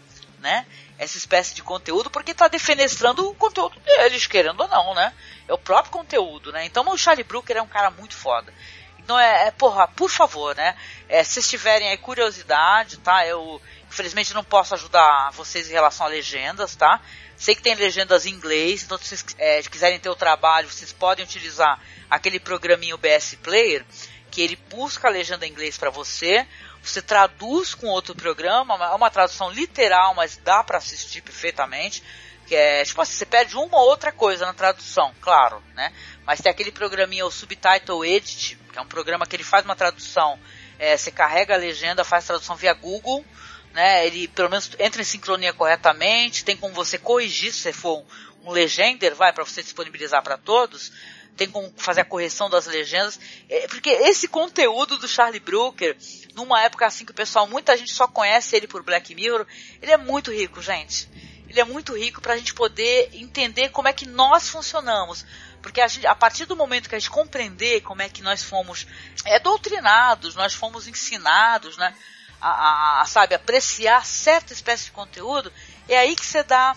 [0.40, 0.66] né?
[0.98, 5.12] Essa espécie de conteúdo, porque tá defenestrando o conteúdo deles, querendo ou não, né?
[5.46, 6.64] É o próprio conteúdo, né?
[6.64, 8.52] Então o Charlie Brooker é um cara muito foda.
[8.98, 10.76] Então é, é porra, por favor, né?
[11.08, 13.26] É, se vocês tiverem aí curiosidade, tá?
[13.26, 17.00] Eu infelizmente não posso ajudar vocês em relação a legendas, tá?
[17.36, 20.92] Sei que tem legendas em inglês, então se vocês é, quiserem ter o trabalho, vocês
[20.92, 21.80] podem utilizar
[22.10, 23.84] aquele programinho BS Player,
[24.30, 26.46] que ele busca a legenda em inglês para você,
[26.90, 32.02] você traduz com outro programa, é uma tradução literal, mas dá para assistir perfeitamente.
[32.46, 35.92] Que é, tipo assim, você perde uma ou outra coisa na tradução, claro, né?
[36.24, 39.74] Mas tem aquele programinha, o Subtitle Edit, que é um programa que ele faz uma
[39.74, 40.38] tradução,
[40.78, 43.24] é, você carrega a legenda, faz tradução via Google,
[43.72, 44.06] né?
[44.06, 48.50] Ele pelo menos entra em sincronia corretamente, tem como você corrigir se for um, um
[48.52, 50.92] legender, vai, para você disponibilizar para todos,
[51.36, 55.96] tem como fazer a correção das legendas, é, porque esse conteúdo do Charlie Brooker,
[56.36, 59.46] numa época assim que o pessoal, muita gente só conhece ele por Black Mirror,
[59.80, 61.08] ele é muito rico, gente.
[61.48, 65.24] Ele é muito rico para a gente poder entender como é que nós funcionamos.
[65.62, 68.42] Porque a, gente, a, partir do momento que a gente compreender como é que nós
[68.42, 68.86] fomos
[69.24, 71.94] é, doutrinados, nós fomos ensinados, né?
[72.38, 75.50] A, a, a, sabe, apreciar certa espécie de conteúdo,
[75.88, 76.76] é aí que você dá,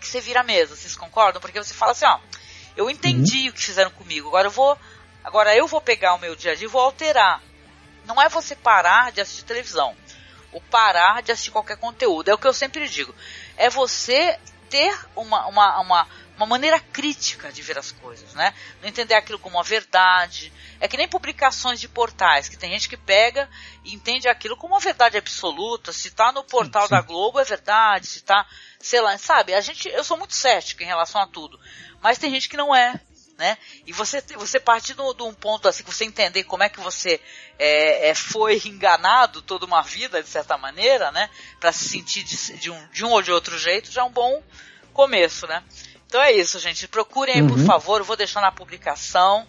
[0.00, 1.40] que você vira a mesa, vocês concordam?
[1.40, 2.18] Porque você fala assim, ó,
[2.74, 3.48] eu entendi uhum.
[3.50, 4.78] o que fizeram comigo, agora eu vou,
[5.22, 7.42] agora eu vou pegar o meu dia a dia e vou alterar.
[8.06, 9.96] Não é você parar de assistir televisão,
[10.52, 13.14] ou parar de assistir qualquer conteúdo, é o que eu sempre digo,
[13.56, 14.38] é você
[14.70, 18.54] ter uma, uma, uma, uma maneira crítica de ver as coisas, né?
[18.80, 20.52] Não entender aquilo como uma verdade.
[20.80, 23.48] É que nem publicações de portais, que tem gente que pega
[23.84, 25.92] e entende aquilo como uma verdade absoluta.
[25.92, 26.94] Se tá no portal sim, sim.
[26.94, 28.46] da Globo é verdade, se tá,
[28.78, 29.54] sei lá, sabe?
[29.54, 31.58] A gente, eu sou muito cético em relação a tudo,
[32.02, 33.00] mas tem gente que não é.
[33.38, 33.58] Né?
[33.86, 37.20] E você, você partir de um ponto assim, que você entender como é que você
[37.58, 41.28] é, é, foi enganado toda uma vida, de certa maneira, né?
[41.60, 44.10] Para se sentir de, de, um, de um ou de outro jeito, já é um
[44.10, 44.42] bom
[44.94, 45.62] começo, né?
[46.06, 46.88] Então é isso, gente.
[46.88, 47.48] Procurem aí, uhum.
[47.48, 48.00] por favor.
[48.00, 49.46] Eu vou deixar na publicação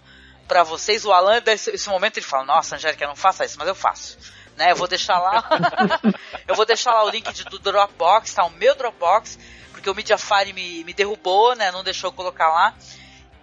[0.47, 1.05] para vocês.
[1.05, 4.17] O Alan, nesse momento, ele fala: Nossa, Angélica, não faça isso, mas eu faço.
[4.57, 4.71] Né?
[4.71, 5.47] Eu vou deixar lá.
[6.45, 8.43] eu vou deixar lá o link de, do Dropbox, tá?
[8.43, 9.37] O meu Dropbox,
[9.71, 11.71] porque o Mediafire me, me derrubou, né?
[11.71, 12.75] Não deixou eu colocar lá.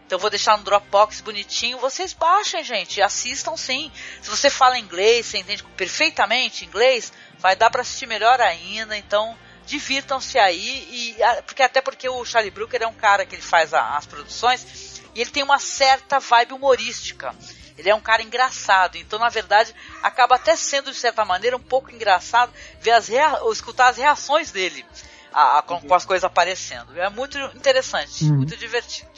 [0.07, 1.79] Então eu vou deixar no Dropbox bonitinho.
[1.79, 3.01] Vocês baixem, gente.
[3.01, 3.91] Assistam sim.
[4.21, 8.97] Se você fala inglês, você entende perfeitamente inglês, vai dar para assistir melhor ainda.
[8.97, 9.37] Então
[9.67, 10.87] divirtam-se aí.
[10.91, 11.17] E,
[11.47, 15.03] porque até porque o Charlie Brooker é um cara que ele faz a, as produções
[15.15, 17.35] e ele tem uma certa vibe humorística.
[17.77, 21.61] Ele é um cara engraçado, então na verdade acaba até sendo de certa maneira um
[21.61, 24.87] pouco engraçado ver as rea escutar as reações dele
[25.33, 26.97] a, a, com, com, as coisas aparecendo.
[27.01, 28.37] É muito interessante, uhum.
[28.37, 29.11] muito divertido.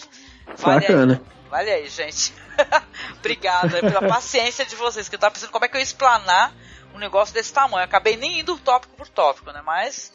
[0.58, 0.86] Vale.
[0.86, 1.20] Aí,
[1.50, 2.32] vale aí, gente.
[3.18, 6.52] Obrigada pela paciência de vocês, que eu tava pensando como é que eu ia explanar
[6.94, 7.82] um negócio desse tamanho.
[7.82, 9.62] Eu acabei nem indo tópico por tópico, né?
[9.64, 10.12] Mas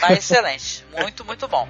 [0.00, 0.84] tá excelente.
[0.92, 1.68] Muito, muito bom.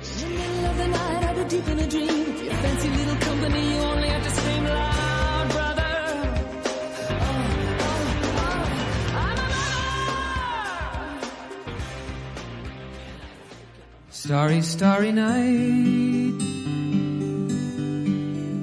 [14.10, 16.51] Starry, starry night.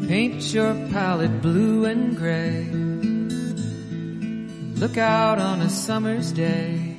[0.09, 2.65] Paint your palette blue and gray.
[4.79, 6.97] Look out on a summer's day.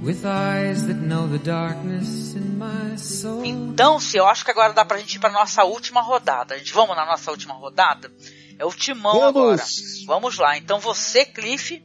[0.00, 3.44] With eyes that know the darkness in my soul.
[3.44, 6.54] Então, se eu acho que agora dá pra gente ir pra nossa última rodada.
[6.54, 8.08] A gente vamos na nossa última rodada?
[8.60, 9.28] É o timão vamos.
[9.28, 9.64] agora.
[10.06, 10.56] Vamos lá.
[10.56, 11.82] Então você, Cliff,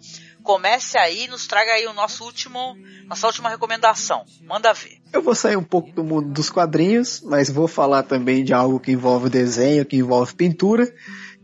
[0.49, 4.25] comece aí, nos traga aí o nosso último, nossa última recomendação.
[4.41, 4.97] Manda ver.
[5.13, 8.79] Eu vou sair um pouco do mundo dos quadrinhos, mas vou falar também de algo
[8.79, 10.91] que envolve desenho, que envolve pintura,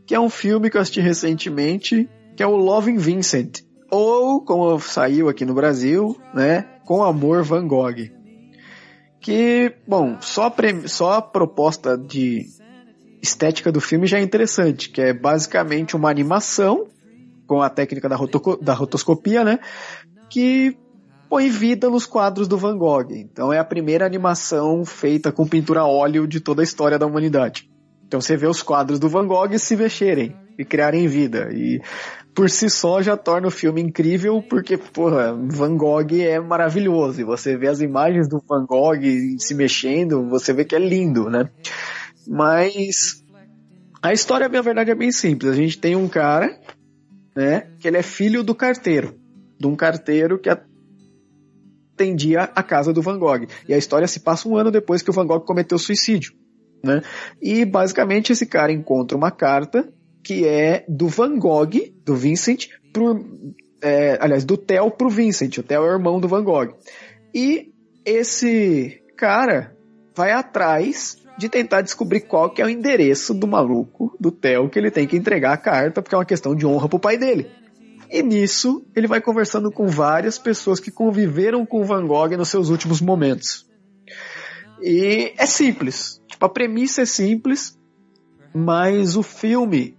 [0.07, 3.59] que é um filme que eu assisti recentemente, que é o Loving Vincent.
[3.91, 8.09] Ou, como saiu aqui no Brasil, né, Com Amor Van Gogh.
[9.21, 12.47] Que, bom, só pre- só a proposta de
[13.21, 16.87] estética do filme já é interessante, que é basicamente uma animação
[17.45, 18.17] com a técnica da,
[18.61, 19.59] da rotoscopia, né?
[20.29, 20.77] Que
[21.29, 23.11] põe vida nos quadros do Van Gogh.
[23.11, 27.05] Então é a primeira animação feita com pintura a óleo de toda a história da
[27.05, 27.69] humanidade.
[28.07, 31.49] Então você vê os quadros do Van Gogh se mexerem e criarem vida.
[31.51, 31.81] E
[32.33, 37.21] por si só já torna o filme incrível, porque, porra, Van Gogh é maravilhoso.
[37.21, 39.01] E você vê as imagens do Van Gogh
[39.39, 41.49] se mexendo, você vê que é lindo, né?
[42.27, 43.23] Mas
[44.01, 45.51] a história, na verdade, é bem simples.
[45.51, 46.59] A gente tem um cara,
[47.35, 49.19] né, que ele é filho do carteiro.
[49.59, 53.47] De um carteiro que atendia a casa do Van Gogh.
[53.67, 56.33] E a história se passa um ano depois que o Van Gogh cometeu suicídio.
[56.83, 57.01] Né?
[57.41, 59.91] E basicamente esse cara encontra uma carta
[60.23, 63.23] que é do Van Gogh, do Vincent, pro,
[63.81, 65.57] é, aliás, do Theo pro Vincent.
[65.57, 66.73] O Theo é o irmão do Van Gogh.
[67.33, 67.71] E
[68.03, 69.75] esse cara
[70.15, 74.79] vai atrás de tentar descobrir qual que é o endereço do maluco, do Theo, que
[74.79, 77.49] ele tem que entregar a carta, porque é uma questão de honra pro pai dele.
[78.09, 82.69] E nisso, ele vai conversando com várias pessoas que conviveram com Van Gogh nos seus
[82.69, 83.67] últimos momentos.
[84.81, 86.21] E é simples.
[86.27, 87.77] Tipo, a premissa é simples,
[88.53, 89.97] mas o filme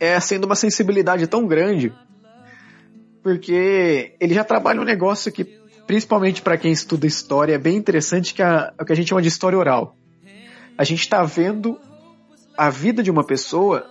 [0.00, 1.92] é sendo uma sensibilidade tão grande,
[3.22, 5.44] porque ele já trabalha um negócio que,
[5.86, 9.20] principalmente para quem estuda história, é bem interessante, que é o que a gente chama
[9.20, 9.97] de história oral.
[10.78, 11.76] A gente está vendo
[12.56, 13.84] a vida de uma pessoa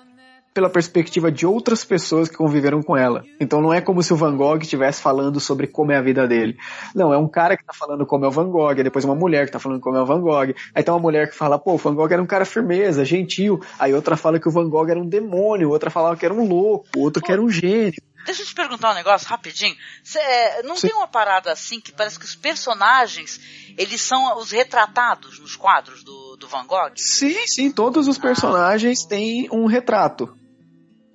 [0.53, 3.23] pela perspectiva de outras pessoas que conviveram com ela.
[3.41, 6.25] Então não é como se o Van Gogh estivesse falando sobre como é a vida
[6.25, 6.57] dele.
[6.95, 9.41] Não, é um cara que está falando como é o Van Gogh, depois uma mulher
[9.41, 10.55] que está falando como é o Van Gogh.
[10.73, 13.59] Aí tem uma mulher que fala, pô, o Van Gogh era um cara firmeza, gentil.
[13.77, 16.47] Aí outra fala que o Van Gogh era um demônio, outra falava que era um
[16.47, 18.01] louco, outra que era um gênio.
[18.27, 19.73] Deixa eu te perguntar um negócio rapidinho.
[20.03, 20.89] Cê, é, não Sim.
[20.89, 23.39] tem uma parada assim que parece que os personagens,
[23.77, 26.91] eles são os retratados nos quadros do, do Van Gogh?
[26.97, 30.37] Sim, sim, todos os personagens têm um retrato.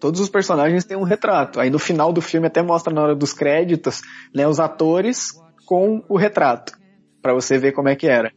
[0.01, 1.61] Todos os personagens têm um retrato.
[1.61, 4.01] Aí no final do filme até mostra na hora dos créditos,
[4.35, 5.33] né, os atores
[5.67, 6.73] com o retrato,
[7.21, 8.33] Pra você ver como é que era.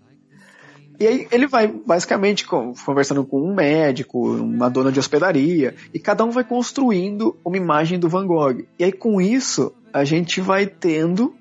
[1.00, 6.24] E aí ele vai basicamente conversando com um médico, uma dona de hospedaria, e cada
[6.24, 8.64] um vai construindo uma imagem do Van Gogh.
[8.80, 11.34] E aí com isso a gente vai tendo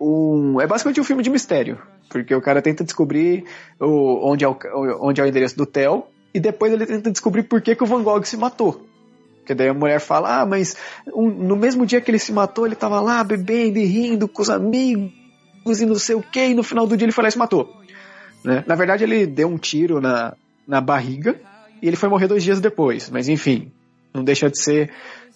[0.00, 3.44] um, é basicamente um filme de mistério, porque o cara tenta descobrir
[3.80, 4.56] o, onde, é o,
[5.00, 7.86] onde é o endereço do Theo, e depois ele tenta descobrir por que, que o
[7.86, 8.84] Van Gogh se matou.
[9.38, 10.76] Porque daí a mulher fala, ah, mas
[11.14, 14.40] um- no mesmo dia que ele se matou, ele tava lá bebendo e rindo com
[14.42, 15.12] os amigos
[15.80, 17.38] e não sei o que, e no final do dia ele foi lá e se
[17.38, 17.83] matou.
[18.44, 18.62] Né?
[18.66, 20.36] Na verdade, ele deu um tiro na,
[20.68, 21.40] na barriga
[21.80, 23.08] e ele foi morrer dois dias depois.
[23.08, 23.72] Mas enfim,
[24.12, 24.92] não deixa de ser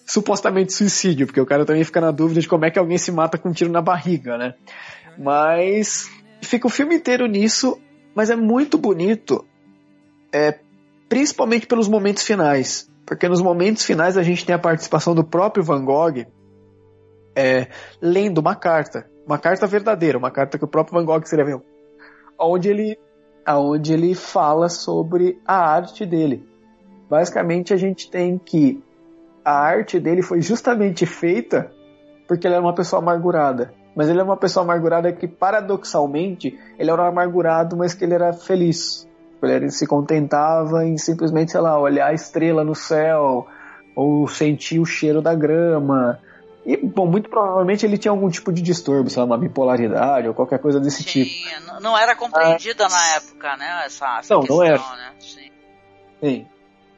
[0.06, 3.10] supostamente suicídio, porque o cara também fica na dúvida de como é que alguém se
[3.10, 4.54] mata com um tiro na barriga, né?
[5.18, 6.10] Mas
[6.42, 7.78] fica o filme inteiro nisso,
[8.14, 9.44] mas é muito bonito,
[10.32, 10.58] é,
[11.08, 12.88] principalmente pelos momentos finais.
[13.04, 16.26] Porque nos momentos finais a gente tem a participação do próprio Van Gogh
[17.34, 17.68] é,
[18.00, 19.08] lendo uma carta.
[19.26, 21.62] Uma carta verdadeira, uma carta que o próprio Van Gogh escreveu.
[22.38, 22.98] Onde ele,
[23.44, 26.46] aonde ele fala sobre a arte dele.
[27.10, 28.82] Basicamente a gente tem que
[29.44, 31.70] a arte dele foi justamente feita
[32.28, 33.72] porque ele era uma pessoa amargurada.
[33.96, 38.32] Mas ele é uma pessoa amargurada que, paradoxalmente, ele era amargurado, mas que ele era
[38.32, 39.08] feliz.
[39.42, 43.46] Ele se contentava em simplesmente, sei lá, olhar a estrela no céu,
[43.96, 46.20] ou sentir o cheiro da grama.
[46.68, 50.34] E, bom, muito provavelmente ele tinha algum tipo de distúrbio, sei lá, uma bipolaridade ou
[50.34, 51.30] qualquer coisa desse tipo.
[51.30, 53.84] N- Não era compreendida na época, né?
[53.86, 54.76] Essa, essa Não, questão, não era.
[54.78, 55.12] né?
[55.18, 55.48] Sim.
[56.22, 56.46] Sim.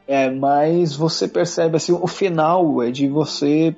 [0.05, 3.73] É, mas você percebe assim, o final é de você,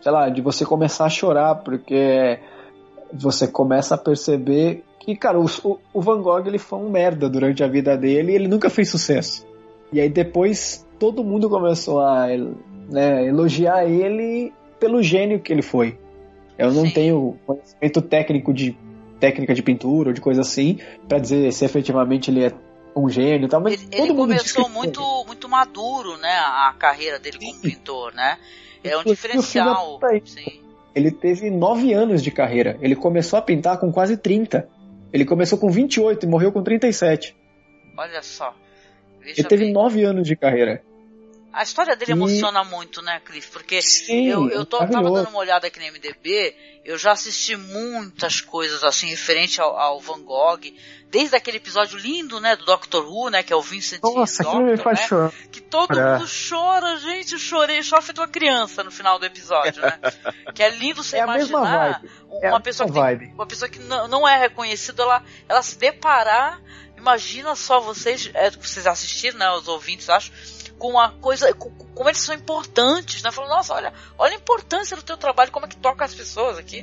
[0.00, 2.40] sei lá, de você começar a chorar, porque
[3.12, 7.28] você começa a perceber que, cara, o, o- o Van Gogh ele foi um merda
[7.28, 9.46] durante a vida dele e ele nunca fez sucesso.
[9.92, 12.28] E aí depois todo mundo começou a
[12.88, 15.98] né, elogiar ele pelo gênio que ele foi.
[16.56, 18.76] Eu não tenho conhecimento técnico de
[19.18, 20.78] técnica de pintura ou de coisa assim
[21.08, 22.52] pra dizer se efetivamente ele é
[22.96, 26.30] um gênio, tal, mas Ele todo mundo diz que começou ele muito, muito maduro, né?
[26.30, 28.38] A carreira dele como pintor, né?
[28.84, 29.98] É um diferencial.
[30.94, 32.78] Ele teve nove anos de carreira.
[32.80, 34.68] Ele começou a pintar com quase 30.
[35.12, 37.34] Ele começou com 28 e morreu com 37.
[37.96, 38.54] Olha só.
[39.20, 39.72] Veja Ele teve bem.
[39.72, 40.82] nove anos de carreira.
[41.54, 43.50] A história dele E- emociona muito, né, Cliff?
[43.50, 47.56] Porque Sim, eu, eu tô, tava dando uma olhada aqui no MDB, eu já assisti
[47.56, 50.60] muitas coisas assim, referente ao, ao Van Gogh,
[51.10, 54.60] desde aquele episódio lindo, né, do Doctor Who, né, que é o Vincent Nossa, Doctor,
[54.62, 55.06] aquilo me faz né?
[55.06, 55.32] chorar.
[55.52, 56.18] Que todo Chorar.
[56.18, 59.98] mundo chora, gente, eu chorei, choro feito uma criança no final do episódio, né?
[60.54, 62.00] que é lindo você É imaginar uma
[62.42, 65.78] É a pessoa que tem- uma pessoa que não, não é reconhecida, ela, ela se
[65.78, 66.60] deparar,
[66.98, 70.32] imagina só vocês, é, vocês assistiram, né, os ouvintes, acho,
[70.78, 74.36] com uma coisa, com, com- como eles são importantes, né, falando, nossa, olha, olha a
[74.36, 76.82] importância do teu trabalho, como é que toca as pessoas aqui,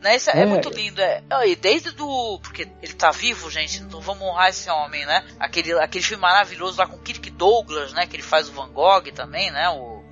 [0.00, 0.46] né, isso é, É.
[0.46, 4.68] muito lindo, é, e desde do, porque ele tá vivo, gente, então vamos honrar esse
[4.70, 8.52] homem, né, aquele, aquele filme maravilhoso lá com Kirk Douglas, né, que ele faz o
[8.52, 10.02] Van Gogh também, né, o,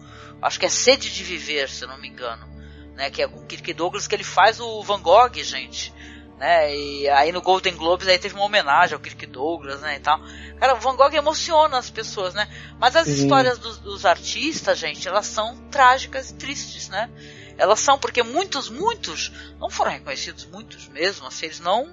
[0.40, 2.48] acho que é Sede de Viver, se eu não me engano,
[2.94, 5.92] né, que é com Kirk Douglas que ele faz o Van Gogh, gente,
[6.38, 10.00] né, e aí no Golden Globes aí teve uma homenagem ao Kirk Douglas, né, e
[10.00, 10.20] tal.
[10.58, 12.48] Cara, o Van Gogh emociona as pessoas, né,
[12.78, 13.22] mas as Sim.
[13.22, 17.10] histórias dos, dos artistas, gente, elas são trágicas e tristes, né,
[17.56, 21.92] elas são, porque muitos, muitos não foram reconhecidos, muitos mesmo, assim, eles não,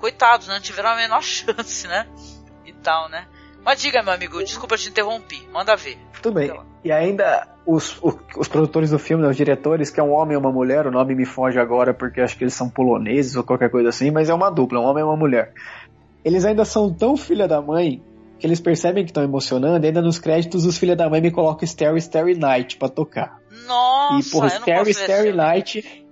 [0.00, 2.06] coitados, não tiveram a menor chance, né,
[2.64, 3.28] e tal, né.
[3.64, 5.96] Mas diga, meu amigo, desculpa te interrompi, manda ver.
[6.20, 6.52] Tudo bem.
[6.84, 7.98] E ainda os,
[8.36, 10.90] os produtores do filme, né, os diretores, que é um homem e uma mulher, o
[10.90, 14.28] nome me foge agora porque acho que eles são poloneses ou qualquer coisa assim, mas
[14.28, 15.52] é uma dupla, um homem e uma mulher.
[16.22, 18.02] Eles ainda são tão filha da mãe
[18.38, 21.30] que eles percebem que estão emocionando e ainda nos créditos os filha da mãe me
[21.30, 23.38] colocam Starry Starry Night pra tocar.
[23.66, 25.32] Nossa, e não Starry Starry.
[25.32, 26.03] Night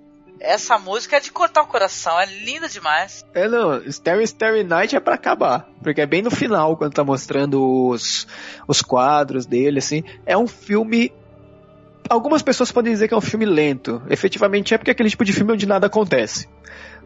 [0.43, 3.25] Essa música é de cortar o coração, é linda demais.
[3.33, 5.69] É, não, Starry Starry Night é pra acabar.
[5.81, 8.27] Porque é bem no final, quando tá mostrando os,
[8.67, 10.03] os quadros dele, assim.
[10.25, 11.13] É um filme.
[12.09, 14.01] Algumas pessoas podem dizer que é um filme lento.
[14.09, 16.49] Efetivamente é porque é aquele tipo de filme onde nada acontece.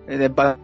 [0.08, 0.58] É ba-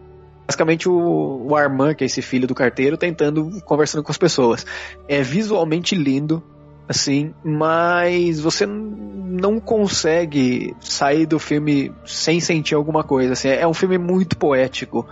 [0.44, 4.66] basicamente o, o Armand, que é esse filho do carteiro, tentando, conversando com as pessoas.
[5.06, 6.42] É visualmente lindo,
[6.88, 13.32] assim, mas você não consegue sair do filme sem sentir alguma coisa.
[13.32, 15.06] Assim, é um filme muito poético,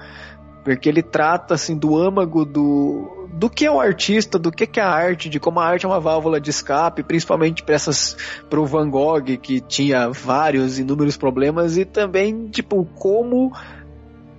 [0.65, 4.79] porque ele trata assim do âmago do do que é o artista, do que que
[4.79, 8.15] é a arte, de como a arte é uma válvula de escape, principalmente para essas
[8.51, 13.51] pro Van Gogh que tinha vários inúmeros problemas e também tipo como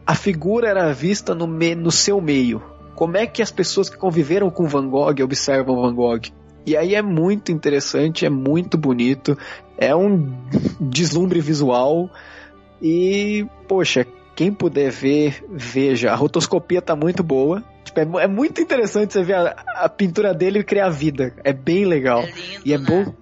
[0.06, 2.62] a figura era vista no, me- no seu meio.
[2.94, 6.22] Como é que as pessoas que conviveram com Van Gogh observam Van Gogh?
[6.66, 9.38] E aí é muito interessante, é muito bonito,
[9.78, 10.34] é um
[10.80, 12.10] deslumbre visual
[12.82, 16.12] e, poxa, quem puder ver, veja.
[16.12, 17.64] A rotoscopia tá muito boa.
[17.84, 21.34] Tipo, é, é muito interessante você ver a, a pintura dele e criar vida.
[21.44, 22.22] É bem legal.
[22.22, 22.86] É lindo, e é né?
[22.86, 23.14] bom.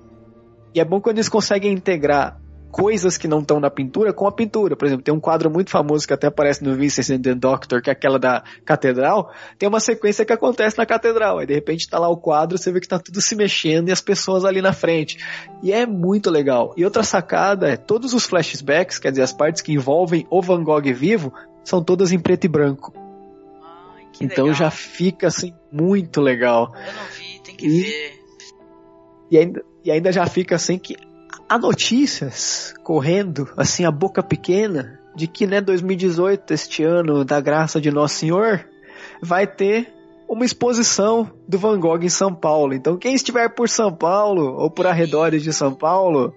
[0.73, 2.40] E é bom quando eles conseguem integrar
[2.71, 4.75] coisas que não estão na pintura com a pintura.
[4.75, 7.81] Por exemplo, tem um quadro muito famoso que até aparece no Vincent and the Doctor,
[7.81, 9.31] que é aquela da catedral.
[9.59, 11.39] Tem uma sequência que acontece na catedral.
[11.39, 13.91] Aí de repente tá lá o quadro, você vê que tá tudo se mexendo e
[13.91, 15.17] as pessoas ali na frente.
[15.61, 16.73] E é muito legal.
[16.77, 20.63] E outra sacada é todos os flashbacks, quer dizer, as partes que envolvem o Van
[20.63, 21.33] Gogh vivo,
[21.63, 22.93] são todas em preto e branco.
[23.63, 24.59] Ai, Então legal.
[24.59, 26.73] já fica assim muito legal.
[26.75, 28.21] Eu não vi, tem que E- ver.
[29.29, 30.95] E ainda, e ainda já fica assim que
[31.51, 37.81] há notícias correndo, assim, a boca pequena, de que, né, 2018, este ano da graça
[37.81, 38.65] de Nosso Senhor,
[39.21, 39.93] vai ter
[40.29, 42.73] uma exposição do Van Gogh em São Paulo.
[42.73, 46.33] Então, quem estiver por São Paulo ou por arredores de São Paulo,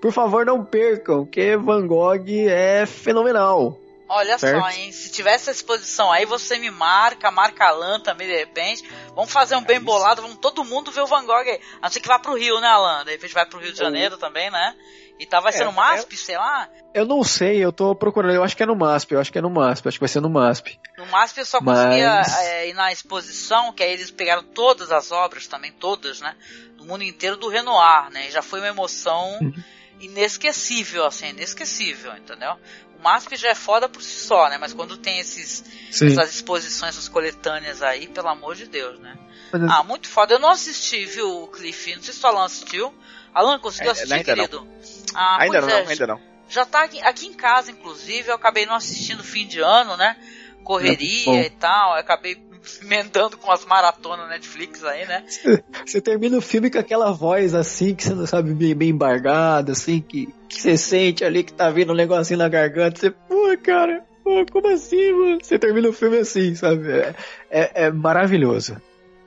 [0.00, 3.78] por favor, não percam, que Van Gogh é fenomenal.
[4.08, 4.60] Olha Certo.
[4.60, 4.92] só, hein?
[4.92, 8.84] Se tiver essa exposição aí, você me marca, marca a Alan também de repente.
[9.14, 11.60] Vamos fazer um bem bolado, vamos todo mundo ver o Van Gogh aí.
[11.80, 13.04] A não ser que vá pro Rio, né, Alan?
[13.04, 14.74] De repente vai pro Rio de Janeiro também, né?
[15.18, 16.68] E tá, vai ser É, no MASP, sei lá.
[16.92, 19.38] Eu não sei, eu tô procurando, eu acho que é no MASP, eu acho que
[19.38, 20.78] é no MASP, acho que vai ser no MASP.
[20.98, 24.90] No MASP eu só Mas- conseguia é, ir na exposição, que aí eles pegaram todas
[24.92, 26.34] as obras também, todas, né?
[26.76, 28.26] Do mundo inteiro do Renoir, né?
[28.28, 29.54] E já foi uma emoção Uhum.
[30.00, 32.56] inesquecível, assim, inesquecível, entendeu?
[33.04, 34.56] MASP já é foda por si só, né?
[34.58, 36.06] Mas quando tem esses, Sim.
[36.06, 39.16] essas exposições, essas coletâneas aí, pelo amor de Deus, né?
[39.52, 40.34] Mas- Ah, muito foda.
[40.34, 41.94] Eu não assisti, viu, Cliff?
[41.94, 42.94] Não sei se o Alan assistiu.
[43.34, 44.44] Alan, conseguiu É, assistir, ainda não.
[44.48, 44.68] querido?
[45.14, 46.20] Ah, ainda pois não, é, ainda não.
[46.48, 50.16] já tá aqui, aqui em casa, inclusive, eu acabei não assistindo fim de ano, né?
[50.64, 51.40] Correria Bom.
[51.40, 52.36] e tal, eu acabei
[52.82, 55.24] emendando com as maratonas Netflix aí, né?
[55.86, 59.72] Você termina o filme com aquela voz assim, que você não sabe, bem, bem embargada,
[59.72, 63.56] assim, que, que você sente ali que tá vindo um negocinho na garganta, você, pô,
[63.62, 65.38] cara, pô, como assim, mano?
[65.42, 66.90] Você termina o filme assim, sabe?
[66.90, 67.14] É,
[67.50, 68.80] é, é maravilhoso.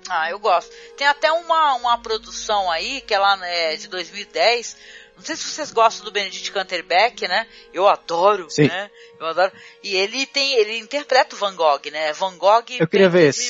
[0.09, 0.73] Ah, eu gosto.
[0.95, 4.77] Tem até uma, uma produção aí, que ela é de 2010.
[5.17, 7.47] Não sei se vocês gostam do Benedict Cumberbatch, né?
[7.73, 8.67] Eu adoro, Sim.
[8.67, 8.91] né?
[9.19, 9.51] Eu adoro.
[9.83, 12.13] E ele tem, ele interpreta o Van Gogh, né?
[12.13, 13.41] Van Gogh Eu queria ver esse.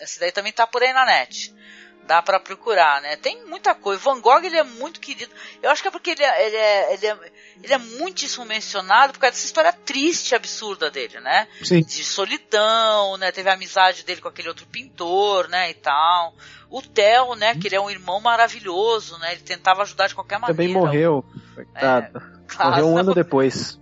[0.00, 1.54] Essa daí também tá por aí na net.
[2.04, 3.14] Dá pra procurar, né?
[3.16, 4.02] Tem muita coisa.
[4.02, 5.32] Van Gogh, ele é muito querido.
[5.62, 7.18] Eu acho que é porque ele é, ele é, ele é,
[7.62, 11.46] ele é muitíssimo mencionado por causa dessa história triste, absurda dele, né?
[11.62, 11.80] Sim.
[11.80, 13.30] De solidão, né?
[13.30, 15.70] Teve a amizade dele com aquele outro pintor, né?
[15.70, 16.34] E tal.
[16.68, 17.54] O Theo, né?
[17.54, 19.32] Que ele é um irmão maravilhoso, né?
[19.32, 20.56] Ele tentava ajudar de qualquer maneira.
[20.60, 21.24] Também morreu.
[21.54, 22.20] Coitado.
[22.48, 22.70] claro.
[22.70, 23.78] Morreu um ano depois.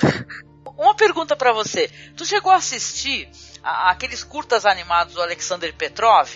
[0.76, 1.88] Uma pergunta pra você.
[2.16, 3.28] Tu chegou a assistir
[3.62, 6.34] a- aqueles curtas animados do Alexander Petrov?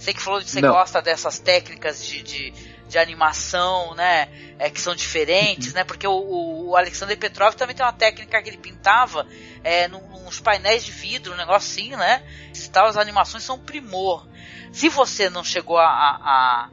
[0.00, 0.70] Você que falou que você Não.
[0.70, 2.50] gosta dessas técnicas de, de,
[2.88, 4.30] de animação, né?
[4.58, 5.84] É, que são diferentes, né?
[5.84, 9.26] Porque o, o Alexander Petrov também tem uma técnica que ele pintava
[9.62, 12.22] é, nos painéis de vidro, um negócio assim, né?
[12.54, 14.26] E tal, as animações são primor.
[14.72, 16.70] Se você não chegou a, a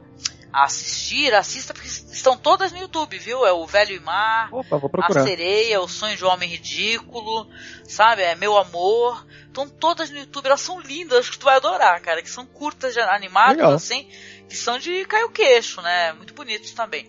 [0.52, 3.46] assistir, assista porque estão todas no YouTube, viu?
[3.46, 5.22] É o Velho e Mar, Opa, a.
[5.22, 7.48] Sereia, O Sonho de um Homem Ridículo,
[7.84, 8.22] sabe?
[8.22, 9.26] É Meu Amor.
[9.46, 12.22] Estão todas no YouTube, elas são lindas, acho que tu vai adorar, cara.
[12.22, 13.72] Que são curtas, animadas, Legal.
[13.74, 14.08] assim,
[14.48, 16.12] que são de cair o queixo, né?
[16.12, 17.08] Muito bonitos também.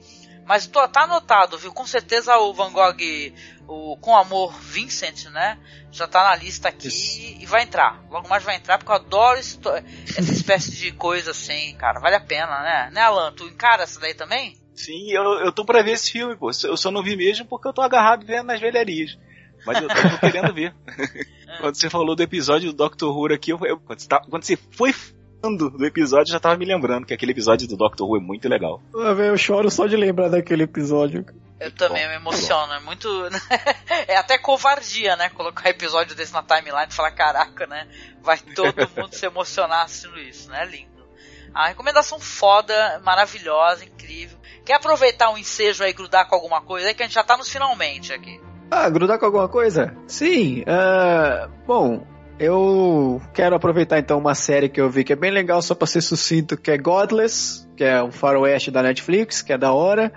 [0.49, 1.71] Mas tô, tá anotado, viu?
[1.71, 2.97] Com certeza o Van Gogh,
[3.67, 5.59] o Com Amor Vincent, né?
[5.91, 8.03] Já tá na lista aqui e vai entrar.
[8.09, 9.61] Logo mais vai entrar, porque eu adoro essa
[10.19, 11.99] espécie de coisa assim, cara.
[11.99, 12.89] Vale a pena, né?
[12.91, 13.31] Né, Alan?
[13.31, 14.57] Tu encara essa daí também?
[14.73, 16.49] Sim, eu, eu tô pra ver esse filme, pô.
[16.63, 19.19] Eu só não vi mesmo porque eu tô agarrado vendo nas velharias.
[19.67, 20.73] Mas eu, tô querendo ver.
[21.61, 24.43] quando você falou do episódio do Doctor Who aqui, eu, eu- quando, você tá- quando
[24.43, 24.95] você foi
[25.41, 28.47] do episódio, eu já tava me lembrando que aquele episódio do Doctor Who é muito
[28.49, 28.81] legal.
[28.93, 31.25] Ah, Eu choro só de lembrar daquele episódio.
[31.59, 33.07] Eu também me emociono, é muito.
[34.07, 35.29] é até covardia, né?
[35.29, 37.87] Colocar episódio desse na timeline e falar, caraca, né?
[38.21, 40.65] Vai todo mundo se emocionar assistindo isso, né?
[40.65, 40.89] Lindo.
[41.53, 44.37] A recomendação foda, maravilhosa, incrível.
[44.65, 47.23] Quer aproveitar um ensejo aí e grudar com alguma coisa aí que a gente já
[47.23, 48.39] tá nos finalmente aqui.
[48.71, 49.95] Ah, grudar com alguma coisa?
[50.05, 50.63] Sim.
[50.67, 52.05] ah, bom,
[52.39, 55.85] eu quero aproveitar então uma série que eu vi que é bem legal, só pra
[55.85, 60.11] ser sucinto, que é Godless, que é um faroeste da Netflix, que é da hora.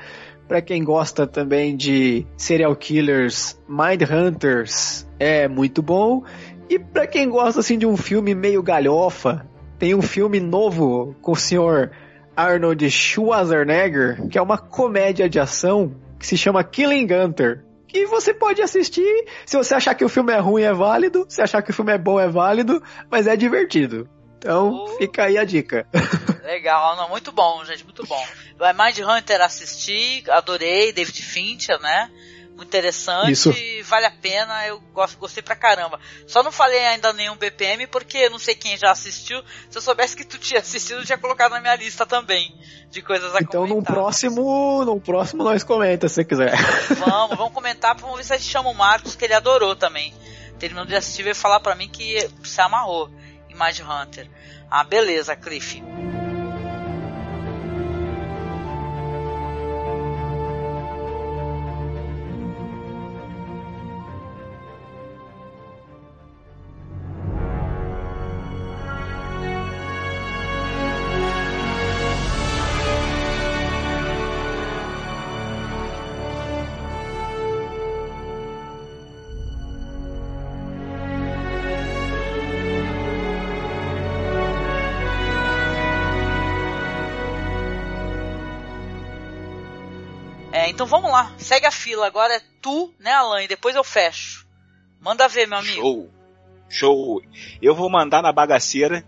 [0.47, 6.23] Pra quem gosta também de serial killers, Mind Hunters é muito bom.
[6.69, 9.47] E pra quem gosta assim de um filme meio galhofa,
[9.79, 11.91] tem um filme novo com o senhor
[12.37, 17.65] Arnold Schwarzenegger, que é uma comédia de ação que se chama Killing Gunter.
[17.93, 21.43] Que você pode assistir, se você achar que o filme é ruim é válido, se
[21.43, 24.09] achar que o filme é bom é válido, mas é divertido.
[24.39, 25.87] Então, fica aí a dica.
[26.43, 28.27] Legal, não, muito bom, gente, muito bom.
[28.57, 32.11] Vai Mind Hunter assisti, adorei, David Fincher, né?
[32.55, 33.51] Muito interessante, Isso.
[33.85, 35.99] vale a pena, eu gosto, gostei pra caramba.
[36.27, 39.43] Só não falei ainda nenhum BPM porque não sei quem já assistiu.
[39.71, 42.55] Se eu soubesse que tu tinha assistido, eu tinha colocado na minha lista também
[42.91, 43.95] de coisas a Então, comentar.
[43.95, 46.55] próximo, num próximo nós comenta, se você quiser.
[47.01, 50.15] Vamos, vamos comentar, vamos ver se a gente chama o Marcos, que ele adorou também.
[50.59, 53.11] Terminando de assistir, veio falar pra mim que se amarrou
[53.49, 54.29] em Mind Hunter.
[54.71, 55.83] Ah, beleza, Cliff.
[91.63, 92.07] Segue a fila.
[92.07, 93.43] Agora é tu, né, Alan?
[93.43, 94.47] E depois eu fecho.
[95.01, 95.81] Manda ver, meu amigo.
[95.81, 96.11] Show!
[96.69, 97.23] Show!
[97.61, 99.05] Eu vou mandar na bagaceira.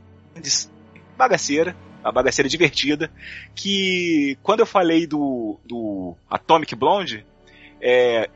[1.16, 3.10] Bagaceira, uma bagaceira divertida.
[3.55, 7.26] Que quando eu falei do, do Atomic Blonde,
[7.81, 8.28] é,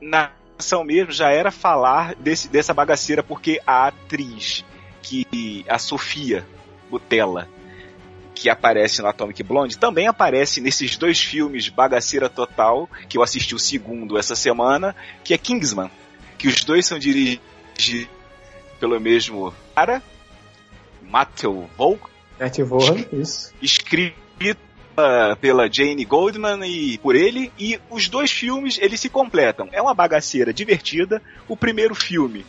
[0.00, 4.64] na ação mesmo já era falar desse, dessa bagaceira, porque a atriz
[5.02, 5.64] que.
[5.68, 6.46] a Sofia
[6.90, 7.48] Butella,
[8.36, 13.54] que aparece no Atomic Blonde, também aparece nesses dois filmes Bagaceira Total, que eu assisti
[13.54, 14.94] o segundo essa semana,
[15.24, 15.90] que é Kingsman,
[16.36, 18.08] que os dois são dirigidos
[18.78, 20.02] pelo mesmo cara,
[21.02, 21.98] Matthew Vaughn,
[22.38, 23.54] Matthew Vaughan, isso.
[23.62, 24.16] escrito
[25.40, 29.68] pela Jane Goldman e por ele, e os dois filmes eles se completam.
[29.72, 31.22] É uma bagaceira divertida.
[31.48, 32.44] O primeiro filme,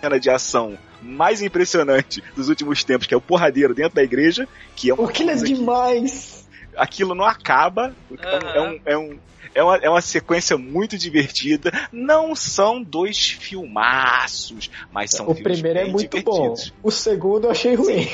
[0.00, 4.48] cena de ação mais impressionante dos últimos tempos, que é o porradeiro dentro da igreja,
[4.76, 6.48] que é uma Aquilo é coisa que- demais!
[6.76, 7.94] aquilo não acaba.
[8.18, 9.18] É, um, é, um,
[9.54, 11.70] é, uma, é uma sequência muito divertida.
[11.92, 16.54] Não são dois filmaços, mas são O filmes primeiro é muito bom.
[16.82, 18.08] O segundo eu achei ruim.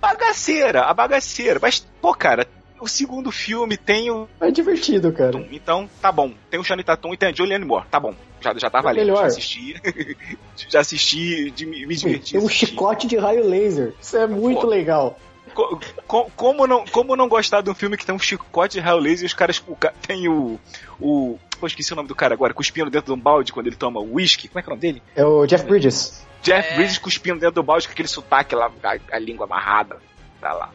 [0.00, 1.58] Bagaceira, a bagaceira.
[1.60, 2.46] Mas, pô, cara,
[2.82, 4.28] o segundo filme tem o.
[4.40, 5.46] É divertido, cara.
[5.50, 6.32] Então, tá bom.
[6.50, 7.86] Tem o Shane Tatum e tem a Julianne Moore.
[7.90, 8.14] Tá bom.
[8.40, 9.04] Já, já tá É valendo.
[9.06, 9.20] melhor.
[9.20, 9.76] Já assisti.
[10.68, 12.32] já assisti de me, diverti.
[12.32, 12.66] Tem um assisti.
[12.66, 13.94] chicote de raio laser.
[14.00, 14.66] Isso é muito Pô.
[14.66, 15.18] legal.
[15.54, 18.80] Co- co- como, não, como não gostar de um filme que tem um chicote de
[18.80, 20.58] raio laser e os caras o ca- tem o.
[21.00, 23.76] o pô, esqueci o nome do cara agora, cuspindo dentro de um balde quando ele
[23.76, 24.48] toma whisky.
[24.48, 25.02] Como é que é o nome dele?
[25.14, 26.26] É o Jeff Bridges.
[26.42, 29.98] Jeff Bridges cuspindo dentro do balde com aquele sotaque lá, a, a língua amarrada.
[30.40, 30.70] Tá lá.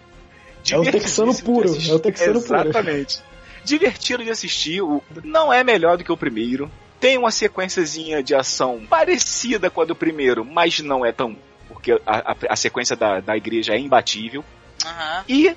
[0.69, 2.59] É o texano puro, é o texano puro.
[2.69, 3.19] Exatamente.
[3.63, 4.81] Divertido de assistir.
[5.23, 6.69] Não é melhor do que o primeiro.
[6.99, 11.35] Tem uma sequenciazinha de ação parecida com a do primeiro, mas não é tão.
[11.67, 14.43] Porque a, a- a sequência da, da igreja é imbatível.
[14.85, 15.23] Aham.
[15.27, 15.55] E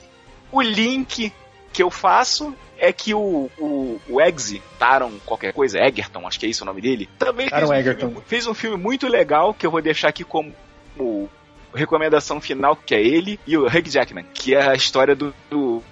[0.53, 1.33] o link
[1.73, 6.47] que eu faço é que o, o, o Eggsy, Taron qualquer coisa, Egerton, acho que
[6.47, 8.07] é isso o nome dele, também fez um, Egerton.
[8.09, 10.53] filme, fez um filme muito legal que eu vou deixar aqui como,
[10.97, 11.31] como
[11.75, 15.83] recomendação final, que é ele e o Hugh Jackman, que é a história do, do,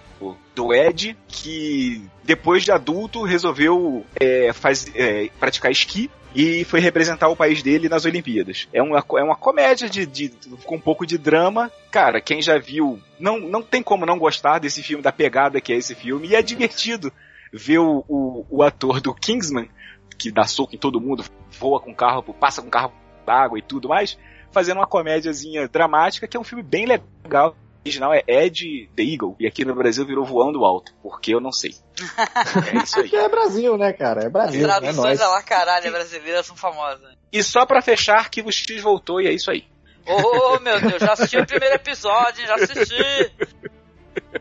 [0.55, 7.29] do Ed, que depois de adulto resolveu é, faz, é, praticar esqui e foi representar
[7.29, 8.69] o país dele nas Olimpíadas.
[8.73, 10.29] É uma, é uma comédia de, de-
[10.65, 11.73] com um pouco de drama.
[11.91, 15.73] Cara, quem já viu, não, não tem como não gostar desse filme, da pegada que
[15.73, 17.11] é esse filme, e é divertido
[17.53, 19.71] ver o, o, o ator do Kingsman,
[20.19, 21.25] que dá soco em todo mundo,
[21.59, 22.93] voa com carro, passa com carro
[23.25, 24.19] d'água e tudo mais,
[24.53, 27.51] fazendo uma comédiazinha dramática, que é um filme bem legal.
[27.51, 31.41] O original é Ed the Eagle, e aqui no Brasil virou Voando Alto, porque eu
[31.41, 31.75] não sei.
[32.73, 33.03] É isso aí.
[33.05, 34.23] Porque é Brasil, né, cara?
[34.23, 35.21] É As Brasil, é traduções nóis.
[35.21, 37.17] lá, caralho, brasileiras são famosas.
[37.33, 39.65] E só pra fechar, Arquivo X voltou e é isso aí.
[40.07, 43.33] Ô, meu Deus, já assisti o primeiro episódio, já assisti.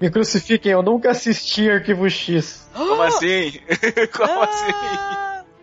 [0.01, 2.67] Me crucifiquem, eu nunca assisti Arquivo X.
[2.73, 3.59] Como assim?
[4.15, 4.73] Como assim?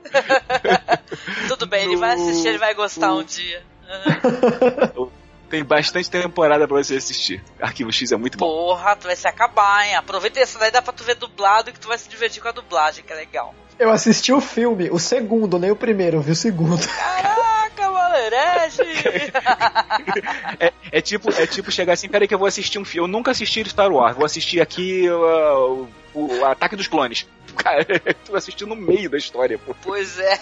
[1.48, 3.62] Tudo bem, ele vai assistir, ele vai gostar um dia.
[5.50, 7.42] Tem bastante temporada pra você assistir.
[7.60, 8.46] Arquivo X é muito bom.
[8.46, 9.94] Porra, tu vai se acabar, hein?
[9.94, 12.52] Aproveita essa daí, dá pra tu ver dublado que tu vai se divertir com a
[12.52, 13.54] dublagem, que é legal.
[13.78, 16.86] Eu assisti o filme, o segundo, nem o primeiro, eu vi o segundo.
[16.86, 18.82] Caraca, malerege!
[20.60, 23.08] É, é tipo, é tipo chegar assim, peraí que eu vou assistir um filme.
[23.08, 27.26] Eu nunca assisti Star Wars, vou assistir aqui uh, o, o Ataque dos Clones.
[27.56, 27.84] Cara,
[28.24, 29.74] tu assistiu no meio da história, pô.
[29.82, 30.40] Pois é.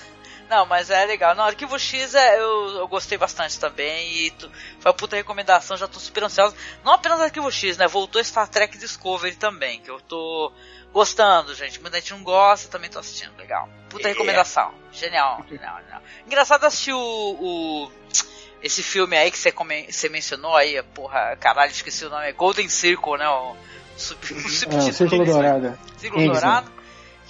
[0.54, 1.34] Não, mas é legal.
[1.34, 4.26] Não, Arquivo X é, eu, eu gostei bastante também.
[4.26, 4.50] E tu,
[4.80, 6.54] foi uma puta recomendação, já tô super ansioso.
[6.84, 7.86] Não apenas Arquivo X, né?
[7.88, 10.52] Voltou Star Trek Discovery também, que eu tô
[10.92, 11.80] gostando, gente.
[11.80, 13.34] Muita gente não gosta, também tô assistindo.
[13.38, 13.66] Legal.
[13.88, 14.12] Puta É.
[14.12, 14.74] recomendação.
[14.92, 16.02] Genial, genial, genial.
[16.26, 16.98] Engraçado assistir o.
[17.00, 17.92] o-
[18.62, 22.32] esse filme aí que você, come- você mencionou aí, porra, caralho, esqueci o nome, é
[22.32, 23.28] Golden Circle, né?
[23.28, 23.56] O,
[23.96, 24.88] sub, o É, subtítulo.
[24.88, 25.78] o Círculo Dourado.
[25.96, 26.24] Círculo.
[26.32, 26.72] Dourado.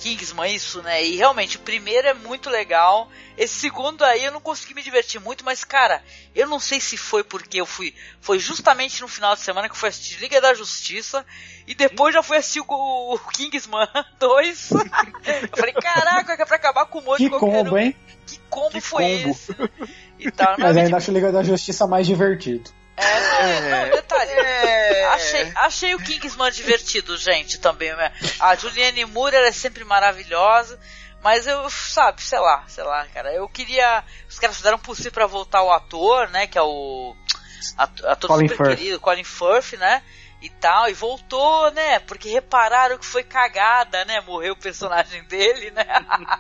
[0.03, 1.05] Kingsman, isso, né?
[1.05, 3.09] E realmente, o primeiro é muito legal.
[3.39, 6.03] Esse segundo aí eu não consegui me divertir muito, mas cara,
[6.35, 7.95] eu não sei se foi porque eu fui.
[8.21, 11.25] Foi justamente no final de semana que eu fui assistir Liga da Justiça.
[11.67, 13.87] E depois já fui assistir o, o Kingsman
[14.19, 14.71] 2.
[14.73, 14.79] eu
[15.57, 17.79] falei, caraca, que é pra acabar com o monte Que combo, um.
[17.79, 17.97] hein?
[18.27, 19.31] Que combo Que foi combo.
[19.31, 19.57] esse?
[20.19, 22.71] E tal, Mas mas, ainda acho Liga da Justiça mais divertido.
[22.97, 24.31] É, não, detalhe.
[25.13, 27.95] Achei, achei o Kingsman divertido, gente, também.
[27.97, 28.13] né?
[28.39, 30.79] A Julianne Moore ela é sempre maravilhosa.
[31.23, 33.33] Mas eu, sabe, sei lá, sei lá, cara.
[33.33, 34.03] Eu queria.
[34.29, 36.47] Os caras fizeram o possível pra voltar o ator, né?
[36.49, 37.15] Que é o.
[37.79, 38.79] Ator, Colin super Firth.
[38.79, 40.03] querido, Colin Firth, né?
[40.41, 42.01] E tal, e voltou, né?
[42.01, 44.21] Porque repararam que foi cagada, né?
[44.23, 45.85] Morreu o personagem dele, né?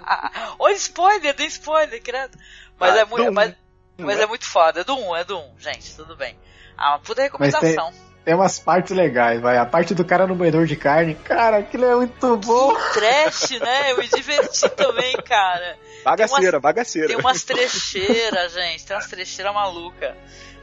[0.58, 2.36] Olha spoiler, dei spoiler, credo.
[2.76, 3.32] Mas Ah, é muito.
[3.32, 3.54] Mas,
[3.98, 4.22] mas é?
[4.22, 6.38] é muito foda, é do 1, é do 1, gente, tudo bem.
[6.76, 7.92] Ah, uma puta Mas tem, recomendação.
[8.24, 9.56] tem umas partes legais, vai.
[9.58, 12.74] A parte do cara no moedor de carne, cara, aquilo é muito bom.
[12.92, 13.92] Trash, né?
[13.92, 15.76] Eu me diverti também, cara.
[16.04, 17.08] Bagaceira, Tem umas- bagaceira.
[17.08, 18.84] Tem umas trecheiras, gente.
[18.86, 20.14] Tem umas trecheiras malucas.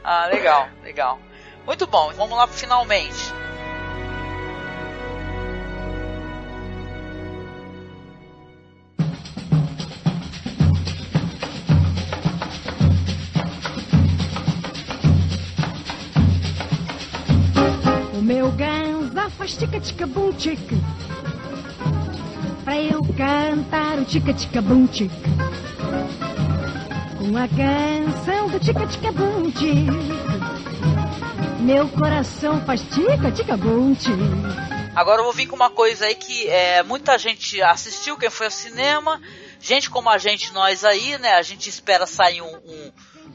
[0.02, 1.18] Ah, legal, legal.
[1.64, 3.14] Muito bom, vamos lá pro finalmente.
[18.30, 20.76] Meu ganza faz tica-tica-bum tica
[22.62, 25.12] Pra eu cantar o tica-tica-bum tica
[27.18, 29.92] Com a canção do tica-tica-bum tica
[31.58, 34.14] Meu coração faz tica-tica-bum tica
[34.94, 38.46] Agora eu vou vir com uma coisa aí que é, muita gente assistiu, quem foi
[38.46, 39.20] ao cinema.
[39.60, 41.34] Gente como a gente, nós aí, né?
[41.34, 42.92] A gente espera sair um, um,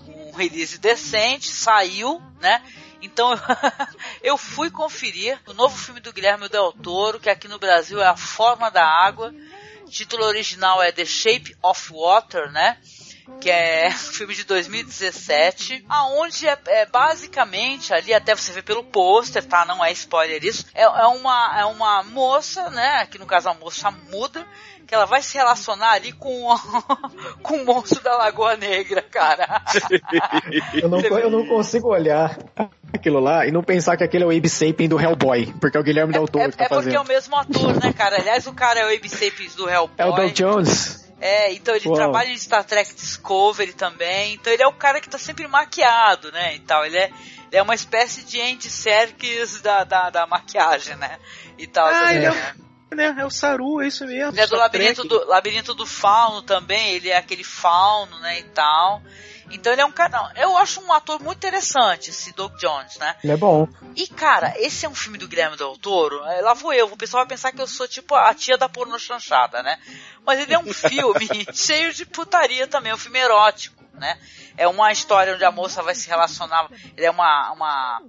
[0.07, 2.61] um release decente, saiu, né?
[3.01, 3.31] Então
[4.21, 8.07] eu fui conferir o novo filme do Guilherme Del Toro, que aqui no Brasil é
[8.07, 9.33] A Forma da Água.
[9.85, 12.77] O título original é The Shape of Water, né?
[13.41, 18.83] Que é um filme de 2017, aonde é, é basicamente ali até você vê pelo
[18.83, 19.65] pôster, tá?
[19.65, 20.65] Não é spoiler isso.
[20.73, 23.01] É, é uma é uma moça, né?
[23.01, 24.45] Aqui no caso a moça muda,
[24.87, 26.47] que ela vai se relacionar ali com
[27.41, 29.61] com o monstro da Lagoa Negra, cara.
[30.73, 32.37] Eu não, eu não consigo olhar
[32.93, 35.79] aquilo lá e não pensar que aquele é o Abe Sapien do Hellboy, porque é
[35.79, 36.95] o Guilherme Del Toro É, que tá é porque fazendo.
[36.95, 38.17] é o mesmo ator, né, cara?
[38.17, 39.95] Aliás, o cara é o Abe Sapien do Hellboy.
[39.97, 41.04] É o Doug Jones.
[41.25, 41.95] É, então ele Uau.
[41.95, 44.35] trabalha em Star Trek Discovery também.
[44.35, 46.55] Então ele é o cara que tá sempre maquiado, né?
[46.55, 46.85] E tal.
[46.85, 51.17] Ele é, ele é uma espécie de Andy Serkis da, da, da maquiagem, né?
[51.57, 51.87] E tal.
[51.87, 52.55] Ah, ele é né?
[52.93, 53.15] Né?
[53.17, 54.33] É o Saru, é isso mesmo.
[54.33, 55.07] Ele é do Star labirinto Trek.
[55.07, 59.01] do, labirinto do fauno também, ele é aquele fauno, né, e tal.
[59.51, 62.97] Então ele é um cara, não, eu acho um ator muito interessante, esse Doug Jones,
[62.97, 63.15] né?
[63.23, 63.67] Ele é bom.
[63.95, 66.97] E cara, esse é um filme do Guilherme Del Toro, é, lá vou eu, o
[66.97, 69.77] pessoal vai pensar que eu sou tipo a tia da porno chanchada, né?
[70.25, 74.17] Mas ele é um filme cheio de putaria também, é um filme erótico, né?
[74.57, 78.01] É uma história onde a moça vai se relacionar, ele é uma, uma,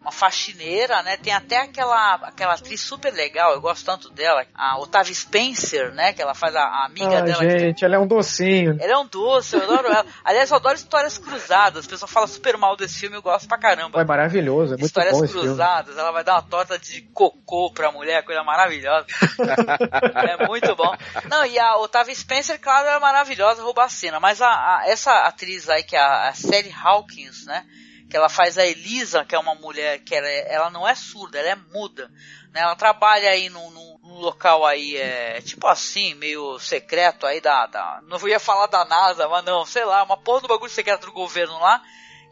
[0.00, 1.18] uma faxineira, né?
[1.18, 6.14] Tem até aquela, aquela atriz super legal, eu gosto tanto dela, a Otávia Spencer, né?
[6.14, 7.38] Que ela faz a, a amiga Ah, dela.
[7.40, 8.78] que- gente, ela é um docinho.
[8.80, 10.06] ela é um doce, eu adoro ela.
[10.24, 11.84] Aliás, eu adoro histórias cruzadas.
[11.84, 14.00] O pessoal fala super mal desse filme, eu gosto pra caramba.
[14.00, 17.92] É maravilhoso, é muito histórias bom cruzadas, ela vai dar uma torta de cocô pra
[17.92, 19.04] mulher, coisa maravilhosa.
[20.40, 20.96] é muito bom.
[21.28, 24.18] Não, e a Otávia Spencer, claro, é maravilhosa, rouba a cena.
[24.18, 27.64] Mas a, a- essa atriz aí, que é a, a Sally Hawkins, né?
[28.10, 30.94] Que ela faz a Elisa, que é uma mulher que ela, é- ela não é
[30.94, 32.10] surda, ela é muda.
[32.52, 32.60] Né?
[32.60, 38.00] Ela trabalha aí num, num- local aí, é, tipo assim, meio secreto aí da, da.
[38.02, 41.12] Não ia falar da NASA, mas não, sei lá, uma porra do bagulho secreto do
[41.12, 41.80] governo lá,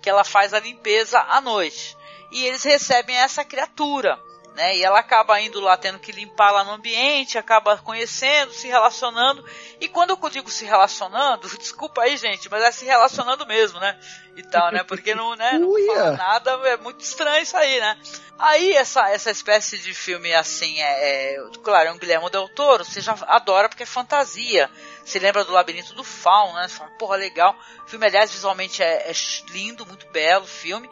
[0.02, 1.96] que ela faz a limpeza à noite.
[2.32, 4.18] E eles recebem essa criatura.
[4.58, 4.76] Né?
[4.76, 9.44] E ela acaba indo lá tendo que limpar lá no ambiente, acaba conhecendo, se relacionando.
[9.80, 13.96] E quando eu digo se relacionando, desculpa aí, gente, mas é se relacionando mesmo, né?
[14.36, 14.82] E tal, né?
[14.82, 17.96] Porque não, né, não fala nada, é muito estranho isso aí, né?
[18.36, 22.84] Aí essa, essa espécie de filme assim, é, é claro, é um Guilherme Del Toro,
[22.84, 24.68] você já adora porque é fantasia.
[25.04, 26.66] Você lembra do Labirinto do Fauno, né?
[26.66, 27.56] Você fala, porra, legal.
[27.86, 29.12] O filme, aliás, visualmente é, é
[29.52, 30.90] lindo, muito belo o filme.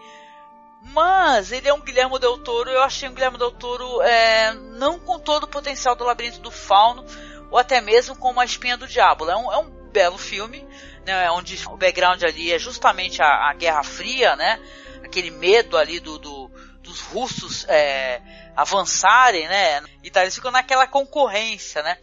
[0.83, 4.99] Mas ele é um Guilherme Del Toro, eu achei um Guilherme Del Toro é, não
[4.99, 7.05] com todo o potencial do Labirinto do Fauno,
[7.51, 9.29] ou até mesmo com uma espinha do diabo.
[9.29, 10.67] É um, é um belo filme,
[11.05, 14.61] né, onde o background ali é justamente a, a Guerra Fria, né,
[15.03, 16.51] aquele medo ali do, do
[16.87, 18.23] dos russos é,
[18.55, 21.99] avançarem, né, e tal, eles ficam naquela concorrência, né.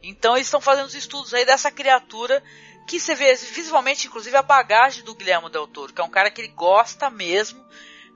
[0.00, 2.40] Então eles estão fazendo os estudos aí dessa criatura
[2.86, 6.30] que você vê visualmente, inclusive, a bagagem do Guilherme Del Toro, que é um cara
[6.30, 7.62] que ele gosta mesmo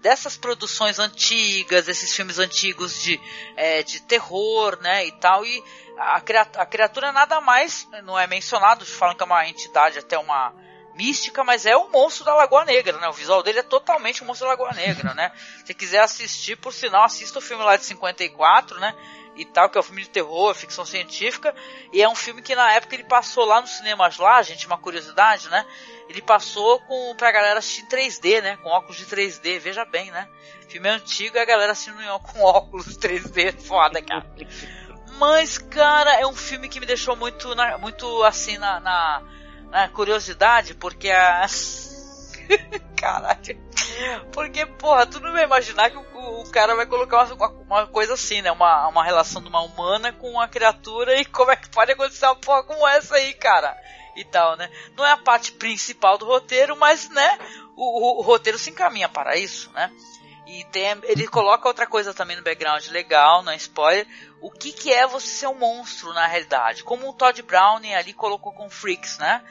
[0.03, 3.21] dessas produções antigas, desses filmes antigos de,
[3.57, 5.63] é, de terror, né, e tal, e
[5.97, 10.19] a criatura, a criatura nada mais, não é mencionado, falam que é uma entidade até
[10.19, 10.53] uma
[10.97, 14.27] mística, mas é o monstro da Lagoa Negra, né, o visual dele é totalmente o
[14.27, 15.31] monstro da Lagoa Negra, né,
[15.65, 18.93] se quiser assistir, por sinal, assista o filme lá de 54, né,
[19.37, 21.55] e tal, que é um filme de terror, ficção científica,
[21.93, 24.77] e é um filme que na época ele passou lá nos cinemas lá, gente, uma
[24.79, 25.65] curiosidade, né?
[26.09, 28.57] Ele passou com pra galera assistir em 3D, né?
[28.59, 30.29] Com óculos de 3D, veja bem, né?
[30.69, 34.27] Filme antigo e a galera assistindo com óculos de 3D, foda, cara.
[35.19, 39.23] Mas, cara, é um filme que me deixou muito, na- muito assim, na, na,
[39.71, 41.47] na curiosidade, porque a.
[42.97, 43.61] Caralho.
[44.33, 48.15] Porque, porra, tu não vai imaginar que o, o cara vai colocar uma, uma coisa
[48.15, 48.51] assim, né?
[48.51, 52.27] Uma, uma relação de uma humana com uma criatura e como é que pode acontecer
[52.27, 53.77] uma porra como essa aí, cara?
[54.17, 54.71] E tal, né?
[54.97, 57.39] Não é a parte principal do roteiro, mas, né?
[57.77, 59.91] O, o- o roteiro se encaminha para isso, né?
[60.47, 64.07] E tem, ele coloca outra coisa também no background legal, não é spoiler.
[64.41, 66.83] O que, que é você ser um monstro na realidade?
[66.85, 69.43] Como o Todd Browning ali colocou com Freaks, né?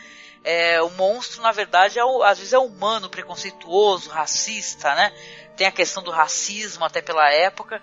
[0.43, 5.13] É, o monstro, na verdade, é o, às vezes é humano, preconceituoso, racista, né?
[5.55, 7.81] Tem a questão do racismo até pela época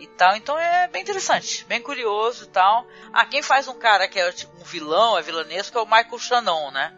[0.00, 0.34] e tal.
[0.34, 2.84] Então é bem interessante, bem curioso e tal.
[3.12, 6.18] Ah, quem faz um cara que é tipo um vilão, é vilanesco, é o Michael
[6.18, 6.92] Shannon, né?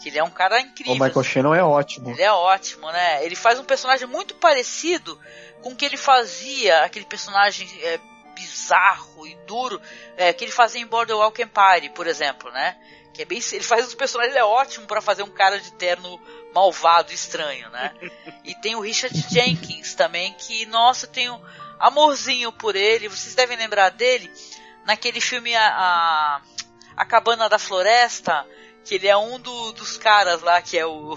[0.00, 0.92] Que ele é um cara incrível.
[0.92, 2.10] O Michael Shannon é ótimo.
[2.10, 3.24] Ele é ótimo, né?
[3.24, 5.18] Ele faz um personagem muito parecido
[5.60, 7.98] com o que ele fazia, aquele personagem é,
[8.34, 9.80] bizarro e duro
[10.16, 12.76] é, que ele fazia em Boardwalk Empire, por exemplo, né?
[13.14, 15.70] Que é bem, ele faz os personagens, ele é ótimo para fazer um cara de
[15.74, 16.18] terno
[16.54, 17.92] malvado, estranho, né?
[18.44, 21.40] E tem o Richard Jenkins também, que, nossa, eu tenho
[21.78, 23.08] amorzinho por ele.
[23.08, 24.30] Vocês devem lembrar dele
[24.84, 26.42] naquele filme A, a,
[26.96, 28.46] a Cabana da Floresta,
[28.84, 31.16] que ele é um do- dos caras lá que é o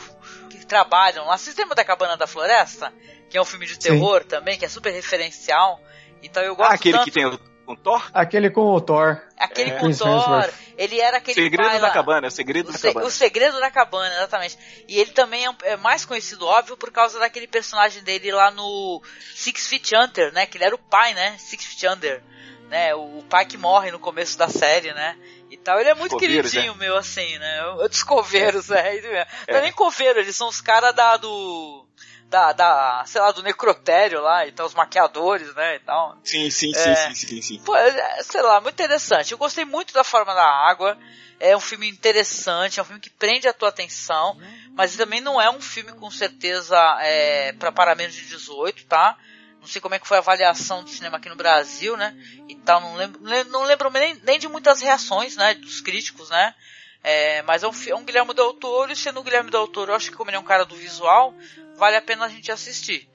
[0.50, 1.38] que trabalham lá.
[1.38, 2.94] Vocês lembram da Cabana da Floresta?
[3.30, 5.82] Que é um filme de terror também, que é super referencial.
[6.22, 7.06] Então eu gosto Ah, aquele tanto.
[7.06, 8.10] que tem o com Thor?
[8.14, 9.22] Aquele com o Thor.
[9.38, 9.74] Aquele É.
[9.80, 12.72] com Chris Thor, ele era aquele Segredo pai da lá- Cabana, é o Segredo o,
[12.72, 13.06] da se- Cabana.
[13.08, 14.58] o Segredo da Cabana, exatamente.
[14.88, 18.52] E ele também é, um- é mais conhecido, óbvio, por causa daquele personagem dele lá
[18.52, 19.02] no
[19.34, 20.46] Six Feet Under, né?
[20.46, 21.36] Que ele era o pai, né?
[21.38, 22.24] Six Feet Under.
[22.70, 22.96] Né?
[22.96, 25.16] O, o pai que morre no começo da série, né?
[25.52, 25.80] E tal.
[25.80, 26.78] Ele é muito Coveiros, queridinho, é.
[26.78, 27.66] meu, assim, né?
[27.68, 28.92] O- Dos coveiros, é.
[28.94, 29.10] mesmo.
[29.48, 29.62] Não é É.
[29.62, 31.85] nem coveiro, eles são os caras da do.
[32.30, 36.18] Da, da, sei lá, do necrotério lá, e tal, os maquiadores, né, e tal.
[36.24, 36.96] Sim, sim, É.
[36.96, 37.60] sim, sim, sim, sim.
[37.64, 39.32] Pô, é, sei lá, muito interessante.
[39.32, 40.98] Eu gostei muito da forma da água.
[41.40, 44.38] É um filme interessante, é um filme que prende a tua atenção,
[44.74, 49.18] mas também não é um filme com certeza é, para para menos de 18, tá?
[49.60, 52.16] Não sei como é que foi a avaliação do cinema aqui no Brasil, né?
[52.48, 53.20] E tal, não lembro,
[53.50, 55.56] não lembro- nem, nem de muitas reações, né?
[55.56, 56.56] Dos críticos, né?
[57.04, 59.92] É, mas é um, é um Guilherme Del Toro, e sendo o Guilherme Del Toro,
[59.92, 61.36] eu acho que como ele é um cara do visual,
[61.78, 63.10] vale a pena a gente assistir,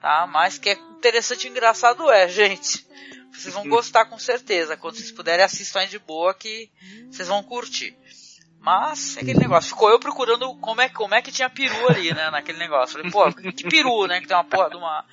[0.00, 0.26] tá?
[0.26, 2.86] Mas que é interessante e engraçado é, gente.
[3.32, 4.76] Vocês vão gostar com certeza.
[4.76, 6.70] Quando vocês puderem, assistam aí de boa que
[7.10, 7.96] vocês vão curtir.
[8.60, 9.68] Mas, é aquele negócio.
[9.68, 12.30] Ficou eu procurando como é, como é que tinha peru ali, né?
[12.30, 12.96] Naquele negócio.
[12.96, 14.20] Falei, pô, que peru, né?
[14.22, 15.04] Que tem uma porra de uma,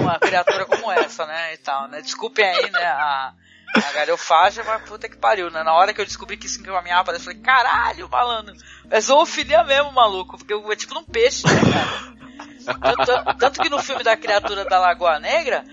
[0.00, 1.54] uma criatura como essa, né?
[1.54, 2.02] E tal, né?
[2.02, 2.84] Desculpem aí, né?
[2.84, 3.32] A,
[3.74, 5.62] a galhofagem, mas puta que pariu, né?
[5.62, 8.54] Na hora que eu descobri que isso encaminhava, eu falei, caralho, malandro.
[8.90, 10.36] É zoofilia mesmo, maluco.
[10.36, 12.19] Porque é tipo num peixe, né, cara?
[12.80, 15.64] Tanto, tanto que no filme da criatura da Lagoa Negra,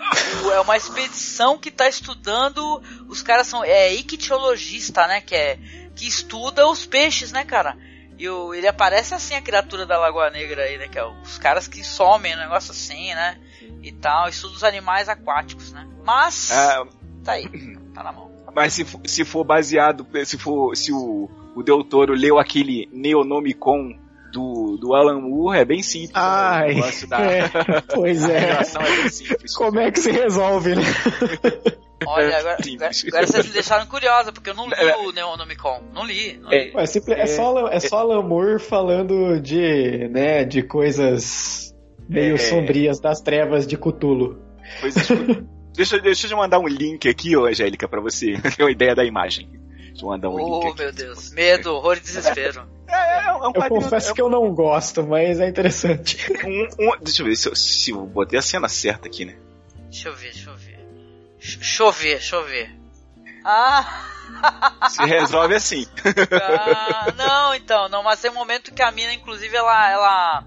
[0.46, 2.82] o- é uma expedição que tá estudando.
[3.08, 3.64] Os caras são.
[3.64, 5.22] É ictiologista, né?
[5.22, 5.60] Que é.
[5.96, 7.76] Que estuda os peixes, né, cara?
[8.20, 10.88] E o, ele aparece assim, a criatura da Lagoa Negra aí, né?
[10.88, 13.38] Que é os caras que somem, um negócio assim, né?
[13.84, 15.88] E tal, estuda os animais aquáticos, né?
[16.04, 16.52] Mas.
[16.52, 16.84] Ah,
[17.24, 17.48] Tá aí,
[17.94, 18.32] tá na mão.
[18.56, 22.88] mas se, for- se for baseado, se for se o, o Del Toro leu aquele
[22.94, 24.00] Neonomicon
[24.32, 26.12] do, do Alan Moore, é bem simples.
[26.14, 26.20] né?
[26.22, 27.42] Ai, o negócio da é,
[27.94, 28.50] pois é.
[28.62, 29.56] é bem simples.
[29.56, 30.82] Como é que se resolve, né?
[32.06, 33.06] Olha, agora, Simples.
[33.08, 34.76] agora vocês me deixaram curiosa, porque eu não li
[35.08, 35.82] o Neonomicon.
[35.94, 36.72] Não li, não li.
[36.76, 36.84] É,
[37.22, 41.74] é só, é só Alan Moore falando de, né, de coisas
[42.08, 42.38] meio É.
[42.38, 44.40] sombrias das trevas de Cthulhu.
[44.80, 45.08] Coisas-
[45.76, 49.04] deixa, deixa eu mandar um link aqui, ô Angélica, pra você ter uma ideia da
[49.04, 49.50] imagem.
[50.06, 51.32] Um link Oh, meu Deus.
[51.32, 52.68] Medo, horror e desespero.
[52.90, 56.18] É, é um Eu confesso que eu não gosto, mas é interessante.
[56.46, 59.36] um- um- deixa eu ver se eu, se eu botei a cena certa aqui, né?
[59.90, 60.80] Deixa eu ver, deixa eu ver.
[61.38, 62.74] Ch- Deixa eu ver, deixa eu ver.
[63.44, 64.06] Ah!
[64.90, 65.86] Se resolve assim.
[66.32, 70.44] ah, não, então, não, mas tem um momento que a mina, inclusive, ela, ela,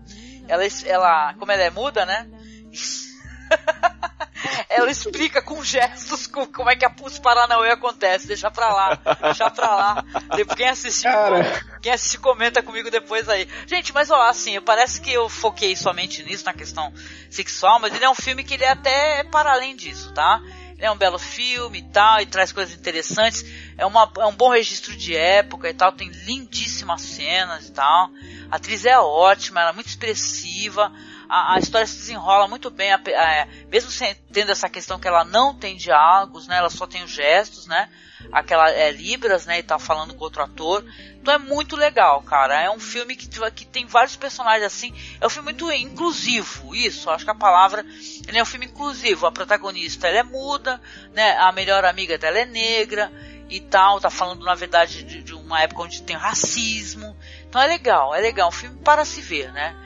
[0.49, 2.27] ela, ela, como ela é muda, né?
[4.69, 8.27] ela explica com gestos co- como é que a Pus Paranauê acontece.
[8.27, 10.05] Deixa pra lá, deixa pra lá.
[10.57, 11.65] Quem assistir, Cara.
[11.83, 13.49] quem assistir comenta comigo depois aí.
[13.67, 16.93] Gente, mas ó, assim, parece que eu foquei somente nisso, na questão
[17.31, 20.41] sexual, mas ele é um filme que ele é até para além disso, tá?
[20.77, 23.45] Ele é um belo filme e tal, e traz coisas interessantes.
[23.77, 28.09] É, uma, é um bom registro de época e tal, tem lindíssimas cenas e tal.
[28.51, 30.91] A atriz é ótima, ela é muito expressiva.
[31.31, 33.91] A, a história se desenrola muito bem, ape- é, mesmo
[34.33, 36.57] tendo essa questão que ela não tem diálogos, né?
[36.59, 37.89] Ela só tem os gestos, né?
[38.33, 39.59] Aquela é, libras, né?
[39.59, 40.85] E tá falando com outro ator.
[41.21, 42.61] Então é muito legal, cara.
[42.61, 44.93] É um filme que, tu- que tem vários personagens assim.
[45.21, 47.09] É um filme muito inclusivo, isso.
[47.11, 47.85] Acho que a palavra.
[48.27, 49.27] Ele é um filme inclusivo.
[49.27, 50.81] A protagonista ela é muda,
[51.13, 51.37] né?
[51.39, 53.11] A melhor amiga dela é negra
[53.49, 54.01] e tal.
[54.01, 57.17] Tá falando na verdade de, de uma época onde tem racismo.
[57.49, 58.49] Então é legal, é legal.
[58.49, 59.77] Um filme para se ver, né?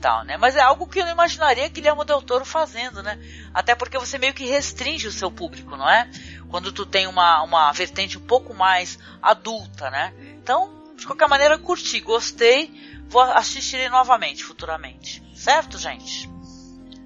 [0.00, 0.36] Tal, né?
[0.38, 3.18] Mas é algo que eu não imaginaria Guilherme Del Toro fazendo, né?
[3.52, 6.08] Até porque você meio que restringe o seu público, não é?
[6.48, 10.14] Quando tu tem uma, uma vertente um pouco mais adulta, né?
[10.42, 12.70] Então, de qualquer maneira, curti, gostei.
[13.08, 15.22] Vou assistir novamente, futuramente.
[15.34, 16.30] Certo, gente?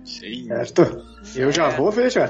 [0.05, 0.47] Sim.
[0.47, 1.05] Certo?
[1.35, 2.27] Eu já vou ver já.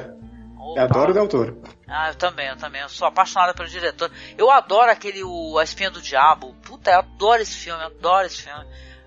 [0.59, 0.81] Opa.
[0.81, 1.63] Eu adoro o Del Toro.
[1.87, 2.81] Ah, eu também, eu também.
[2.81, 4.11] Eu sou apaixonada pelo diretor.
[4.39, 6.55] Eu adoro aquele o, A Espinha do Diabo.
[6.63, 8.65] Puta, eu adoro esse filme, eu adoro esse filme.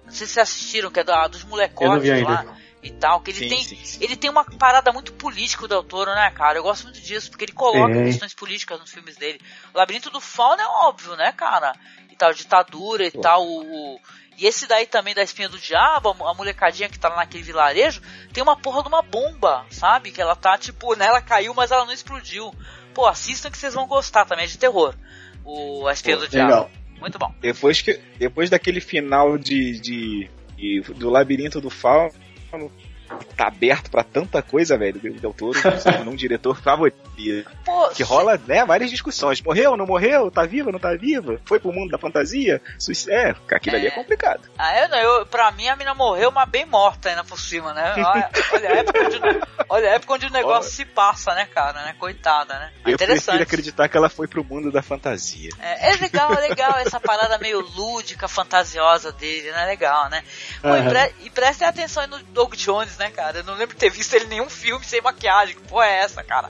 [0.08, 2.46] Não sei se vocês assistiram, que é da, dos molecotes lá
[2.82, 3.22] e tal.
[3.22, 3.60] Que ele Sim, tem.
[3.64, 3.98] sim, sim.
[4.02, 6.58] Ele tem uma parada muito política, o Del Toro, né, cara?
[6.58, 9.40] Eu gosto muito disso, porque ele coloca questões políticas nos filmes dele.
[9.74, 11.76] O Labirinto do Fauno é óbvio, né, cara?
[12.10, 13.46] E tal, ditadura e tal.
[13.46, 14.00] O, o-
[14.38, 17.16] E esse daí também da Espinha do Diabo, a mo- a molecadinha que tá lá
[17.18, 18.02] naquele vilarejo,
[18.32, 20.12] tem uma porra de uma bomba, sabe?
[20.12, 22.54] Que ela tá, tipo, né, ela caiu, mas ela não explodiu.
[22.94, 24.94] Pô, assistam que vocês vão gostar também, é de terror.
[25.44, 26.70] O A Espinha Pô, do Diabo.
[27.00, 27.32] Muito bom.
[27.42, 32.12] Depois, que, depois daquele final de, de, de- do labirinto do fauno,
[33.36, 35.58] tá aberto pra tanta coisa, velho, Del Toro,
[36.10, 36.98] um diretor favorito.
[37.66, 39.42] Pô, Que rola, né, várias discussões.
[39.42, 40.30] Morreu, não morreu?
[40.30, 41.40] Tá viva, não tá viva?
[41.46, 42.62] Foi pro mundo da fantasia?
[43.10, 44.50] É, aquilo ali é complicado.
[44.58, 47.74] Ah, eu não, eu, pra mim a mina morreu, mas bem morta ainda por cima,
[47.74, 47.94] né?
[47.98, 49.20] Olha, olha a época onde,
[49.70, 51.96] olha a época onde o negócio se passa, né, cara, né?
[52.00, 52.72] Coitada, né?
[52.86, 53.26] Eu Interessante.
[53.26, 55.50] prefiro acreditar que ela foi pro mundo da fantasia.
[55.60, 59.66] É, é legal, é legal essa parada meio lúdica, fantasiosa dele, né?
[59.66, 60.24] Legal, né?
[60.62, 60.90] Pô, e, Aham.
[60.90, 63.40] pre- e prestem atenção aí no Doug Jones, né, cara?
[63.40, 65.56] Eu não lembro de ter visto ele em nenhum filme sem maquiagem.
[65.56, 66.50] Que porra é essa, cara?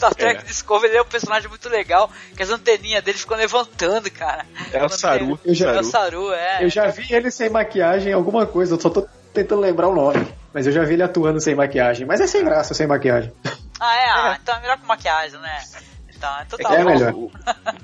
[0.00, 0.44] Star Trek É.
[0.46, 4.46] Discovery ele é um personagem muito legal, que as anteninhas dele ficam levantando, cara.
[4.72, 5.38] É o Saru.
[5.44, 6.32] Eu já- É o Saru.
[6.32, 6.64] É.
[6.64, 9.94] Eu já vi ele sem maquiagem em alguma coisa, eu só tô tentando lembrar o
[9.94, 10.26] nome.
[10.52, 12.06] Mas eu já vi ele atuando sem maquiagem.
[12.06, 13.30] Mas é sem graça, sem maquiagem.
[13.78, 14.06] Ah, é?
[14.10, 15.62] Ah, então é melhor com maquiagem, né?
[16.08, 16.90] Então, então É tá que, nem bom.
[16.92, 17.14] melhor.
[17.14, 17.30] o-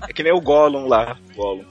[0.09, 1.17] é que nem o Gollum lá.
[1.37, 1.65] Gollum.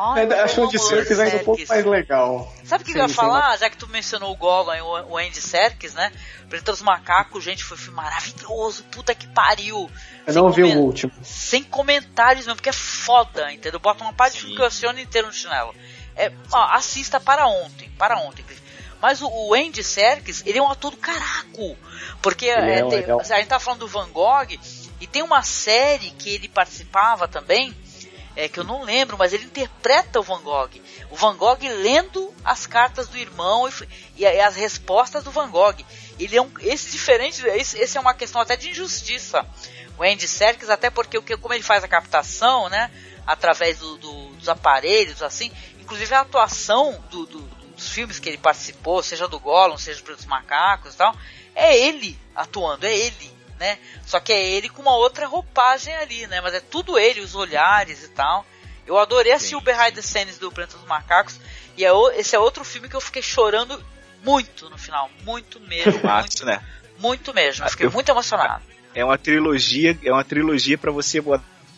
[0.00, 2.54] Ai, acho o amo de o Serkis ainda um pouco mais legal.
[2.64, 3.56] Sabe o que Sem- eu ia sem falar?
[3.58, 6.12] Já que tu mencionou o Gollum e o o Andy Serkis, né?
[6.48, 8.84] Planeta dos Macacos, gente, foi um filme maravilhoso.
[8.84, 9.90] Puta que pariu.
[10.26, 11.12] Eu Sem não vi o último.
[11.22, 13.78] Sem comentários mesmo, porque é foda, entendeu?
[13.80, 15.74] Bota uma parte de filme que eu o ano inteiro no chinelo.
[16.16, 18.44] É, ó, assista para ontem, para ontem.
[19.00, 21.76] Mas o, o Andy Serkis, ele é um ator do caraco.
[22.20, 24.58] Porque Ele é, é tem- a gente tá falando do Van Gogh,
[25.00, 27.74] e tem uma série que ele participava também,
[28.36, 30.70] é, que eu não lembro, mas ele interpreta o Van Gogh.
[31.10, 35.76] O Van Gogh lendo as cartas do irmão e, e as respostas do Van Gogh.
[36.18, 39.44] Ele é um, esse diferente, esse, esse é uma questão até de injustiça.
[39.98, 42.90] O Andy Serkis, até porque o que, como ele faz a captação, né,
[43.26, 45.50] através do- do- dos aparelhos, assim,
[45.80, 50.94] inclusive a atuação do- dos filmes que ele participou, seja do Gollum, seja dos Macacos
[50.94, 51.14] e tal,
[51.54, 53.78] é ele atuando, é ele, né?
[54.06, 56.40] Só que é ele com uma outra roupagem ali, né?
[56.40, 58.44] Mas é tudo ele, os olhares e tal.
[58.86, 61.38] Eu adorei assistir o Behind the Scenes do Planeta dos Macacos.
[61.76, 63.80] E é o- esse é outro filme que eu fiquei chorando
[64.24, 65.08] muito no final.
[65.24, 65.92] Muito mesmo.
[66.02, 66.60] muito, né?
[66.98, 67.64] muito mesmo.
[67.64, 68.64] Eu fiquei Eu- muito emocionado.
[68.94, 71.22] É uma trilogia, é uma trilogia para você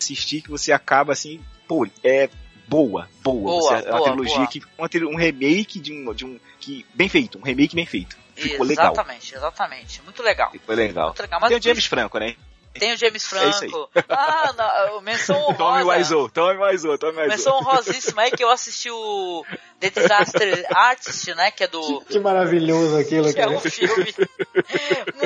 [0.01, 2.31] assistir que você acaba assim, pô, é
[2.67, 3.43] boa, boa.
[3.43, 4.47] Boa, Você- é uma boa, trilogia boa.
[4.47, 8.17] que uma um remake de um, de um que bem feito, um remake bem feito.
[8.51, 8.93] Ficou legal.
[8.93, 10.03] Exatamente, exatamente.
[10.03, 10.51] Muito legal.
[10.51, 11.07] Ficou legal.
[11.09, 11.41] Muito legal.
[11.41, 12.37] Mas Tem o James Franco, né?
[12.75, 13.29] Tem o James É.
[13.29, 13.91] Franco.
[14.09, 15.85] ah, não, menção Tome honrosa.
[15.99, 17.29] Wiseau, tome Wiseau, tome Wiseau.
[17.29, 19.45] Menção honrosíssima aí que eu assisti o
[19.79, 21.51] The Disaster Artist, né?
[21.51, 22.01] Que é do.
[22.09, 23.51] Que maravilhoso aquilo, Que é cara.
[23.51, 24.15] um filme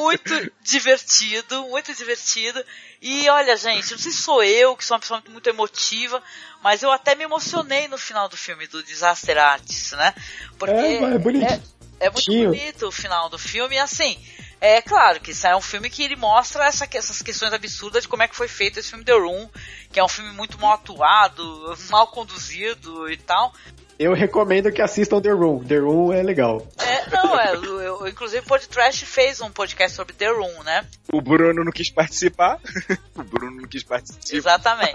[0.00, 2.62] muito divertido, muito divertido.
[3.00, 6.20] E olha, gente, não sei se sou eu, que sou uma pessoa muito emotiva,
[6.62, 10.14] mas eu até me emocionei no final do filme do Disaster Artist, né?
[10.58, 11.44] Porque É, é bonito.
[11.44, 11.60] é,
[12.00, 12.50] é muito Tio.
[12.50, 14.18] bonito o final do filme, e assim,
[14.60, 18.08] é claro que isso é um filme que ele mostra essa- essas questões absurdas de
[18.08, 19.48] como é que foi feito esse filme The Room,
[19.92, 23.52] que é um filme muito mal atuado, mal conduzido e tal.
[23.98, 25.64] Eu recomendo que assistam The Room.
[25.64, 26.66] The Room é legal.
[26.78, 30.86] É, não, é, eu, inclusive o Podcast fez um podcast sobre The Room, né?
[31.10, 32.60] O Bruno não quis participar.
[33.16, 34.36] o Bruno não quis participar.
[34.36, 34.92] Exatamente.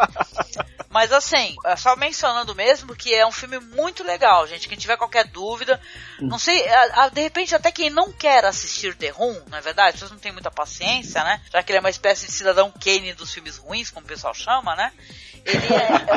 [0.90, 4.68] Mas assim, é só mencionando mesmo que é um filme muito legal, gente.
[4.68, 5.82] Quem tiver qualquer dúvida,
[6.20, 9.62] não sei, a- a- de repente até quem não quer assistir The Room, não é
[9.62, 9.98] verdade?
[9.98, 11.42] Vocês não têm muita paciência, né?
[11.52, 14.34] Já que ele é uma espécie de cidadão Kane dos filmes ruins, como o pessoal
[14.36, 14.92] chama, né?
[15.46, 16.16] Ele é, é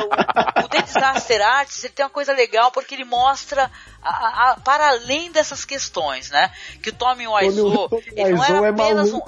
[0.61, 3.71] o, o The Disaster Artist, ele tem uma coisa legal porque ele mostra
[4.01, 6.51] a- a- para além dessas questões, né?
[6.81, 9.21] Que o Tommy Wiseau, Tommy ele não era é apenas um,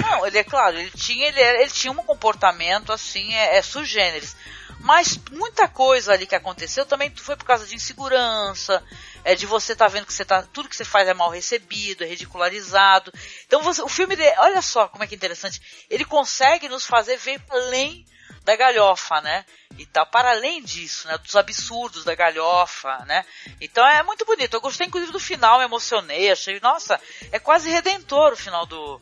[0.00, 3.62] não, ele é claro, ele tinha, ele, era- ele tinha um comportamento assim, é, é
[3.62, 4.34] sugêneres.
[4.80, 8.82] Mas muita coisa ali que aconteceu também foi por causa de insegurança,
[9.22, 12.02] é de você tá vendo que você tá, tudo que você faz é mal recebido,
[12.02, 13.12] é ridicularizado.
[13.46, 17.16] Então você, o filme, olha só como é que é interessante, ele consegue nos fazer
[17.16, 18.04] ver além
[18.44, 19.44] da galhofa, né?
[19.78, 21.16] E tal, para além disso, né?
[21.18, 23.24] Dos absurdos da galhofa, né?
[23.60, 24.54] Então é muito bonito.
[24.54, 27.00] Eu gostei inclusive do final, me emocionei, achei, nossa,
[27.30, 29.00] é quase redentor o final do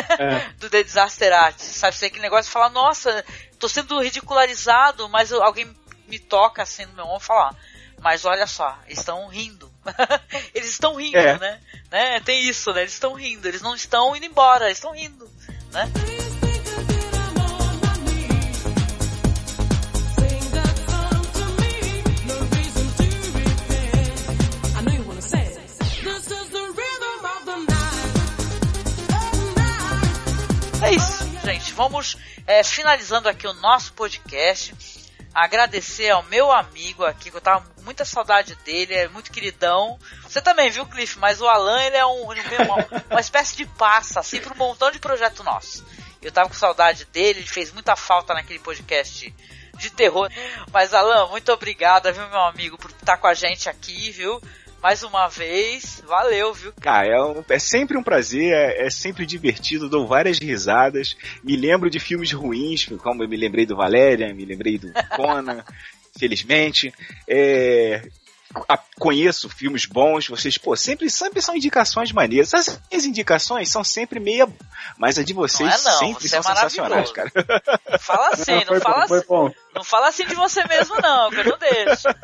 [0.58, 1.96] do The Disaster Artist, sabe?
[1.96, 3.24] Você aquele negócio de falar, nossa,
[3.58, 5.74] tô sendo ridicularizado, mas alguém
[6.06, 7.54] me toca assim no meu ombro e fala, "Ó,
[8.00, 9.70] mas olha só, estão rindo.
[10.54, 11.38] eles estão rindo, É.
[11.38, 11.60] né?
[11.90, 12.20] né?
[12.20, 12.82] Tem isso, né?
[12.82, 15.30] Eles estão rindo, eles não estão indo embora, eles estão rindo,
[15.72, 15.84] né?
[30.86, 31.72] É isso, gente.
[31.72, 34.72] Vamos é, finalizando aqui o nosso podcast.
[35.34, 39.98] Agradecer ao meu amigo aqui, que eu tava com muita saudade dele, é muito queridão.
[40.22, 41.18] Você também, viu, Cliff?
[41.18, 42.76] Mas o Alan, ele é um, é uma,
[43.10, 45.84] uma espécie de passa, assim, para um montão de projeto nosso.
[46.22, 49.34] Eu tava com saudade dele, ele fez muita falta naquele podcast
[49.74, 50.30] de terror.
[50.72, 54.40] Mas, Alan, muito obrigado, viu, meu amigo, por estar com a gente aqui, viu?
[54.82, 56.72] Mais uma vez, valeu, viu?
[56.80, 61.16] Cara, é, um- é sempre um prazer, é, é sempre divertido, dou várias risadas.
[61.42, 65.64] Me lembro de filmes ruins, como eu me lembrei do Valéria, me lembrei do Conan,
[66.16, 66.94] felizmente.
[67.26, 68.06] É,
[68.68, 72.54] a- conheço filmes bons, vocês, pô, sempre, sempre são indicações maneiras.
[72.54, 74.46] As minhas indicações são sempre meia,
[74.96, 77.12] mas a de vocês Não é não, sempre você é são sensacionais, maravilhoso.
[77.14, 77.80] cara.
[77.90, 79.54] Não fala assim, Não, não, foi fala foi assim.
[79.74, 82.06] Não fala assim de você mesmo, não, que eu não deixo.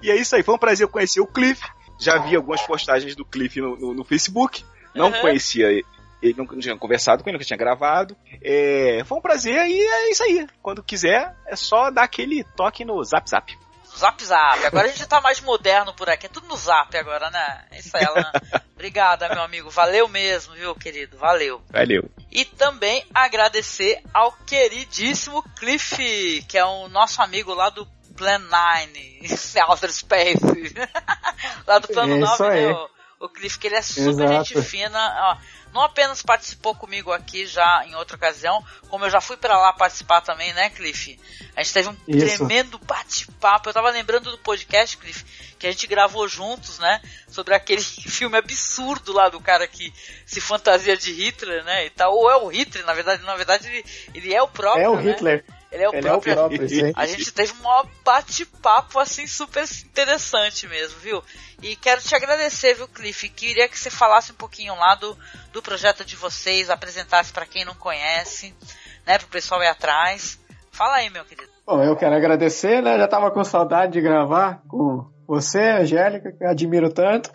[0.00, 1.62] E é isso aí, foi um prazer conhecer o Cliff.
[1.98, 4.64] Já vi algumas postagens do Cliff no, no- no Facebook.
[4.94, 5.20] Não Uhum.
[5.20, 8.16] conhecia ele, nunca tinha conversado com ele, nunca tinha gravado.
[8.42, 10.46] É, foi um prazer e é isso aí.
[10.62, 13.56] Quando quiser, é só dar aquele toque no Zap Zap.
[13.96, 14.64] Zap Zap.
[14.64, 17.64] Agora a gente tá mais moderno por aqui, é tudo no Zap agora, né?
[17.70, 18.32] É isso aí, Alan.
[18.74, 19.70] Obrigada, meu amigo.
[19.70, 21.16] Valeu mesmo, viu, querido?
[21.18, 21.62] Valeu.
[21.70, 22.10] Valeu.
[22.30, 27.86] E também agradecer ao queridíssimo Cliff, que é o nosso amigo lá do
[28.22, 29.20] Plan 9,
[29.68, 30.38] Outer Space.
[31.66, 32.66] lá do Plano É 9, isso aí.
[32.66, 32.72] né?
[32.72, 34.44] O, o Cliff, que ele é super Exato.
[34.44, 35.14] gente fina.
[35.32, 35.36] Ó,
[35.72, 39.72] não apenas participou comigo aqui já em outra ocasião, como eu já fui pra lá
[39.72, 41.18] participar também, né, Cliff?
[41.56, 42.36] A gente teve um Isso.
[42.36, 43.68] tremendo bate-papo.
[43.68, 45.24] Eu tava lembrando do podcast, Cliff,
[45.58, 47.00] que a gente gravou juntos, né?
[47.28, 49.92] Sobre aquele filme absurdo lá do cara que
[50.24, 51.86] se fantasia de Hitler, né?
[51.86, 52.14] E tal.
[52.14, 53.84] Ou é o Hitler, na verdade, na verdade ele,
[54.14, 54.84] ele é o próprio.
[54.84, 55.10] É o né?
[55.10, 55.44] Hitler.
[55.72, 56.34] Ele é o Ele é o próprio.
[56.34, 56.92] próprio.
[56.94, 61.24] A gente teve um bate-papo assim super interessante mesmo, viu?
[61.62, 63.26] E quero te agradecer, viu, Cliff?
[63.30, 65.16] Queria que você falasse um pouquinho lá do,
[65.50, 68.54] do projeto de vocês, apresentasse pra quem não conhece,
[69.06, 70.38] né, pro pessoal ir atrás.
[70.70, 71.50] Fala aí, meu querido.
[71.66, 72.98] Bom, eu quero agradecer, né?
[72.98, 77.30] Já tava com saudade de gravar com você, Angélica, que eu admiro tanto.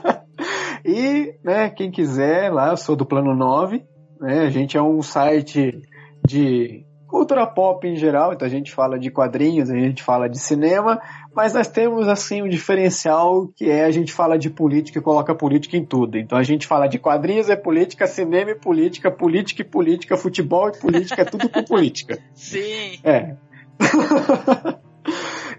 [0.82, 3.84] e, né, quem quiser, lá, eu sou do Plano 9,
[4.18, 4.40] né?
[4.46, 5.82] A gente é um site
[6.24, 10.38] de cultura pop em geral, então a gente fala de quadrinhos, a gente fala de
[10.38, 11.00] cinema,
[11.34, 15.34] mas nós temos assim um diferencial que é a gente fala de política e coloca
[15.34, 16.16] política em tudo.
[16.16, 20.68] Então a gente fala de quadrinhos é política, cinema e política, política e política, futebol
[20.68, 22.18] e política, é tudo com política.
[22.34, 22.98] Sim.
[23.04, 23.34] É.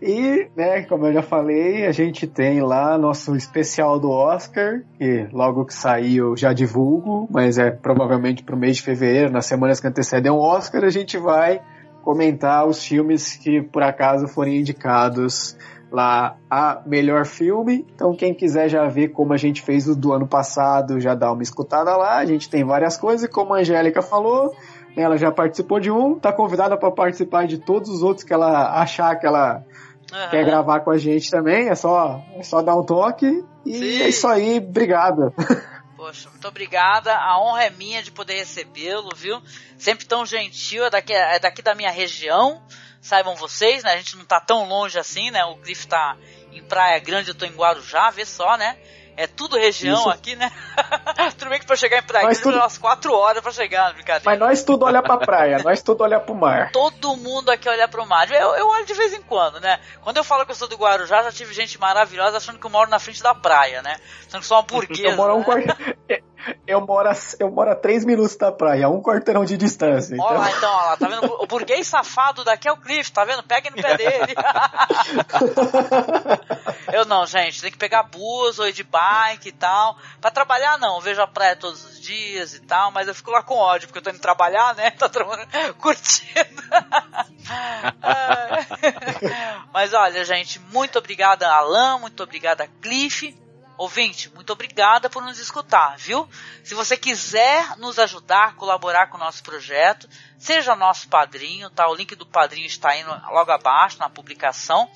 [0.02, 5.28] e, né, como eu já falei, a gente tem lá nosso especial do Oscar, que
[5.32, 9.80] logo que sair eu já divulgo, mas é provavelmente pro mês de fevereiro, nas semanas
[9.80, 11.61] que antecedem o Oscar, a gente vai
[12.02, 15.56] comentar os filmes que por acaso forem indicados
[15.91, 17.86] lá a melhor filme.
[17.94, 21.32] Então quem quiser já ver como a gente fez o do ano passado, já dá
[21.32, 22.18] uma escutada lá.
[22.18, 24.52] A gente tem várias coisas, como a Angélica falou,
[24.95, 28.82] ela já participou de um, tá convidada para participar de todos os outros que ela
[28.82, 29.64] achar que ela
[30.29, 31.69] quer gravar com a gente também.
[31.69, 33.43] É só, é só dar um toque.
[33.65, 34.01] E Sim.
[34.01, 35.33] é isso aí, obrigado.
[35.95, 37.15] Poxa, muito obrigada.
[37.15, 39.39] A honra é minha de poder recebê-lo, viu?
[39.77, 42.61] Sempre tão gentil, é daqui, é daqui da minha região.
[42.99, 43.93] Saibam vocês, né?
[43.93, 45.45] A gente não tá tão longe assim, né?
[45.45, 46.17] O Cliff tá
[46.51, 48.77] em Praia Grande, eu tô em Guarujá, vê só, né?
[49.17, 50.09] É tudo região Isso.
[50.09, 50.51] aqui, né?
[51.38, 54.23] tudo bem que pra chegar em Praia tudo- é umas 4 horas pra chegar, brincadeira.
[54.25, 56.71] Mas nós tudo olha pra praia, nós tudo olha pro mar.
[56.71, 58.29] Todo mundo aqui olha pro mar.
[58.31, 59.79] Eu, eu olho de vez em quando, né?
[60.01, 62.69] Quando eu falo que eu sou do Guarujá, já tive gente maravilhosa achando que eu
[62.71, 63.97] moro na frente da praia, né?
[64.27, 65.09] Achando que sou uma burguesa.
[65.09, 65.45] Eu moro a um né?
[65.45, 65.97] quart-
[66.65, 70.15] eu moro a, eu moro a três minutos da praia, um quarteirão de distância.
[70.19, 70.41] Olha Então...
[70.41, 71.25] lá então, olha lá, tá vendo?
[71.41, 73.43] O burguês safado daqui é o Cliff, tá vendo?
[73.43, 74.33] Peguem no pé dele.
[76.93, 79.98] eu não, gente, tem que pegar bus ou ir de bike e tal.
[80.19, 83.32] Pra trabalhar não, eu vejo a praia todos os dias e tal, mas eu fico
[83.32, 84.91] lá com ódio, porque eu tô indo trabalhar, né?
[85.10, 86.61] Tra- curtindo.
[89.73, 93.36] mas olha, gente, muito obrigada Alan, muito obrigada Cliff.
[93.78, 96.30] Ouvinte, muito obrigada por nos escutar, viu?
[96.64, 100.07] Se você quiser nos ajudar, colaborar com o nosso projeto,
[100.38, 101.88] seja nosso padrinho, tá?
[101.88, 104.88] O link do padrinho está aí logo abaixo na publicação.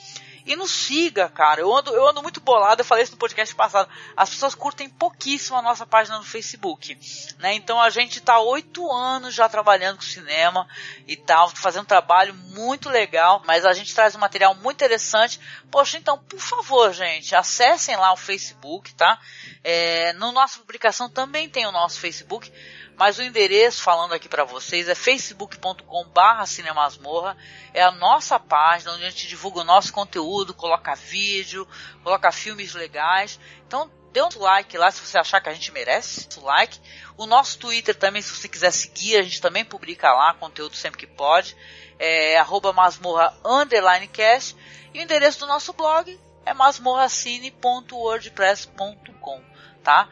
[0.46, 1.62] E nos siga, cara.
[1.62, 3.90] Eu ando, eu ando muito bolado, eu falei isso no podcast passado.
[4.16, 6.98] As pessoas curtem pouquíssimo a nossa página no Facebook.
[7.40, 7.56] Né?
[7.56, 10.68] Então a gente tá oito anos já trabalhando com cinema
[11.08, 15.40] e tal, fazendo um trabalho muito legal, mas a gente traz um material muito interessante.
[15.72, 19.20] Poxa, então, por favor, gente, acessem lá o Facebook, tá?
[19.64, 22.52] É, no nossa publicação também tem o nosso Facebook,
[22.98, 27.36] mas o endereço, falando aqui para vocês, é facebook.com barra cinemasmorra,
[27.74, 31.68] é a nossa página onde a gente divulga o nosso conteúdo, coloca vídeo,
[32.04, 33.38] coloca filmes legais.
[33.68, 36.80] Então, dê um like lá se você achar que a gente merece, o like.
[37.18, 41.00] O nosso Twitter também, se você quiser seguir, a gente também publica lá conteúdo sempre
[41.00, 41.58] que pode.
[42.00, 44.56] É arroba masmorra underline cast.
[44.94, 49.44] E o endereço do nosso blog é masmorracine.wordpress.com,
[49.84, 50.08] tá?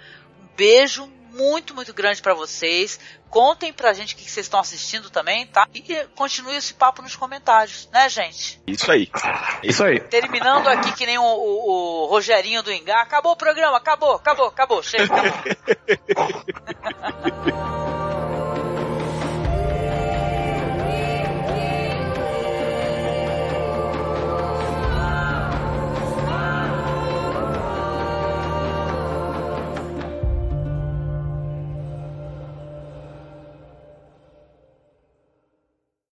[0.55, 2.99] Beijo muito, muito grande para vocês.
[3.29, 5.67] Contem pra gente o que vocês estão assistindo também, tá?
[5.73, 5.81] E
[6.15, 8.61] continue esse papo nos comentários, né, gente?
[8.67, 9.09] Isso aí.
[9.63, 9.99] Isso aí.
[9.99, 13.01] Terminando aqui que nem o, o- o Rogerinho do Engá.
[13.01, 15.33] Acabou o programa, acabou, acabou, acabou, chega, acabou.